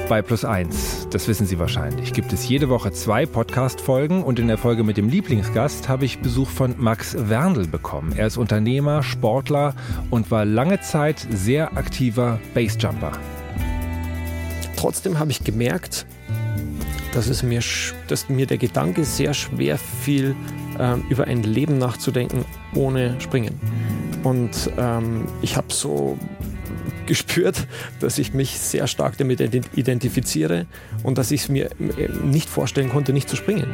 Bei 0.08 0.20
Plus 0.20 0.44
1, 0.44 1.08
das 1.10 1.28
wissen 1.28 1.46
Sie 1.46 1.58
wahrscheinlich, 1.58 2.12
gibt 2.12 2.30
es 2.34 2.46
jede 2.46 2.68
Woche 2.68 2.92
zwei 2.92 3.24
Podcast-Folgen 3.24 4.22
und 4.22 4.38
in 4.38 4.48
der 4.48 4.58
Folge 4.58 4.84
mit 4.84 4.98
dem 4.98 5.08
Lieblingsgast 5.08 5.88
habe 5.88 6.04
ich 6.04 6.18
Besuch 6.18 6.50
von 6.50 6.74
Max 6.76 7.16
Werndl 7.18 7.66
bekommen. 7.66 8.12
Er 8.14 8.26
ist 8.26 8.36
Unternehmer, 8.36 9.02
Sportler 9.02 9.74
und 10.10 10.30
war 10.30 10.44
lange 10.44 10.80
Zeit 10.82 11.26
sehr 11.30 11.78
aktiver 11.78 12.38
Bassjumper. 12.52 13.12
Trotzdem 14.76 15.18
habe 15.18 15.30
ich 15.30 15.42
gemerkt, 15.42 16.04
dass, 17.14 17.28
es 17.28 17.42
mir, 17.42 17.62
dass 18.06 18.28
mir 18.28 18.46
der 18.46 18.58
Gedanke 18.58 19.04
sehr 19.04 19.32
schwer 19.32 19.78
fiel, 19.78 20.36
äh, 20.78 20.96
über 21.08 21.24
ein 21.24 21.42
Leben 21.42 21.78
nachzudenken 21.78 22.44
ohne 22.74 23.18
Springen. 23.22 23.58
Und 24.22 24.70
ähm, 24.76 25.24
ich 25.40 25.56
habe 25.56 25.72
so 25.72 26.18
gespürt, 27.06 27.66
dass 28.00 28.18
ich 28.18 28.34
mich 28.34 28.58
sehr 28.58 28.86
stark 28.86 29.16
damit 29.18 29.40
identifiziere 29.74 30.66
und 31.02 31.18
dass 31.18 31.30
ich 31.30 31.42
es 31.42 31.48
mir 31.48 31.66
äh, 31.66 32.08
nicht 32.24 32.48
vorstellen 32.48 32.90
konnte, 32.90 33.12
nicht 33.12 33.28
zu 33.28 33.36
springen. 33.36 33.66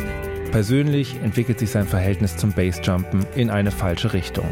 Persönlich 0.51 1.17
entwickelt 1.23 1.61
sich 1.61 1.71
sein 1.71 1.87
Verhältnis 1.87 2.37
zum 2.37 2.53
Bassjumpen 2.53 3.25
in 3.37 3.51
eine 3.51 3.71
falsche 3.71 4.13
Richtung. 4.13 4.47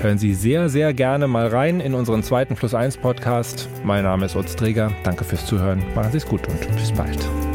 Hören 0.00 0.18
Sie 0.18 0.34
sehr, 0.34 0.68
sehr 0.68 0.92
gerne 0.92 1.26
mal 1.26 1.46
rein 1.46 1.80
in 1.80 1.94
unseren 1.94 2.22
zweiten 2.22 2.54
Plus 2.54 2.74
1 2.74 2.98
Podcast. 2.98 3.68
Mein 3.82 4.04
Name 4.04 4.26
ist 4.26 4.36
Utz 4.36 4.56
Träger. 4.56 4.92
Danke 5.04 5.24
fürs 5.24 5.46
Zuhören. 5.46 5.82
Machen 5.94 6.12
Sie 6.12 6.18
es 6.18 6.26
gut 6.26 6.46
und 6.48 6.76
bis 6.76 6.92
bald. 6.92 7.51